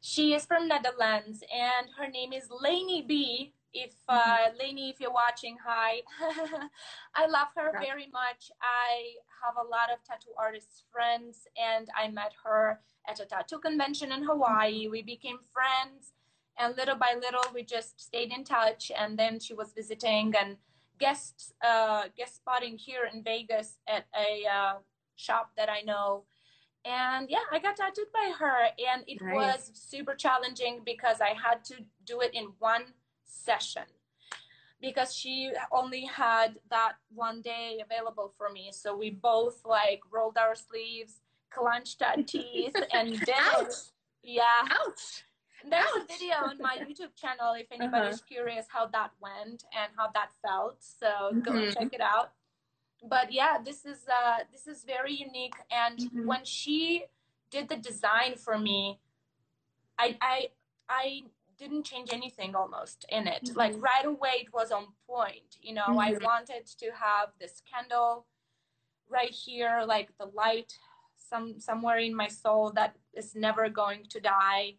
She 0.01 0.34
is 0.34 0.45
from 0.45 0.68
Netherlands, 0.68 1.43
and 1.53 1.88
her 1.97 2.10
name 2.10 2.34
is 2.34 2.47
Lainey 2.49 3.01
B. 3.01 3.53
If 3.74 3.93
uh, 4.07 4.20
mm-hmm. 4.20 4.57
Lainey, 4.57 4.89
if 4.89 4.99
you're 4.99 5.14
watching, 5.14 5.57
hi. 5.64 6.01
I 7.16 7.28
love 7.28 7.49
her 7.55 7.72
very 7.80 8.07
much. 8.12 8.49
I 8.62 9.14
have 9.43 9.55
a 9.64 9.70
lot 9.70 9.91
of 9.91 10.03
tattoo 10.03 10.32
artists 10.38 10.86
friends, 10.91 11.47
and 11.62 11.88
I 11.95 12.07
met 12.07 12.32
her 12.43 12.80
at 13.10 13.20
a 13.20 13.26
tattoo 13.26 13.60
convention 13.60 14.12
in 14.12 14.24
Hawaii. 14.24 14.88
We 14.88 15.01
became 15.01 15.39
friends, 15.51 16.14
and 16.57 16.76
little 16.78 16.95
by 16.95 17.16
little, 17.20 17.43
we 17.53 17.64
just 17.64 17.99
stayed 17.99 18.32
in 18.32 18.43
touch. 18.43 18.91
And 18.97 19.18
then 19.18 19.39
she 19.39 19.53
was 19.53 19.72
visiting 19.74 20.34
and 20.39 20.57
guest 20.99 21.53
uh, 21.66 22.03
guest 22.18 22.38
spotting 22.38 22.78
here 22.78 23.10
in 23.12 23.24
Vegas 23.24 23.78
at 23.88 24.05
a 24.16 24.45
uh, 24.47 24.74
shop 25.16 25.51
that 25.57 25.70
I 25.70 25.82
know. 25.82 26.24
And 26.86 27.30
yeah, 27.30 27.45
I 27.51 27.60
got 27.60 27.76
tattooed 27.76 28.12
by 28.14 28.32
her, 28.39 28.57
and 28.89 29.03
it 29.07 29.22
nice. 29.22 29.36
was 29.36 29.72
super 29.74 30.16
challenging 30.16 30.82
because 30.86 31.20
I 31.22 31.34
had 31.34 31.64
to 31.66 31.76
do 32.05 32.22
it 32.22 32.34
in 32.34 32.53
one 32.60 32.93
session 33.26 33.84
because 34.82 35.14
she 35.14 35.51
only 35.72 36.05
had 36.05 36.57
that 36.70 36.93
one 37.14 37.41
day 37.41 37.82
available 37.84 38.34
for 38.38 38.49
me. 38.49 38.70
So 38.72 38.95
we 38.95 39.10
both 39.10 39.66
like 39.66 39.99
rolled 40.10 40.38
our 40.38 40.55
sleeves 40.55 41.20
clenched 41.52 42.02
teeth 42.28 42.76
and 42.93 43.20
did. 43.20 43.68
Yeah. 44.24 44.62
Ouch. 44.64 45.24
There's 45.70 45.86
Ouch. 45.86 46.04
a 46.04 46.08
video 46.08 46.36
on 46.36 46.58
my 46.60 46.78
YouTube 46.78 47.16
channel 47.16 47.54
if 47.54 47.68
anybody's 47.72 48.16
uh-huh. 48.16 48.28
curious 48.28 48.66
how 48.70 48.88
that 48.88 49.12
went 49.22 49.64
and 49.76 49.91
how 49.97 50.10
that 50.14 50.32
felt. 50.41 50.78
So 50.80 51.08
mm-hmm. 51.08 51.39
go 51.39 51.72
check 51.72 51.93
it 51.93 52.02
out. 52.02 52.32
But 53.08 53.32
yeah, 53.32 53.58
this 53.64 53.86
is 53.86 54.06
uh 54.08 54.39
this 54.52 54.68
is 54.68 54.84
very 54.84 55.14
unique. 55.14 55.56
And 55.72 56.00
mm-hmm. 56.00 56.26
when 56.26 56.45
she 56.45 57.06
did 57.52 57.70
the 57.70 57.78
design 57.78 58.36
for 58.36 58.58
me, 58.58 59.00
I 59.97 60.18
I 60.22 60.47
I 60.89 61.22
didn't 61.58 61.84
change 61.84 62.10
anything 62.14 62.56
almost 62.56 63.06
in 63.10 63.28
it. 63.28 63.43
Mhm. 63.45 63.56
Like 63.58 63.76
right 63.78 64.06
away, 64.06 64.36
it 64.45 64.54
was 64.54 64.72
on 64.72 64.88
point. 65.06 65.58
You 65.62 65.74
know, 65.74 66.00
I 66.00 66.14
Mhm. 66.14 66.24
wanted 66.24 66.66
to 66.66 66.91
have 66.91 67.34
this 67.38 67.62
candle 67.70 68.26
right 69.10 69.32
here, 69.32 69.84
like 69.86 70.18
the 70.18 70.28
light 70.28 70.78
some 71.30 71.59
somewhere 71.59 71.99
in 71.99 72.15
my 72.15 72.27
soul 72.27 72.71
that 72.75 72.95
is 73.13 73.36
never 73.36 73.69
going 73.69 74.03
to 74.09 74.19
die. 74.19 74.75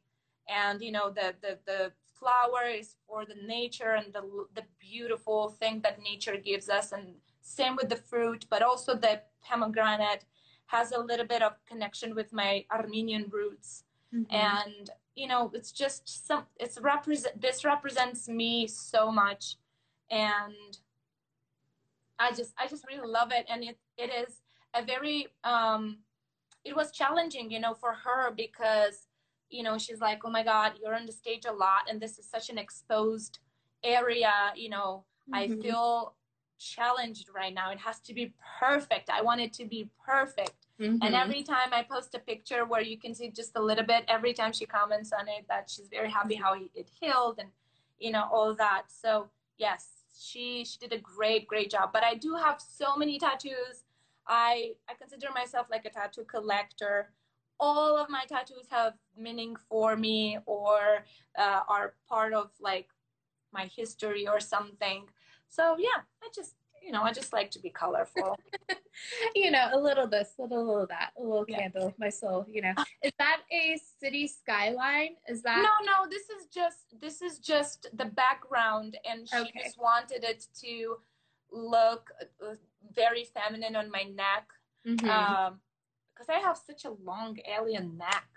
And 0.48 0.80
you 0.82 0.92
know, 0.92 1.11
the 1.11 1.34
the 1.42 1.59
the 1.66 1.92
flower 2.18 2.64
is 2.80 2.96
for 3.07 3.24
the 3.24 3.38
nature 3.46 3.92
and 3.92 4.12
the 4.12 4.22
the 4.55 4.64
beautiful 4.78 5.48
thing 5.61 5.80
that 5.82 5.98
nature 6.11 6.36
gives 6.36 6.68
us. 6.68 6.92
And 6.92 7.14
same 7.42 7.76
with 7.76 7.88
the 7.88 7.96
fruit, 8.11 8.46
but 8.51 8.62
also 8.62 8.94
the 8.94 9.22
pomegranate 9.42 10.24
has 10.66 10.92
a 10.92 11.01
little 11.01 11.26
bit 11.26 11.42
of 11.42 11.53
connection 11.66 12.14
with 12.14 12.32
my 12.32 12.64
Armenian 12.70 13.26
roots 13.30 13.84
Mhm. 14.12 14.26
and 14.30 14.90
you 15.14 15.26
know 15.28 15.51
it's 15.55 15.72
just 15.72 16.26
some 16.26 16.44
it's 16.59 16.78
represent 16.80 17.40
this 17.40 17.64
represents 17.64 18.28
me 18.28 18.66
so 18.66 19.11
much 19.12 19.57
and 20.11 20.78
i 22.18 22.30
just 22.32 22.53
i 22.59 22.66
just 22.66 22.84
really 22.88 23.07
love 23.09 23.30
it 23.32 23.46
and 23.48 23.62
it 23.64 23.78
it 23.96 24.11
is 24.22 24.40
a 24.74 24.82
very 24.84 25.28
um 25.44 25.98
it 26.65 26.75
was 26.77 26.91
challenging 26.91 27.51
you 27.51 27.61
know 27.61 27.75
for 27.75 27.93
her 27.93 28.31
because 28.31 29.07
you 29.49 29.63
know 29.63 29.79
she's 29.79 30.01
like 30.01 30.21
oh 30.25 30.31
my 30.31 30.43
god 30.43 30.73
you're 30.83 30.95
on 30.95 31.07
the 31.07 31.13
stage 31.13 31.45
a 31.47 31.53
lot 31.53 31.83
and 31.89 32.01
this 32.01 32.19
is 32.19 32.27
such 32.29 32.51
an 32.51 32.59
exposed 32.59 33.39
area 33.83 34.53
you 34.55 34.69
know 34.69 35.05
i 35.33 35.47
Mhm. 35.49 35.63
feel 35.63 36.15
challenged 36.59 37.29
right 37.35 37.55
now 37.55 37.71
it 37.71 37.79
has 37.79 38.01
to 38.01 38.13
be 38.13 38.35
perfect 38.59 39.09
i 39.11 39.23
want 39.23 39.41
it 39.41 39.53
to 39.53 39.65
be 39.65 39.89
perfect 40.05 40.67
and 41.03 41.15
Mhm. 41.15 41.15
every 41.15 41.43
time 41.43 41.73
I 41.73 41.83
post 41.83 42.15
a 42.15 42.19
picture 42.19 42.65
where 42.67 42.83
you 42.83 42.99
can 42.99 43.15
see 43.15 43.31
just 43.31 43.53
a 43.57 43.63
little 43.63 43.85
bit, 43.85 44.05
every 44.09 44.35
time 44.35 44.53
she 44.53 44.67
comments 44.67 45.13
on 45.13 45.29
it, 45.29 45.47
that 45.49 45.71
she's 45.71 45.89
very 45.89 46.11
happy 46.11 46.35
how 46.35 46.53
it 46.75 46.91
healed 47.01 47.39
and 47.39 47.49
you 47.99 48.11
know 48.11 48.29
all 48.31 48.55
that. 48.57 48.83
So 48.89 49.31
yes, 49.57 49.89
she 50.19 50.65
she 50.65 50.77
did 50.79 50.93
a 50.93 50.99
great 50.99 51.47
great 51.47 51.71
job. 51.71 51.91
But 51.93 52.03
I 52.05 52.17
do 52.17 52.35
have 52.35 52.61
so 52.61 52.97
many 52.97 53.19
tattoos. 53.19 53.85
I 54.31 54.74
I 54.89 54.95
consider 54.95 55.28
myself 55.35 55.66
like 55.70 55.85
a 55.85 55.91
tattoo 55.91 56.24
collector. 56.24 57.11
All 57.59 57.99
of 57.99 58.09
my 58.09 58.24
tattoos 58.26 58.68
have 58.70 58.95
meaning 59.14 59.57
for 59.68 59.97
me 59.97 60.39
or 60.47 61.05
uh, 61.37 61.61
are 61.68 61.95
part 62.09 62.33
of 62.33 62.51
like 62.61 62.89
my 63.53 63.66
history 63.66 64.26
or 64.26 64.41
something. 64.41 65.05
So 65.49 65.76
yeah, 65.78 66.03
I 66.22 66.28
just 66.35 66.55
you 66.83 66.93
know 66.93 67.03
I 67.03 67.12
just 67.12 67.33
like 67.33 67.51
to 67.51 67.59
be 67.59 67.70
colorful. 67.70 68.39
you 69.35 69.51
know, 69.51 69.68
a 69.72 69.78
little 69.78 70.07
this, 70.07 70.35
a 70.39 70.43
little, 70.43 70.66
little 70.66 70.87
that, 70.87 71.11
a 71.18 71.22
little 71.22 71.45
Yeah. 71.49 71.59
candle, 71.62 71.95
my 71.99 72.09
soul, 72.09 72.47
you 72.49 72.62
know. 72.62 72.74
Is 73.03 73.12
that 73.18 73.41
a 73.51 73.78
city 74.01 74.28
skyline? 74.28 75.16
Is 75.28 75.43
that 75.43 75.62
no 75.62 75.85
no 75.85 76.09
this 76.09 76.31
is 76.31 76.47
just 76.47 77.01
this 77.01 77.20
is 77.20 77.39
just 77.39 77.89
the 77.95 78.05
background 78.05 78.97
and 79.09 79.28
she 79.28 79.37
Okay. 79.41 79.62
just 79.64 79.78
wanted 79.78 80.22
it 80.22 80.47
to 80.61 80.99
look 81.53 82.11
uh, 82.42 82.55
very 82.94 83.24
feminine 83.24 83.76
on 83.76 83.90
my 83.90 84.03
neck 84.05 84.48
Mhm. 84.86 85.09
um 85.09 85.61
because 86.14 86.28
i 86.28 86.38
have 86.38 86.57
such 86.57 86.84
a 86.84 86.90
long 87.05 87.36
alien 87.46 87.96
neck 87.98 88.28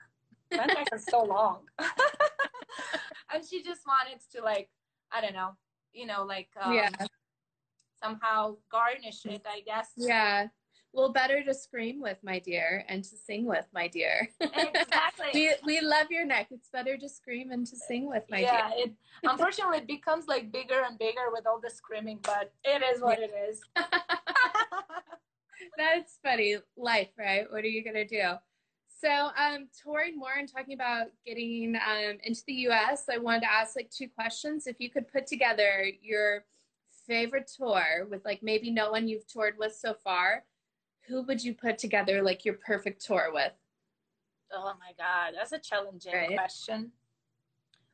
my 0.51 0.65
neck 0.65 0.87
is 0.93 1.05
so 1.05 1.23
long 1.23 1.67
and 3.33 3.45
she 3.47 3.63
just 3.63 3.85
wanted 3.87 4.19
to 4.31 4.41
like 4.43 4.69
i 5.11 5.21
don't 5.21 5.33
know 5.33 5.51
you 5.93 6.05
know 6.05 6.23
like 6.23 6.49
um, 6.61 6.73
Yeah. 6.73 6.89
somehow 8.01 8.57
garnish 8.69 9.25
it 9.25 9.45
i 9.47 9.61
guess 9.61 9.91
yeah. 9.95 10.47
Well, 10.93 11.09
better 11.09 11.43
to 11.43 11.53
scream 11.55 11.99
with, 12.01 12.17
my 12.23 12.37
dear, 12.37 12.85
and 12.87 13.03
to 13.03 13.15
sing 13.15 13.45
with, 13.45 13.65
my 13.73 13.87
dear. 13.87 14.29
exactly 14.39 15.27
we 15.33 15.53
we 15.65 15.81
love 15.81 16.11
your 16.11 16.25
neck. 16.25 16.47
It's 16.51 16.69
better 16.69 16.97
to 16.97 17.09
scream 17.09 17.51
and 17.51 17.65
to 17.65 17.75
sing 17.75 18.07
with, 18.07 18.23
my 18.29 18.39
yeah 18.39 18.69
dear. 18.69 18.85
it 18.85 18.93
unfortunately 19.23 19.79
it 19.79 19.87
becomes 19.87 20.27
like 20.27 20.51
bigger 20.51 20.83
and 20.87 20.97
bigger 20.99 21.31
with 21.31 21.47
all 21.47 21.59
the 21.59 21.69
screaming 21.69 22.19
but 22.21 22.51
it 22.63 22.83
is 22.83 23.01
what 23.01 23.19
it 23.19 23.31
is 23.49 23.61
That's 25.77 26.19
funny. 26.23 26.57
Life, 26.77 27.09
right? 27.17 27.49
What 27.49 27.63
are 27.63 27.67
you 27.67 27.83
gonna 27.83 28.05
do? 28.05 28.33
So, 29.01 29.09
um, 29.09 29.67
touring 29.81 30.17
more 30.17 30.33
and 30.37 30.47
talking 30.47 30.75
about 30.75 31.07
getting 31.25 31.75
um, 31.75 32.17
into 32.23 32.41
the 32.47 32.53
U.S., 32.53 33.05
I 33.11 33.17
wanted 33.17 33.41
to 33.41 33.51
ask 33.51 33.75
like 33.75 33.89
two 33.89 34.07
questions. 34.07 34.65
If 34.65 34.77
you 34.79 34.89
could 34.89 35.11
put 35.11 35.27
together 35.27 35.85
your 36.01 36.45
favorite 37.05 37.51
tour 37.57 38.07
with 38.09 38.23
like 38.23 38.41
maybe 38.41 38.71
no 38.71 38.91
one 38.91 39.07
you've 39.07 39.27
toured 39.27 39.57
with 39.57 39.75
so 39.75 39.93
far, 39.93 40.43
who 41.07 41.23
would 41.23 41.43
you 41.43 41.53
put 41.53 41.77
together 41.77 42.21
like 42.21 42.45
your 42.45 42.55
perfect 42.55 43.05
tour 43.05 43.29
with? 43.33 43.53
Oh 44.51 44.73
my 44.79 44.93
God, 44.97 45.33
that's 45.37 45.51
a 45.51 45.59
challenging 45.59 46.13
Right. 46.13 46.35
question. 46.35 46.91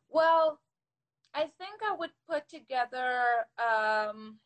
Well, 0.10 0.60
I 1.34 1.42
think 1.42 1.82
I 1.90 1.96
would 1.96 2.12
put 2.28 2.50
together 2.50 3.22
um, 3.58 4.40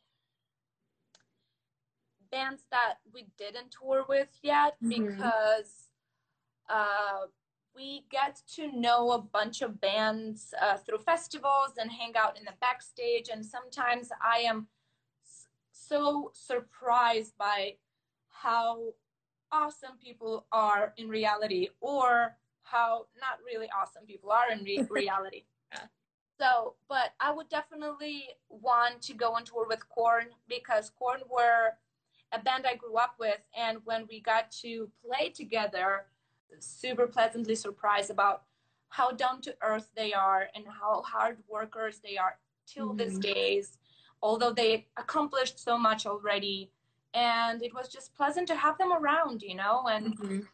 bands 2.32 2.66
that 2.72 2.96
we 3.14 3.28
didn't 3.38 3.72
tour 3.72 4.06
with 4.08 4.30
yet 4.42 4.78
Mhm. 4.82 4.90
because 5.18 5.90
uh, 6.70 7.28
we 7.76 8.06
get 8.10 8.42
to 8.56 8.72
know 8.72 9.12
a 9.12 9.20
bunch 9.22 9.62
of 9.62 9.80
bands 9.82 10.54
uh, 10.62 10.78
through 10.78 11.00
festivals 11.00 11.74
and 11.80 11.92
hang 11.92 12.16
out 12.16 12.38
in 12.38 12.44
the 12.44 12.54
backstage. 12.60 13.30
And 13.32 13.46
sometimes 13.46 14.10
I 14.22 14.40
am 14.40 14.68
s- 15.26 15.48
so 15.72 16.32
surprised 16.34 17.38
by 17.38 17.78
how 18.44 18.94
awesome 19.52 19.98
people 20.04 20.46
are 20.52 20.94
in 20.98 21.08
reality 21.08 21.70
or 21.80 22.36
how 22.64 23.06
not 23.20 23.40
really 23.46 23.70
awesome 23.80 24.06
people 24.06 24.32
are 24.32 24.52
in 24.52 24.64
re- 24.64 24.86
reality. 24.90 25.44
Yeah. 25.72 25.86
So, 26.40 26.74
but 26.90 27.14
I 27.20 27.32
would 27.32 27.48
definitely 27.50 28.26
want 28.50 29.02
to 29.04 29.14
go 29.14 29.34
on 29.34 29.46
tour 29.46 29.66
with 29.68 29.88
Korn 29.88 30.26
because 30.50 30.90
Korn 31.00 31.22
were 31.30 31.74
a 32.34 32.40
band 32.40 32.66
I 32.68 32.76
grew 32.76 32.96
up 32.98 33.16
with, 33.20 33.38
and 33.56 33.78
when 33.86 34.08
we 34.10 34.20
got 34.20 34.52
to 34.64 34.90
play 35.06 35.30
together, 35.30 36.06
super 36.60 37.06
pleasantly 37.08 37.56
surprised 37.56 38.10
about 38.10 38.44
how 38.90 39.12
down 39.12 39.42
to 39.42 39.56
earth 39.62 39.88
they 39.96 40.14
are 40.14 40.48
and 40.56 40.66
how 40.68 41.04
hard 41.04 41.38
workers 41.48 42.00
they 42.04 42.18
are 42.18 42.38
till 42.66 42.94
this 42.94 43.16
Mhm. 43.18 43.22
days. 43.22 43.78
Although 44.22 44.54
they 44.54 44.88
accomplished 44.98 45.60
so 45.60 45.78
much 45.78 46.06
already, 46.06 46.72
and 47.14 47.62
it 47.62 47.74
was 47.74 47.90
just 47.90 48.16
pleasant 48.16 48.48
to 48.48 48.56
have 48.56 48.78
them 48.78 48.92
around, 48.94 49.42
you 49.42 49.56
know. 49.56 49.88
And 49.88 50.18
Mhm. 50.18 50.48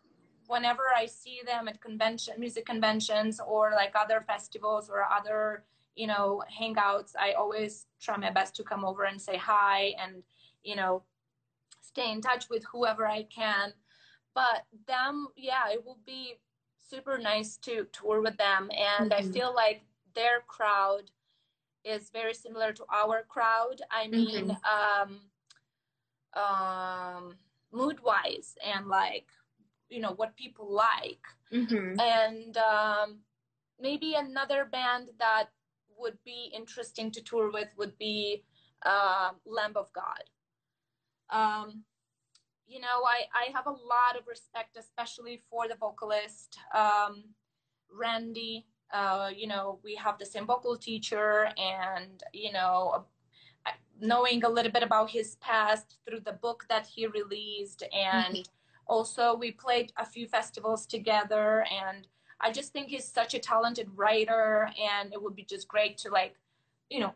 whenever 0.48 0.84
I 0.96 1.06
see 1.06 1.42
them 1.46 1.68
at 1.68 1.82
convention, 1.82 2.40
music 2.40 2.66
conventions, 2.66 3.40
or 3.40 3.72
like 3.72 3.94
other 3.96 4.22
festivals 4.22 4.90
or 4.90 5.04
other, 5.04 5.66
you 5.96 6.08
know, 6.08 6.44
hangouts, 6.52 7.16
I 7.20 7.34
always 7.34 7.88
try 8.00 8.18
my 8.18 8.32
best 8.32 8.56
to 8.58 8.64
come 8.64 8.84
over 8.86 9.04
and 9.04 9.22
say 9.22 9.38
hi 9.38 9.96
and, 10.00 10.24
you 10.64 10.76
know, 10.76 11.04
stay 11.82 12.12
in 12.12 12.22
touch 12.22 12.50
with 12.50 12.64
whoever 12.66 13.08
I 13.08 13.24
can. 13.24 13.74
But 14.34 14.66
them, 14.88 15.28
yeah, 15.36 15.70
it 15.72 15.86
will 15.86 16.00
be 16.06 16.40
super 16.78 17.18
nice 17.18 17.58
to 17.58 17.86
tour 17.92 18.22
with 18.22 18.38
them, 18.38 18.70
and 18.72 19.14
I 19.14 19.22
Mhm. 19.22 19.34
feel 19.34 19.54
like 19.54 19.84
their 20.14 20.42
crowd 20.48 21.12
is 21.84 22.10
very 22.10 22.34
similar 22.34 22.74
to 22.74 22.86
our 22.92 23.24
crowd. 23.24 23.82
I 23.92 24.08
mean, 24.08 24.58
um, 24.64 25.30
um, 26.36 27.36
mood 27.72 28.00
wise 28.04 28.56
and 28.66 28.88
like 28.88 29.28
you 29.90 30.00
know 30.00 30.14
what 30.14 30.36
people 30.36 30.72
like. 30.72 31.26
Mhm. 31.52 32.00
and 32.00 32.58
um, 32.58 33.20
maybe 33.80 34.14
another 34.14 34.66
band 34.66 35.10
that 35.20 35.50
would 35.98 36.18
be 36.24 36.52
interesting 36.54 37.12
to 37.12 37.22
tour 37.22 37.52
with 37.52 37.70
would 37.78 37.98
be 37.98 38.44
uh, 38.86 39.32
lamb 39.46 39.74
of 39.76 39.92
god. 39.94 40.24
Um, 41.30 41.84
you 42.68 42.80
know 42.80 43.04
I, 43.06 43.26
I 43.34 43.52
have 43.52 43.66
a 43.68 43.72
lot 43.72 44.18
of 44.20 44.28
respect 44.28 44.78
especially 44.78 45.42
for 45.50 45.68
the 45.68 45.76
vocalist 45.76 46.58
um, 46.76 47.24
randy. 47.92 48.68
Uh, 48.94 49.30
you 49.36 49.48
know 49.48 49.80
we 49.84 49.96
have 49.96 50.18
the 50.18 50.26
same 50.26 50.46
vocal 50.48 50.76
teacher 50.78 51.50
and 51.58 52.24
you 52.34 52.52
know 52.52 53.06
knowing 54.02 54.44
a 54.44 54.50
little 54.50 54.72
bit 54.72 54.84
about 54.84 55.10
his 55.12 55.36
past 55.38 55.98
through 56.06 56.22
the 56.22 56.34
book 56.34 56.66
that 56.70 56.86
he 56.88 57.08
released. 57.08 57.84
And 57.94 58.48
also 58.88 59.36
we 59.36 59.52
played 59.52 59.92
a 59.98 60.06
few 60.06 60.28
festivals 60.28 60.86
together. 60.86 61.66
And 61.72 62.08
i 62.42 62.52
just 62.52 62.72
think 62.72 62.88
he's 62.90 63.06
such 63.06 63.34
a 63.34 63.40
talented 63.40 63.90
writer. 63.96 64.70
And 64.92 65.14
it 65.14 65.22
would 65.22 65.36
be 65.36 65.44
just 65.44 65.68
great 65.68 65.98
to 66.00 66.10
like 66.10 66.36
you 66.90 67.00
know 67.00 67.14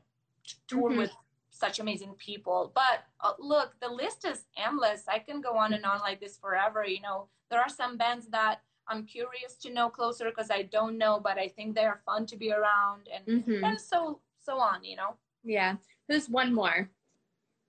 tour 0.67 0.91
Mhm. 0.91 0.97
with 0.97 1.11
such 1.49 1.79
amazing 1.79 2.15
people. 2.15 2.71
But 2.75 3.05
uh, 3.21 3.33
look 3.39 3.79
the 3.79 3.89
list 3.89 4.25
is 4.25 4.45
endless. 4.57 5.07
I 5.07 5.19
can 5.19 5.39
go 5.41 5.57
on 5.57 5.73
and 5.73 5.85
on 5.85 5.99
like 5.99 6.19
this 6.19 6.37
forever 6.37 6.83
you 6.85 7.01
know. 7.01 7.27
There 7.49 7.61
are 7.61 7.69
some 7.69 7.97
bands 7.97 8.27
that 8.27 8.61
i'm 8.89 9.05
curious 9.05 9.55
to 9.55 9.69
know 9.71 9.89
closer 9.89 10.25
because 10.25 10.51
i 10.51 10.61
don't 10.61 10.97
know 10.97 11.17
but 11.27 11.37
i 11.37 11.47
think 11.47 11.73
they 11.73 11.85
are 11.85 12.01
fun 12.05 12.25
to 12.25 12.35
be 12.35 12.51
around 12.51 13.07
and 13.13 13.23
Mhm. 13.25 13.63
and 13.63 13.79
so 13.79 14.19
so 14.45 14.59
on 14.59 14.83
you 14.83 14.97
know? 14.97 15.15
Yeah. 15.43 15.77
Who's 16.07 16.29
one 16.29 16.53
more? 16.53 16.89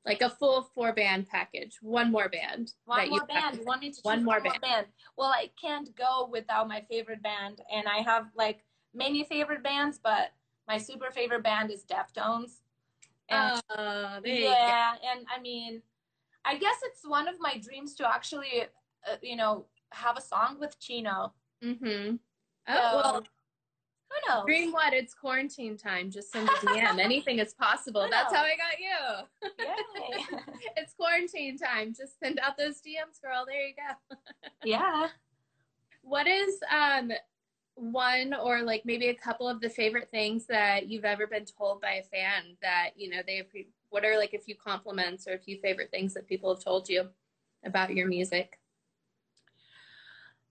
Like 0.04 0.20
a 0.20 0.28
full 0.30 0.62
four 0.74 0.92
band 0.92 1.28
package. 1.28 1.78
One 1.80 2.12
more 2.12 2.28
band. 2.28 2.72
One 2.84 3.08
more 3.08 3.24
band. 3.26 3.54
to- 3.54 3.60
You 3.60 3.66
want 3.66 3.80
me 3.82 3.90
to 3.90 4.00
one 4.02 4.18
one 4.18 4.24
more 4.24 4.40
more 4.40 4.58
band. 4.60 4.86
Well, 5.16 5.30
I 5.30 5.50
can't 5.60 5.94
go 5.96 6.28
without 6.30 6.68
my 6.68 6.82
favorite 6.90 7.22
band, 7.22 7.62
and 7.72 7.88
I 7.88 7.98
have 7.98 8.26
like 8.34 8.64
many 8.92 9.24
favorite 9.24 9.62
bands, 9.62 9.98
but 10.02 10.32
my 10.68 10.76
super 10.78 11.10
favorite 11.10 11.42
band 11.42 11.70
is 11.70 11.84
Deftones. 11.84 12.60
And 13.30 13.60
Oh, 13.70 14.20
go. 14.22 14.28
yeah, 14.30 14.96
and 15.10 15.26
I 15.34 15.40
mean, 15.40 15.82
I 16.44 16.56
guess 16.58 16.76
it's 16.82 17.06
one 17.08 17.26
of 17.26 17.36
my 17.40 17.56
dreams 17.56 17.94
to 17.94 18.06
actually, 18.08 18.64
uh, 19.08 19.16
you 19.22 19.36
know, 19.36 19.66
have 19.92 20.18
a 20.18 20.20
song 20.20 20.58
with 20.60 20.78
Chino. 20.78 21.32
Mm-hmm. 21.62 22.16
Oh, 22.68 22.74
So, 22.74 22.96
well, 22.96 23.22
who 24.10 24.34
knows? 24.34 24.44
dream 24.46 24.72
what? 24.72 24.92
It's 24.92 25.14
quarantine 25.14 25.76
time. 25.76 26.10
Just 26.10 26.32
send 26.32 26.48
a 26.48 26.52
DM. 26.66 26.98
Anything 26.98 27.38
is 27.38 27.54
possible. 27.54 28.06
That's 28.10 28.34
how 28.34 28.42
I 28.42 28.52
got 28.56 28.78
you. 28.78 29.60
Yay. 29.64 30.40
it's 30.76 30.94
quarantine 30.94 31.58
time. 31.58 31.94
Just 31.96 32.18
send 32.18 32.38
out 32.40 32.56
those 32.56 32.76
DMs, 32.76 33.20
girl. 33.22 33.44
There 33.46 33.66
you 33.66 33.74
go. 33.74 34.16
yeah. 34.64 35.08
What 36.02 36.26
is 36.26 36.60
um 36.70 37.12
one 37.76 38.34
or 38.34 38.62
like 38.62 38.82
maybe 38.84 39.08
a 39.08 39.14
couple 39.14 39.48
of 39.48 39.60
the 39.60 39.68
favorite 39.68 40.08
things 40.10 40.46
that 40.46 40.88
you've 40.88 41.04
ever 41.04 41.26
been 41.26 41.44
told 41.44 41.80
by 41.80 41.94
a 41.94 42.02
fan 42.04 42.56
that 42.62 42.90
you 42.96 43.10
know 43.10 43.20
they 43.26 43.42
what 43.90 44.04
are 44.04 44.16
like 44.16 44.32
a 44.32 44.38
few 44.38 44.54
compliments 44.54 45.26
or 45.26 45.32
a 45.32 45.38
few 45.38 45.58
favorite 45.60 45.90
things 45.90 46.14
that 46.14 46.28
people 46.28 46.54
have 46.54 46.62
told 46.62 46.88
you 46.88 47.08
about 47.64 47.94
your 47.94 48.06
music? 48.06 48.60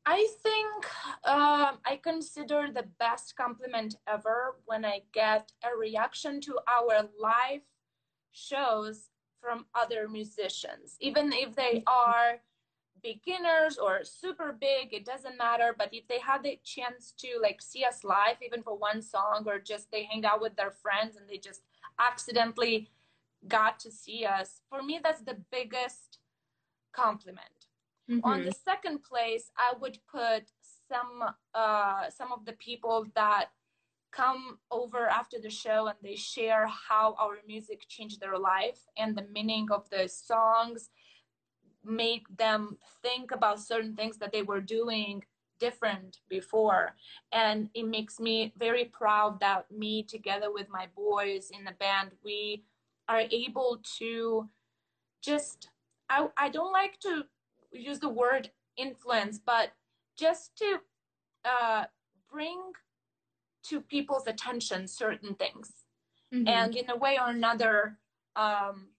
I 0.05 0.27
think 0.41 0.85
um, 1.23 1.77
I 1.85 1.99
consider 2.01 2.67
the 2.73 2.83
best 2.99 3.37
compliment 3.37 3.95
ever 4.07 4.55
when 4.65 4.83
I 4.83 5.01
get 5.13 5.51
a 5.63 5.77
reaction 5.77 6.41
to 6.41 6.59
our 6.67 7.07
live 7.19 7.61
shows 8.31 9.09
from 9.39 9.65
other 9.73 10.09
musicians, 10.09 10.97
even 10.99 11.31
if 11.31 11.55
they 11.55 11.83
are 11.87 12.41
beginners 13.01 13.77
or 13.77 14.03
super 14.03 14.55
big, 14.59 14.93
it 14.93 15.05
doesn't 15.05 15.37
matter. 15.37 15.75
But 15.77 15.93
if 15.93 16.07
they 16.07 16.19
had 16.19 16.43
the 16.43 16.59
chance 16.63 17.13
to 17.19 17.39
like 17.41 17.61
see 17.61 17.85
us 17.85 18.03
live, 18.03 18.37
even 18.45 18.61
for 18.61 18.75
one 18.75 19.01
song, 19.01 19.43
or 19.45 19.59
just 19.59 19.91
they 19.91 20.03
hang 20.03 20.25
out 20.25 20.41
with 20.41 20.55
their 20.55 20.71
friends 20.71 21.15
and 21.15 21.29
they 21.29 21.37
just 21.37 21.61
accidentally 21.99 22.89
got 23.47 23.79
to 23.81 23.91
see 23.91 24.25
us, 24.25 24.61
for 24.69 24.81
me, 24.81 24.99
that's 25.01 25.21
the 25.21 25.37
biggest 25.51 26.19
compliment 26.93 27.62
on 28.23 28.39
Mhm. 28.41 28.45
the 28.45 28.51
second 28.51 29.01
place 29.03 29.51
i 29.57 29.73
would 29.79 29.97
put 30.07 30.51
some 30.89 31.23
uh 31.53 32.09
some 32.09 32.31
of 32.31 32.45
the 32.45 32.53
people 32.53 33.05
that 33.15 33.49
come 34.11 34.59
over 34.69 35.07
after 35.07 35.39
the 35.39 35.49
show 35.49 35.87
and 35.87 35.97
they 36.03 36.15
share 36.15 36.67
how 36.67 37.15
our 37.19 37.39
music 37.47 37.87
changed 37.87 38.19
their 38.19 38.37
life 38.37 38.85
and 38.97 39.17
the 39.17 39.27
meaning 39.33 39.71
of 39.71 39.89
the 39.89 40.07
songs 40.07 40.89
made 41.83 42.23
them 42.37 42.77
think 43.01 43.31
about 43.31 43.59
certain 43.59 43.95
things 43.95 44.17
that 44.17 44.31
they 44.31 44.43
were 44.43 44.61
doing 44.61 45.23
different 45.59 46.19
before 46.29 46.95
and 47.31 47.69
it 47.73 47.87
makes 47.87 48.19
me 48.19 48.53
very 48.57 48.85
proud 48.85 49.39
that 49.39 49.69
me 49.71 50.03
together 50.03 50.51
with 50.51 50.67
my 50.69 50.87
boys 50.95 51.49
in 51.51 51.63
the 51.63 51.71
band 51.79 52.11
we 52.23 52.63
are 53.07 53.23
able 53.31 53.79
to 53.97 54.47
just 55.21 55.69
i, 56.09 56.27
I 56.37 56.49
don't 56.49 56.73
like 56.73 56.99
to 56.99 57.23
use 57.73 57.99
the 57.99 58.09
word 58.09 58.51
influence, 58.77 59.39
but 59.39 59.71
just 60.17 60.55
to 60.57 60.79
uh, 61.45 61.85
bring 62.31 62.59
to 63.63 63.81
people's 63.81 64.27
attention 64.27 64.87
certain 64.87 65.35
things, 65.35 65.85
Mhm. 66.33 66.47
and 66.47 66.75
in 66.75 66.89
a 66.89 66.95
way 66.95 67.17
or 67.19 67.29
another, 67.29 67.99
um, 68.35 68.89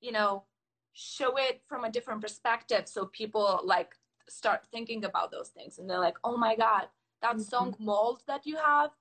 you 0.00 0.12
know, 0.12 0.44
show 0.92 1.36
it 1.36 1.62
from 1.66 1.84
a 1.84 1.90
different 1.90 2.20
perspective, 2.20 2.88
so 2.88 3.06
people 3.06 3.60
like 3.64 3.94
start 4.28 4.66
thinking 4.70 5.04
about 5.04 5.30
those 5.30 5.48
things, 5.50 5.78
and 5.78 5.88
they're 5.88 5.98
like, 5.98 6.18
"Oh 6.24 6.36
my 6.36 6.54
god, 6.56 6.88
that 7.20 7.36
Mhm. 7.36 7.40
song 7.42 7.76
mold 7.78 8.22
that 8.26 8.46
you 8.46 8.56
have, 8.56 8.94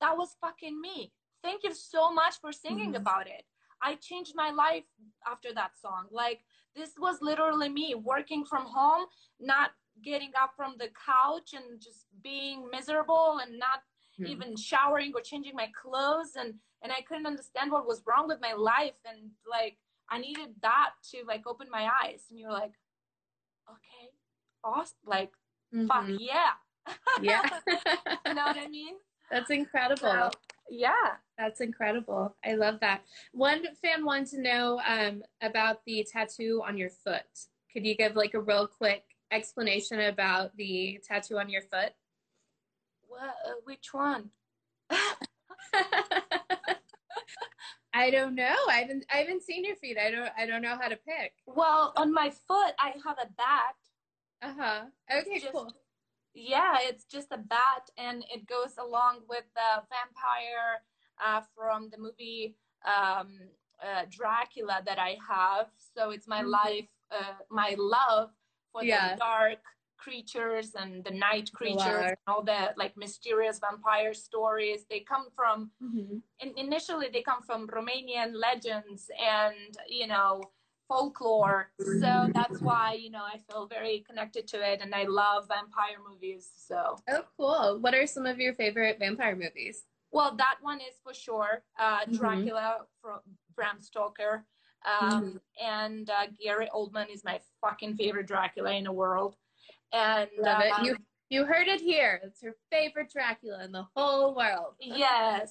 that 0.00 0.16
was 0.16 0.34
fucking 0.40 0.80
me. 0.80 1.12
Thank 1.42 1.64
you 1.64 1.74
so 1.74 2.12
much 2.12 2.40
for 2.40 2.52
singing 2.52 2.92
Mhm. 2.92 2.96
about 2.96 3.26
it. 3.26 3.46
I 3.82 3.96
changed 3.96 4.34
my 4.34 4.50
life 4.50 4.86
after 5.26 5.52
that 5.54 5.76
song. 5.78 6.08
Like." 6.10 6.44
This 6.74 6.92
was 6.98 7.18
literally 7.22 7.68
me 7.68 7.94
working 7.94 8.44
from 8.44 8.64
home 8.66 9.06
not 9.40 9.70
getting 10.02 10.32
up 10.40 10.52
from 10.56 10.74
the 10.78 10.88
couch 11.06 11.54
and 11.54 11.80
just 11.80 12.06
being 12.22 12.68
miserable 12.70 13.38
and 13.42 13.58
not 13.58 13.82
Mhm. 14.18 14.26
even 14.28 14.56
showering 14.56 15.12
or 15.14 15.20
changing 15.20 15.54
my 15.56 15.68
clothes 15.82 16.36
and 16.36 16.54
and 16.82 16.92
i 16.92 17.00
couldn't 17.02 17.26
understand 17.26 17.72
what 17.72 17.86
was 17.86 18.02
wrong 18.06 18.26
with 18.28 18.40
my 18.40 18.52
life 18.52 18.98
and 19.04 19.30
like 19.46 19.76
i 20.08 20.18
needed 20.18 20.54
that 20.62 20.90
to 21.10 21.24
like 21.26 21.46
open 21.46 21.68
my 21.70 21.88
eyes 22.02 22.22
and 22.30 22.38
you're 22.38 22.52
like 22.52 22.74
okay 23.68 24.10
awesome 24.62 24.98
like 25.04 25.32
fuck 25.88 26.04
Mhm. 26.06 26.18
yeah 26.20 26.52
Yeah. 27.22 27.42
you 28.26 28.34
know 28.34 28.44
what 28.46 28.56
i 28.58 28.68
mean 28.68 28.96
That's 29.30 29.50
incredible. 29.50 29.96
So, 29.96 30.30
yeah 30.68 31.16
That's 31.38 31.60
incredible. 31.60 32.36
I 32.44 32.54
love 32.54 32.78
that. 32.80 33.02
One 33.32 33.64
fan 33.82 34.04
wanted 34.04 34.28
to 34.28 34.40
know 34.42 34.80
um, 34.86 35.22
about 35.42 35.84
the 35.84 36.06
tattoo 36.10 36.62
on 36.66 36.76
your 36.76 36.90
foot. 36.90 37.22
Could 37.72 37.84
you 37.84 37.96
give 37.96 38.14
like 38.14 38.34
a 38.34 38.40
real 38.40 38.66
quick 38.68 39.02
explanation 39.32 40.00
about 40.00 40.56
the 40.56 41.00
tattoo 41.06 41.38
on 41.38 41.48
your 41.48 41.62
foot? 41.62 41.92
what, 43.08 43.20
uh, 43.46 43.54
which 43.64 43.92
one 43.92 44.30
I 47.96 48.10
don't 48.10 48.34
know. 48.34 48.54
I 48.68 48.78
haven't 48.80 49.04
I 49.12 49.18
haven't 49.18 49.42
seen 49.44 49.64
your 49.64 49.76
feet. 49.76 49.96
I 49.98 50.10
don't 50.10 50.30
I 50.36 50.46
don't 50.46 50.62
know 50.62 50.76
how 50.80 50.88
to 50.88 50.96
pick. 50.96 51.32
well 51.46 51.92
on 51.96 52.12
my 52.12 52.30
foot 52.30 52.74
i 52.80 52.92
have 53.06 53.16
a 53.22 53.28
bat 53.36 53.76
Uh 54.42 54.54
huh. 54.58 54.80
Okay, 55.20 55.38
just- 55.38 55.52
cool. 55.52 55.72
yeah 56.34 56.76
it's 56.82 57.04
just 57.04 57.28
a 57.30 57.38
bat 57.38 57.88
and 57.96 58.24
it 58.34 58.46
goes 58.48 58.74
along 58.78 59.20
with 59.28 59.44
the 59.54 59.82
vampire 59.92 60.82
uh, 61.24 61.40
from 61.54 61.90
the 61.90 61.98
movie 61.98 62.56
um, 62.86 63.38
uh, 63.82 64.04
dracula 64.10 64.82
that 64.86 64.98
i 64.98 65.16
have 65.28 65.68
so 65.94 66.10
it's 66.10 66.26
my 66.28 66.42
Mhm. 66.42 66.50
life 66.50 66.88
uh, 67.10 67.34
my 67.50 67.74
love 67.78 68.30
for 68.72 68.82
Yeah. 68.84 69.14
the 69.14 69.18
dark 69.18 69.58
creatures 69.96 70.74
and 70.74 71.04
the 71.04 71.10
night 71.10 71.50
creatures 71.52 72.04
Wow. 72.04 72.08
and 72.08 72.16
all 72.26 72.42
the 72.42 72.74
like 72.76 72.96
mysterious 72.96 73.58
vampire 73.58 74.12
stories 74.14 74.84
they 74.90 75.00
come 75.00 75.30
from 75.30 75.70
Mhm. 75.82 76.22
in, 76.40 76.58
initially 76.58 77.08
they 77.08 77.22
come 77.22 77.42
from 77.42 77.66
romanian 77.68 78.34
legends 78.34 79.10
and 79.18 79.78
you 79.88 80.06
know 80.06 80.42
folklore 80.88 81.70
so 82.02 82.28
that's 82.34 82.60
why 82.60 82.92
you 82.92 83.10
know 83.10 83.24
i 83.24 83.38
feel 83.48 83.66
very 83.66 84.00
connected 84.00 84.46
to 84.46 84.60
it 84.72 84.80
and 84.82 84.94
i 84.94 85.04
love 85.04 85.48
vampire 85.48 85.98
movies 86.06 86.50
so 86.56 86.96
Oh, 87.08 87.24
cool. 87.36 87.78
What 87.80 87.94
are 87.94 88.06
some 88.06 88.26
of 88.26 88.38
your 88.38 88.54
favorite 88.54 88.98
vampire 88.98 89.36
movies? 89.36 89.84
Well 90.14 90.34
that 90.36 90.56
one 90.62 90.80
is 90.80 90.96
for 91.04 91.12
sure 91.12 91.54
uh, 91.78 92.00
Mhm. 92.06 92.16
dracula 92.18 92.68
from 93.02 93.20
bram 93.56 93.78
stoker 93.80 94.34
um, 94.94 95.40
and 95.62 96.08
uh, 96.10 96.26
gary 96.42 96.68
oldman 96.74 97.08
is 97.12 97.22
my 97.24 97.38
fucking 97.60 97.94
favorite 97.96 98.26
dracula 98.26 98.70
in 98.72 98.84
the 98.84 98.92
world 98.92 99.36
and 99.92 100.28
Love 100.38 100.60
it. 100.60 100.72
um, 100.78 100.84
You 100.86 100.96
you 101.30 101.44
heard 101.52 101.68
it 101.68 101.80
here. 101.80 102.20
It's 102.22 102.42
her 102.42 102.54
favorite 102.70 103.10
Dracula 103.10 103.64
in 103.64 103.72
the 103.72 103.86
whole 103.96 104.34
world. 104.36 104.74
yes 104.78 105.50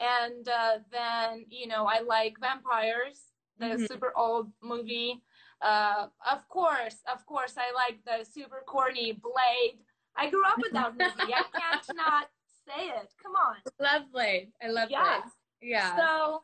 and 0.00 0.48
uh, 0.48 0.78
then 0.90 1.44
you 1.48 1.66
know 1.72 1.86
i 1.86 1.98
like 2.00 2.34
vampires 2.40 3.18
the 3.62 3.70
Mhm. 3.76 3.86
super 3.88 4.12
old 4.16 4.46
movie 4.62 5.22
uh, 5.62 6.08
of 6.34 6.40
course 6.48 6.98
of 7.14 7.20
course 7.26 7.54
i 7.56 7.68
like 7.82 7.98
the 8.10 8.18
super 8.36 8.60
corny 8.66 9.12
blade 9.12 9.76
i 10.16 10.24
grew 10.30 10.44
up 10.52 10.58
with 10.64 10.72
that 10.72 10.92
movie 11.02 11.32
i 11.42 11.46
can't 11.60 11.86
not 12.04 12.26
say 12.66 12.86
it 12.88 13.12
come 13.22 13.32
on 13.36 13.56
Lovely. 13.80 14.52
I 14.62 14.68
love 14.68 14.88
Yeah. 14.90 15.18
it. 15.18 15.24
Yeah. 15.62 15.96
so 15.96 16.42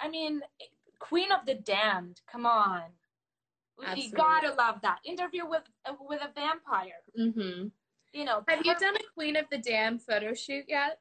i 0.00 0.08
mean 0.08 0.40
queen 0.98 1.30
of 1.32 1.46
the 1.46 1.54
damned 1.54 2.20
come 2.30 2.46
on 2.46 2.82
you 3.80 3.86
Absolutely. 3.86 4.16
gotta 4.16 4.54
love 4.54 4.80
that 4.82 4.98
interview 5.04 5.46
with 5.48 5.62
with 6.00 6.20
a 6.20 6.32
vampire 6.34 7.00
Mm-hmm. 7.18 7.68
you 8.12 8.24
know 8.24 8.42
Have 8.48 8.64
you 8.66 8.74
done 8.74 8.96
a 8.96 9.12
Queen 9.14 9.36
of 9.36 9.46
the 9.50 9.58
Damned 9.58 10.02
photo 10.02 10.34
shoot 10.34 10.64
yet? 10.68 10.98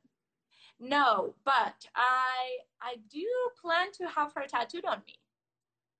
no 0.79 1.33
but 1.43 1.85
i 1.95 2.57
i 2.81 2.95
do 3.11 3.25
plan 3.61 3.87
to 3.93 4.07
have 4.07 4.31
her 4.35 4.45
tattooed 4.47 4.85
on 4.85 5.01
me 5.07 5.15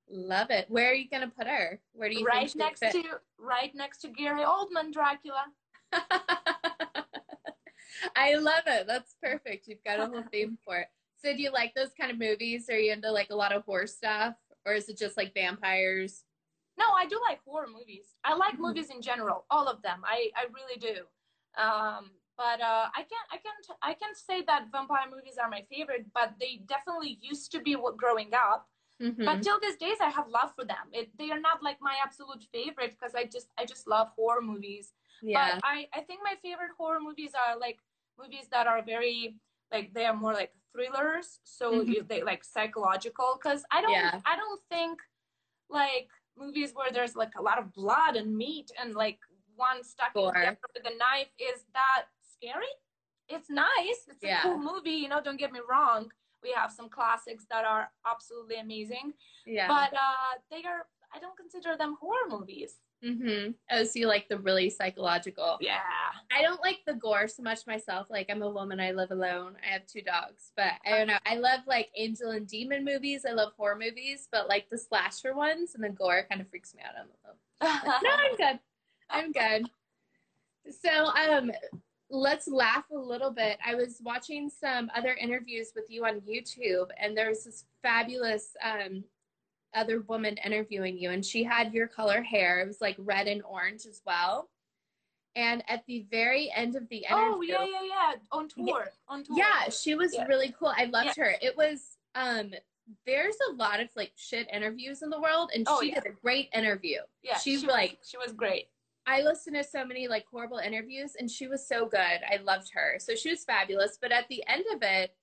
Love 0.10 0.52
it. 0.52 0.68
Where 0.70 0.92
are 0.92 0.94
you 0.94 1.10
gonna 1.10 1.28
put 1.38 1.48
her? 1.48 1.82
Where 1.92 2.08
do 2.08 2.18
you 2.18 2.26
right 2.26 2.50
next 2.56 2.80
to 2.80 3.04
right 3.38 3.76
next 3.76 3.98
to 4.04 4.08
Gary 4.08 4.42
Oldman 4.42 4.94
Dracula. 4.94 5.44
I 8.16 8.36
love 8.36 8.64
it. 8.68 8.88
That's 8.88 9.16
perfect. 9.22 9.68
You've 9.68 9.84
got 9.84 10.00
a 10.00 10.08
whole 10.08 10.24
theme 10.32 10.58
for 10.66 10.78
it. 10.78 10.88
So 11.22 11.34
do 11.36 11.42
you 11.42 11.52
like 11.52 11.74
those 11.74 11.94
kind 12.00 12.12
of 12.12 12.20
movies? 12.20 12.70
Are 12.70 12.78
you 12.78 12.92
into 12.94 13.12
like 13.12 13.30
a 13.32 13.36
lot 13.36 13.52
of 13.52 13.64
horror 13.64 13.88
stuff? 13.88 14.36
Or 14.66 14.74
is 14.74 14.90
it 14.90 14.98
just 14.98 15.18
like 15.18 15.34
vampires? 15.34 16.24
No, 16.78 16.86
I 16.96 17.08
do 17.08 17.20
like 17.28 17.40
horror 17.44 17.68
movies. 17.68 18.16
I 18.24 18.36
like 18.36 18.56
Mhm. 18.56 18.60
movies 18.60 18.90
in 18.92 19.02
general, 19.02 19.46
all 19.50 19.68
of 19.68 19.82
them. 19.82 20.04
I 20.06 20.32
I 20.36 20.46
really 20.54 20.78
do. 20.80 21.08
Um, 21.60 22.12
but 22.38 22.62
uh, 22.62 22.90
I 22.96 23.02
can't 23.02 23.28
I 23.32 23.38
can't 23.38 23.66
I 23.82 23.94
can't 23.96 24.16
say 24.16 24.44
that 24.44 24.72
vampire 24.72 25.10
movies 25.10 25.38
are 25.42 25.50
my 25.50 25.64
favorite, 25.72 26.06
but 26.14 26.34
they 26.40 26.58
definitely 26.68 27.18
used 27.22 27.52
to 27.54 27.60
be 27.62 27.76
what 27.76 27.98
growing 27.98 28.32
up. 28.36 28.70
Mhm. 29.02 29.26
But 29.26 29.42
till 29.42 29.60
these 29.60 29.78
days, 29.78 29.98
I 30.02 30.10
have 30.10 30.28
love 30.28 30.54
for 30.56 30.66
them. 30.66 30.90
It, 30.92 31.10
they 31.18 31.32
are 31.32 31.40
not 31.40 31.64
like 31.64 31.78
my 31.82 31.96
absolute 32.04 32.44
favorite 32.52 32.92
because 32.92 33.16
I 33.16 33.26
just 33.26 33.50
I 33.58 33.66
just 33.66 33.88
love 33.88 34.10
horror 34.16 34.42
movies. 34.42 34.94
yeah. 35.22 35.56
But 35.56 35.66
I, 35.66 35.88
I 35.94 36.02
think 36.02 36.22
my 36.24 36.36
favorite 36.44 36.72
horror 36.78 37.00
movies 37.00 37.34
are 37.34 37.58
like 37.58 37.80
movies 38.20 38.48
that 38.52 38.68
are 38.68 38.82
very 38.82 39.36
like 39.72 39.94
they 39.94 40.06
are 40.06 40.16
more 40.16 40.34
like 40.34 40.52
thrillers 40.74 41.40
so 41.44 41.72
Mhm. 41.82 41.88
you, 41.88 42.04
they 42.04 42.22
like 42.24 42.44
psychological 42.44 43.38
because 43.38 43.64
i 43.72 43.82
don't 43.82 43.92
Yeah. 43.92 44.22
i 44.26 44.36
don't 44.36 44.62
think 44.70 45.00
like 45.70 46.10
movies 46.38 46.74
where 46.74 46.92
there's 46.92 47.16
like 47.16 47.34
a 47.38 47.42
lot 47.42 47.58
of 47.58 47.74
blood 47.74 48.16
and 48.16 48.36
meat 48.36 48.72
and 48.80 48.94
like 48.96 49.20
one 49.56 49.84
stuck 49.84 50.16
in 50.16 50.22
Gore. 50.22 50.34
there 50.34 50.60
with 50.76 50.86
a 50.86 50.96
knife 50.98 51.32
is 51.40 51.66
that 51.74 52.06
scary 52.22 52.74
it's 53.28 53.50
nice 53.50 54.00
it's 54.08 54.24
Yeah. 54.24 54.40
a 54.40 54.42
cool 54.44 54.58
movie 54.58 54.92
you 55.04 55.10
know 55.10 55.22
don't 55.22 55.38
get 55.40 55.52
me 55.52 55.60
wrong 55.70 56.12
we 56.44 56.52
have 56.52 56.72
some 56.72 56.90
classics 56.90 57.46
that 57.50 57.66
are 57.66 57.92
absolutely 58.06 58.58
amazing 58.58 59.14
Yeah. 59.46 59.68
but 59.68 59.94
uh 59.94 60.34
they 60.52 60.64
are 60.64 60.88
i 61.14 61.20
don't 61.20 61.36
consider 61.38 61.76
them 61.76 61.98
horror 62.00 62.28
movies 62.30 62.80
mm-hmm. 63.04 63.52
Oh, 63.72 63.84
so 63.84 63.92
you 64.00 64.08
like 64.08 64.28
the 64.30 64.40
really 64.40 64.70
psychological. 64.70 65.58
yeah 65.62 65.80
I 66.36 66.42
don't 66.42 66.62
like 66.62 66.80
the 66.86 66.94
gore 66.94 67.28
so 67.28 67.44
much 67.44 67.66
myself. 67.68 68.08
Like 68.10 68.28
I'm 68.30 68.42
a 68.42 68.50
woman, 68.50 68.80
I 68.80 68.92
live 68.92 69.12
alone. 69.12 69.56
I 69.64 69.74
have 69.74 69.86
two 69.86 70.02
dogs, 70.02 70.52
but 70.56 70.74
I 70.86 70.98
don't 70.98 71.08
know. 71.08 71.18
I 71.26 71.36
love 71.36 71.62
like 71.68 71.90
angel 71.96 72.32
and 72.32 72.48
demon 72.48 72.84
movies. 72.84 73.26
I 73.28 73.34
love 73.34 73.54
horror 73.58 73.78
movies, 73.80 74.28
but 74.32 74.48
like 74.50 74.70
the 74.70 74.78
slasher 74.78 75.36
ones 75.36 75.76
and 75.76 75.84
the 75.84 75.90
gore 75.90 76.26
kind 76.30 76.42
of 76.42 76.50
freaks 76.50 76.74
me 76.76 76.82
out 76.84 77.00
on 77.00 77.08
them. 77.24 78.02
No, 78.04 78.10
I'm 78.12 78.36
good. 78.36 78.60
I'm 79.10 79.32
good. 79.32 79.70
So, 80.84 81.06
um, 81.08 81.52
let's 82.10 82.48
laugh 82.48 82.86
a 82.92 82.98
little 82.98 83.32
bit. 83.32 83.58
I 83.66 83.76
was 83.76 84.02
watching 84.04 84.50
some 84.50 84.90
other 84.96 85.14
interviews 85.14 85.72
with 85.76 85.86
you 85.90 86.06
on 86.06 86.22
YouTube, 86.22 86.88
and 86.98 87.18
there 87.18 87.30
was 87.30 87.46
this 87.46 87.66
fabulous 87.82 88.56
um 88.64 89.04
other 89.74 90.02
woman 90.02 90.38
interviewing 90.44 90.98
you, 90.98 91.12
and 91.12 91.26
she 91.26 91.44
had 91.44 91.74
your 91.74 91.88
color 91.88 92.22
hair. 92.22 92.62
It 92.62 92.68
was 92.68 92.82
like 92.82 92.96
red 93.00 93.28
and 93.28 93.44
orange 93.44 93.86
as 93.86 94.02
well. 94.06 94.50
And 95.36 95.64
at 95.68 95.84
the 95.88 96.06
very 96.10 96.52
end 96.56 96.76
of 96.76 96.88
the 96.90 96.98
interview, 97.10 97.14
oh 97.16 97.42
yeah 97.42 97.64
yeah 97.66 97.82
yeah 97.84 98.14
on 98.32 98.48
tour 98.50 98.86
on 99.08 99.24
tour 99.24 99.38
yeah, 99.38 99.70
she 99.70 99.94
was 99.94 100.14
Yeah. 100.16 100.26
really 100.26 100.54
cool. 100.58 100.74
I 100.76 100.86
loved 100.86 101.14
Yeah. 101.18 101.26
her. 101.26 101.36
It 101.42 101.56
was 101.56 101.98
um 102.16 102.54
there's 103.06 103.36
a 103.50 103.54
lot 103.54 103.80
of 103.80 103.90
like 103.96 104.14
shit 104.16 104.48
interviews 104.52 105.02
in 105.04 105.10
the 105.10 105.20
world 105.20 105.52
and 105.54 105.66
Oh, 105.70 105.80
she 105.82 105.90
yeah. 105.90 106.00
did 106.00 106.06
a 106.12 106.16
great 106.22 106.50
interview. 106.54 107.00
yeah 107.22 107.38
she's 107.38 107.62
she 107.62 107.68
like- 107.68 107.98
was, 108.00 108.10
she 108.10 108.18
was 108.18 108.32
great 108.32 108.70
I 109.06 109.22
listened 109.22 109.56
to 109.58 109.64
so 109.64 109.86
many 109.86 110.08
like 110.08 110.26
horrible 110.32 110.58
interviews 110.58 111.16
and 111.20 111.30
she 111.32 111.48
was 111.48 111.66
so 111.68 111.86
good. 111.86 112.00
I 112.00 112.38
loved 112.44 112.70
her. 112.74 112.96
So 113.00 113.16
she 113.16 113.30
was 113.30 113.44
fabulous. 113.46 113.98
But 114.02 114.12
at 114.12 114.28
the 114.28 114.44
end 114.48 114.66
of 114.74 114.82
it, 114.84 115.16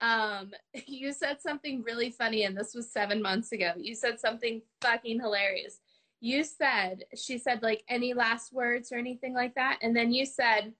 um, 0.00 0.52
you 0.86 1.12
said 1.12 1.40
something 1.40 1.82
really 1.82 2.10
funny, 2.10 2.44
and 2.44 2.56
this 2.56 2.74
was 2.74 2.90
seven 2.90 3.22
months 3.22 3.52
ago. 3.52 3.72
You 3.76 3.94
said 3.94 4.20
something 4.20 4.62
fucking 4.80 5.20
hilarious. 5.20 5.80
You 6.20 6.42
said, 6.42 7.04
she 7.16 7.38
said, 7.38 7.62
like, 7.62 7.84
any 7.88 8.12
last 8.12 8.52
words 8.52 8.90
or 8.90 8.96
anything 8.96 9.34
like 9.34 9.54
that. 9.54 9.78
And 9.82 9.96
then 9.96 10.12
you 10.12 10.26
said, 10.26 10.72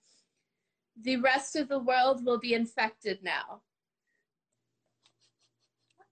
the 1.00 1.16
rest 1.16 1.54
of 1.54 1.68
the 1.68 1.78
world 1.78 2.24
will 2.24 2.40
be 2.40 2.54
infected 2.54 3.20
now. 3.22 3.62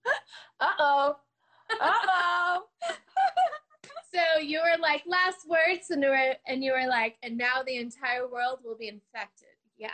uh-oh 0.61 1.17
uh-oh 1.81 2.63
So 4.13 4.39
you 4.39 4.59
were 4.59 4.81
like, 4.81 5.03
last 5.05 5.47
words, 5.47 5.89
and 5.89 6.01
you 6.01 6.09
were, 6.09 6.35
and 6.47 6.63
you 6.63 6.71
were 6.71 6.87
like, 6.87 7.17
and 7.21 7.37
now 7.37 7.61
the 7.65 7.75
entire 7.75 8.25
world 8.27 8.59
will 8.63 8.77
be 8.77 8.87
infected. 8.87 9.49
Yeah. 9.77 9.89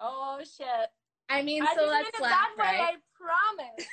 oh 0.00 0.40
shit 0.44 0.90
I 1.28 1.42
mean, 1.42 1.62
I 1.62 1.74
so 1.74 1.86
let's 1.86 2.20
laugh, 2.20 2.32
that 2.32 2.54
way, 2.58 2.78
right? 2.78 2.94
I 2.94 2.96
promise. 3.16 3.86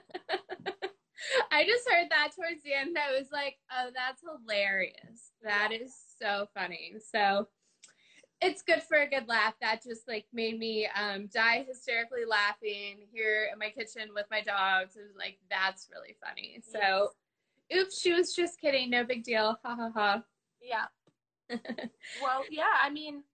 I 1.50 1.64
just 1.64 1.88
heard 1.88 2.08
that 2.10 2.30
towards 2.34 2.62
the 2.62 2.74
end. 2.74 2.96
I 2.98 3.18
was 3.18 3.28
like, 3.32 3.56
oh, 3.70 3.90
that's 3.94 4.22
hilarious. 4.22 5.32
That 5.42 5.70
is 5.72 5.94
so 6.18 6.48
funny. 6.54 6.94
So 7.12 7.48
it's 8.40 8.62
good 8.62 8.82
for 8.82 8.98
a 8.98 9.08
good 9.08 9.28
laugh. 9.28 9.54
That 9.60 9.82
just 9.82 10.08
like 10.08 10.26
made 10.32 10.58
me 10.58 10.88
um, 10.94 11.28
die 11.32 11.64
hysterically 11.66 12.24
laughing 12.28 13.06
here 13.12 13.48
in 13.52 13.58
my 13.58 13.70
kitchen 13.70 14.10
with 14.14 14.26
my 14.30 14.40
dogs. 14.40 14.96
It 14.96 15.02
was 15.02 15.16
like, 15.16 15.38
that's 15.50 15.88
really 15.92 16.16
funny. 16.24 16.60
So, 16.62 17.10
oops, 17.74 18.00
she 18.00 18.12
was 18.12 18.34
just 18.34 18.60
kidding. 18.60 18.90
No 18.90 19.04
big 19.04 19.24
deal. 19.24 19.58
Ha 19.64 19.76
ha 19.76 19.90
ha. 19.94 20.22
Yeah. 20.60 20.86
well, 22.22 22.44
yeah, 22.50 22.72
I 22.82 22.90
mean, 22.90 23.24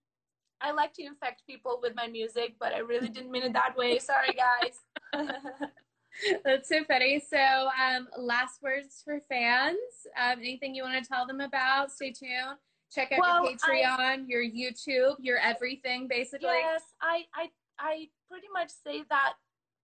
I 0.61 0.71
like 0.71 0.93
to 0.93 1.03
infect 1.03 1.43
people 1.45 1.79
with 1.81 1.93
my 1.95 2.07
music, 2.07 2.55
but 2.59 2.73
I 2.73 2.79
really 2.79 3.09
didn't 3.09 3.31
mean 3.31 3.43
it 3.43 3.53
that 3.53 3.75
way. 3.77 3.99
Sorry, 3.99 4.33
guys. 4.33 4.79
That's 6.43 6.67
so 6.67 6.83
funny. 6.85 7.19
So, 7.19 7.37
um, 7.37 8.07
last 8.17 8.61
words 8.63 9.01
for 9.05 9.19
fans. 9.29 9.77
Um, 10.19 10.39
anything 10.39 10.73
you 10.73 10.83
want 10.83 11.01
to 11.01 11.07
tell 11.07 11.27
them 11.27 11.41
about? 11.41 11.91
Stay 11.91 12.11
tuned. 12.11 12.57
Check 12.91 13.11
out 13.11 13.19
Well, 13.19 13.43
your 13.43 13.57
Patreon, 13.57 14.25
your 14.27 14.43
YouTube, 14.43 15.15
your 15.19 15.37
everything, 15.37 16.07
basically. 16.07 16.47
yes, 16.47 16.81
I, 17.01 17.23
I, 17.35 17.49
I 17.79 18.07
pretty 18.29 18.47
much 18.53 18.71
say 18.83 19.03
that 19.09 19.33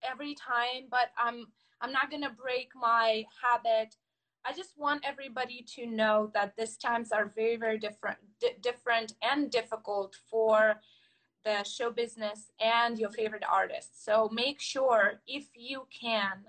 every 0.09 0.36
time, 0.36 0.88
but 0.89 1.09
I'm, 1.17 1.45
I'm 1.82 1.91
not 1.91 2.09
gonna 2.09 2.30
break 2.32 2.69
my 2.76 3.26
habit. 3.41 3.93
I 4.46 4.52
just 4.52 4.78
want 4.78 5.06
everybody 5.06 5.66
to 5.76 5.86
know 5.86 6.30
that 6.34 6.54
these 6.58 6.78
times 6.78 7.12
are 7.12 7.32
very, 7.34 7.56
very 7.56 7.78
different, 7.78 8.18
di- 8.41 8.58
different 8.62 9.14
and 9.22 9.50
difficult 9.50 10.18
for 10.30 10.82
the 11.46 11.64
show 11.64 11.91
business 11.91 12.52
and 12.60 12.98
your 12.98 13.10
favorite 13.12 13.44
artists. 13.50 14.04
So 14.04 14.30
make 14.32 14.60
sure, 14.60 15.22
if 15.28 15.48
you 15.56 15.88
can, 16.02 16.46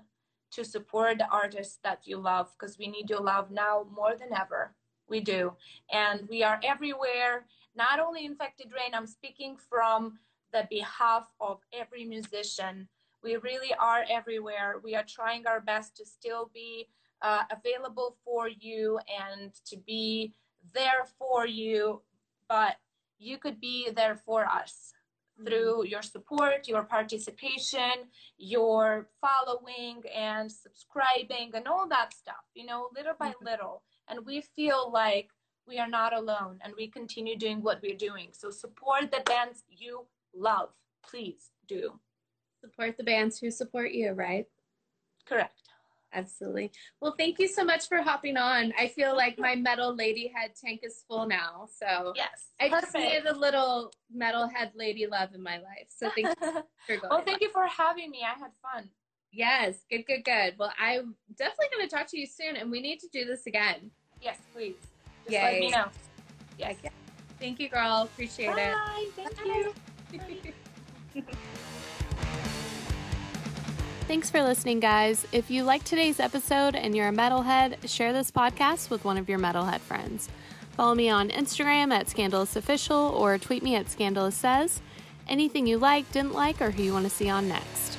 to 0.51 0.63
support 0.63 1.17
the 1.17 1.27
artists 1.27 1.79
that 1.83 2.01
you 2.05 2.17
love 2.17 2.49
because 2.57 2.77
we 2.77 2.87
need 2.87 3.09
your 3.09 3.19
love 3.21 3.51
now 3.51 3.85
more 3.93 4.15
than 4.15 4.33
ever. 4.33 4.73
We 5.09 5.19
do. 5.19 5.53
And 5.91 6.27
we 6.29 6.43
are 6.43 6.59
everywhere, 6.63 7.45
not 7.75 7.99
only 7.99 8.25
Infected 8.25 8.71
Rain, 8.73 8.93
I'm 8.93 9.07
speaking 9.07 9.57
from 9.69 10.19
the 10.53 10.67
behalf 10.69 11.27
of 11.39 11.59
every 11.73 12.05
musician. 12.05 12.87
We 13.21 13.35
really 13.37 13.73
are 13.79 14.05
everywhere. 14.09 14.81
We 14.83 14.95
are 14.95 15.03
trying 15.07 15.45
our 15.45 15.59
best 15.59 15.97
to 15.97 16.05
still 16.05 16.49
be 16.53 16.87
uh, 17.21 17.43
available 17.51 18.17
for 18.23 18.47
you 18.47 18.99
and 19.31 19.51
to 19.65 19.77
be 19.77 20.33
there 20.73 21.05
for 21.17 21.47
you, 21.47 22.01
but 22.49 22.75
you 23.17 23.37
could 23.37 23.59
be 23.59 23.89
there 23.95 24.15
for 24.15 24.45
us 24.45 24.93
through 25.45 25.85
your 25.85 26.01
support, 26.01 26.67
your 26.67 26.83
participation, 26.83 28.09
your 28.37 29.07
following 29.19 30.01
and 30.15 30.49
subscribing 30.51 31.51
and 31.53 31.67
all 31.67 31.87
that 31.89 32.13
stuff, 32.13 32.43
you 32.53 32.65
know, 32.65 32.89
little 32.95 33.15
by 33.19 33.33
little. 33.41 33.83
And 34.07 34.25
we 34.25 34.41
feel 34.55 34.91
like 34.91 35.29
we 35.67 35.79
are 35.79 35.89
not 35.89 36.13
alone 36.13 36.59
and 36.63 36.73
we 36.77 36.87
continue 36.87 37.37
doing 37.37 37.61
what 37.61 37.81
we're 37.81 37.97
doing. 37.97 38.29
So 38.31 38.49
support 38.49 39.11
the 39.11 39.23
bands 39.25 39.63
you 39.69 40.05
love. 40.33 40.69
Please 41.03 41.51
do. 41.67 41.99
Support 42.61 42.97
the 42.97 43.03
bands 43.03 43.39
who 43.39 43.51
support 43.51 43.91
you, 43.91 44.11
right? 44.11 44.45
Correct. 45.27 45.59
Absolutely. 46.15 46.71
Well, 47.01 47.13
thank 47.17 47.39
you 47.39 47.47
so 47.47 47.63
much 47.63 47.87
for 47.89 48.01
hopping 48.01 48.37
on. 48.37 48.71
I 48.79 48.87
feel 48.87 49.15
like 49.15 49.37
my 49.37 49.55
metal 49.55 49.93
lady 49.93 50.31
head 50.33 50.51
tank 50.55 50.79
is 50.83 51.03
full 51.07 51.27
now. 51.27 51.67
So 51.77 52.13
Yes. 52.15 52.53
I 52.59 52.69
just 52.69 52.93
needed 52.95 53.25
a 53.25 53.37
little 53.37 53.91
metalhead 54.15 54.71
lady 54.75 55.05
love 55.07 55.35
in 55.35 55.43
my 55.43 55.57
life. 55.57 55.87
So 55.89 56.09
thank 56.15 56.27
you 56.29 56.35
for 56.87 56.97
going. 56.97 57.01
well, 57.09 57.21
thank 57.23 57.41
you 57.41 57.49
for 57.51 57.67
having 57.67 58.09
me. 58.09 58.21
I 58.23 58.39
had 58.39 58.51
fun. 58.61 58.89
Yes, 59.31 59.79
good, 59.91 60.05
good, 60.07 60.23
good. 60.23 60.55
Well, 60.57 60.71
I'm 60.79 61.15
definitely 61.37 61.67
going 61.75 61.89
to 61.89 61.93
talk 61.93 62.07
to 62.11 62.17
you 62.17 62.25
soon, 62.25 62.55
and 62.55 62.71
we 62.71 62.81
need 62.81 62.99
to 63.01 63.09
do 63.11 63.25
this 63.25 63.45
again. 63.47 63.91
Yes, 64.21 64.37
please. 64.53 64.75
Just 65.25 65.33
let 65.33 65.59
me 65.59 65.71
know. 65.71 65.87
Yes. 66.57 66.77
Thank 67.37 67.59
you, 67.59 67.67
girl. 67.67 68.03
Appreciate 68.03 68.51
it. 68.51 68.55
Bye. 68.55 69.07
Thank 69.17 70.45
you. 70.45 70.53
Thanks 74.07 74.29
for 74.29 74.43
listening, 74.43 74.79
guys. 74.79 75.25
If 75.31 75.49
you 75.49 75.63
like 75.63 75.83
today's 75.83 76.19
episode 76.19 76.75
and 76.75 76.95
you're 76.95 77.07
a 77.07 77.11
metalhead, 77.11 77.89
share 77.89 78.13
this 78.13 78.29
podcast 78.29 78.91
with 78.91 79.03
one 79.03 79.17
of 79.17 79.27
your 79.27 79.39
metalhead 79.39 79.79
friends. 79.79 80.29
Follow 80.77 80.93
me 80.93 81.09
on 81.09 81.29
Instagram 81.29 81.91
at 81.91 82.07
Scandalous 82.07 82.55
Official 82.55 82.95
or 82.95 83.39
tweet 83.39 83.63
me 83.63 83.75
at 83.75 83.89
Scandalous 83.89 84.35
Says. 84.35 84.79
Anything 85.27 85.65
you 85.65 85.79
like, 85.79 86.11
didn't 86.11 86.33
like, 86.33 86.61
or 86.61 86.69
who 86.69 86.83
you 86.83 86.93
want 86.93 87.05
to 87.05 87.09
see 87.09 87.29
on 87.31 87.47
next. 87.47 87.97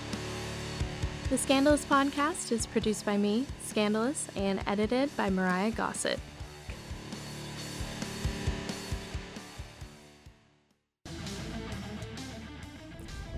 The 1.28 1.38
Scandalous 1.38 1.84
podcast 1.84 2.52
is 2.52 2.66
produced 2.66 3.04
by 3.04 3.16
me, 3.16 3.46
Scandalous, 3.64 4.28
and 4.36 4.60
edited 4.64 5.14
by 5.16 5.28
Mariah 5.28 5.72
Gossett. 5.72 6.20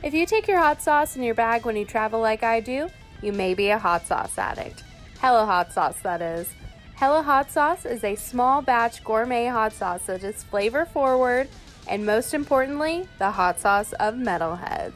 If 0.01 0.15
you 0.15 0.27
take 0.27 0.47
your 0.47 0.59
hot 0.59 0.81
sauce 0.81 1.17
in 1.17 1.25
your 1.25 1.35
bag 1.35 1.67
when 1.67 1.75
you 1.75 1.85
travel 1.85 2.21
like 2.21 2.45
I 2.45 2.61
do, 2.61 2.89
you 3.21 3.33
may 3.33 3.55
be 3.55 3.71
a 3.71 3.79
hot 3.79 4.07
sauce 4.07 4.39
addict. 4.39 4.85
Hella 5.19 5.45
Hot 5.45 5.73
Sauce, 5.73 6.01
that 6.03 6.23
is. 6.23 6.49
Hella 6.95 7.23
Hot 7.23 7.51
Sauce 7.51 7.85
is 7.85 8.05
a 8.05 8.15
small 8.15 8.63
batch 8.63 9.03
gourmet 9.03 9.47
hot 9.47 9.73
sauce 9.73 10.07
that 10.07 10.23
is 10.23 10.45
flavor 10.45 10.87
forward 10.87 11.49
and, 11.89 12.07
most 12.07 12.33
importantly, 12.33 13.09
the 13.19 13.33
hot 13.33 13.59
sauce 13.59 13.93
of 13.95 14.15
metalheads. 14.15 14.93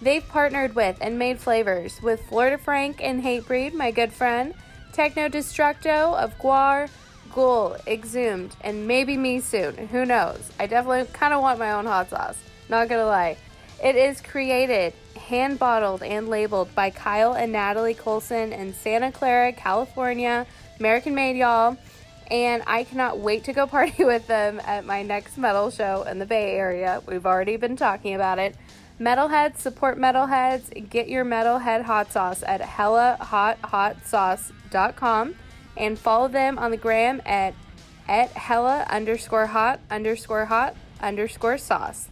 They've 0.00 0.26
partnered 0.26 0.74
with 0.74 0.98
and 1.00 1.20
made 1.20 1.38
flavors 1.38 2.02
with 2.02 2.26
Florida 2.26 2.58
Frank 2.58 3.00
and 3.00 3.22
Hatebreed, 3.22 3.74
my 3.74 3.92
good 3.92 4.12
friend, 4.12 4.54
Techno 4.92 5.28
Destructo 5.28 6.14
of 6.14 6.36
Gwar, 6.38 6.90
Ghoul, 7.32 7.76
Exhumed, 7.86 8.56
and 8.62 8.88
maybe 8.88 9.16
me 9.16 9.38
soon. 9.38 9.86
Who 9.88 10.04
knows? 10.04 10.50
I 10.58 10.66
definitely 10.66 11.06
kind 11.12 11.32
of 11.32 11.42
want 11.42 11.60
my 11.60 11.70
own 11.70 11.86
hot 11.86 12.10
sauce. 12.10 12.38
Not 12.68 12.88
gonna 12.88 13.06
lie. 13.06 13.36
It 13.82 13.96
is 13.96 14.20
created, 14.20 14.92
hand 15.16 15.58
bottled, 15.58 16.04
and 16.04 16.28
labeled 16.28 16.72
by 16.72 16.90
Kyle 16.90 17.32
and 17.32 17.50
Natalie 17.50 17.94
Colson 17.94 18.52
in 18.52 18.74
Santa 18.74 19.10
Clara, 19.10 19.52
California. 19.52 20.46
American 20.78 21.16
made, 21.16 21.36
y'all. 21.36 21.76
And 22.30 22.62
I 22.66 22.84
cannot 22.84 23.18
wait 23.18 23.42
to 23.44 23.52
go 23.52 23.66
party 23.66 24.04
with 24.04 24.28
them 24.28 24.60
at 24.64 24.84
my 24.84 25.02
next 25.02 25.36
metal 25.36 25.70
show 25.70 26.04
in 26.04 26.20
the 26.20 26.26
Bay 26.26 26.56
Area. 26.56 27.02
We've 27.06 27.26
already 27.26 27.56
been 27.56 27.74
talking 27.74 28.14
about 28.14 28.38
it. 28.38 28.54
Metalheads, 29.00 29.58
support 29.58 29.98
metalheads. 29.98 30.88
Get 30.88 31.08
your 31.08 31.24
metalhead 31.24 31.82
hot 31.82 32.12
sauce 32.12 32.44
at 32.44 32.60
hellahothotsauce.com 32.60 35.34
and 35.76 35.98
follow 35.98 36.28
them 36.28 36.56
on 36.58 36.70
the 36.70 36.76
gram 36.76 37.20
at 37.26 37.54
at 38.06 38.30
hella 38.30 38.86
underscore 38.90 39.46
hot 39.46 39.80
underscore 39.90 40.44
hot 40.44 40.76
underscore 41.00 41.58
sauce. 41.58 42.08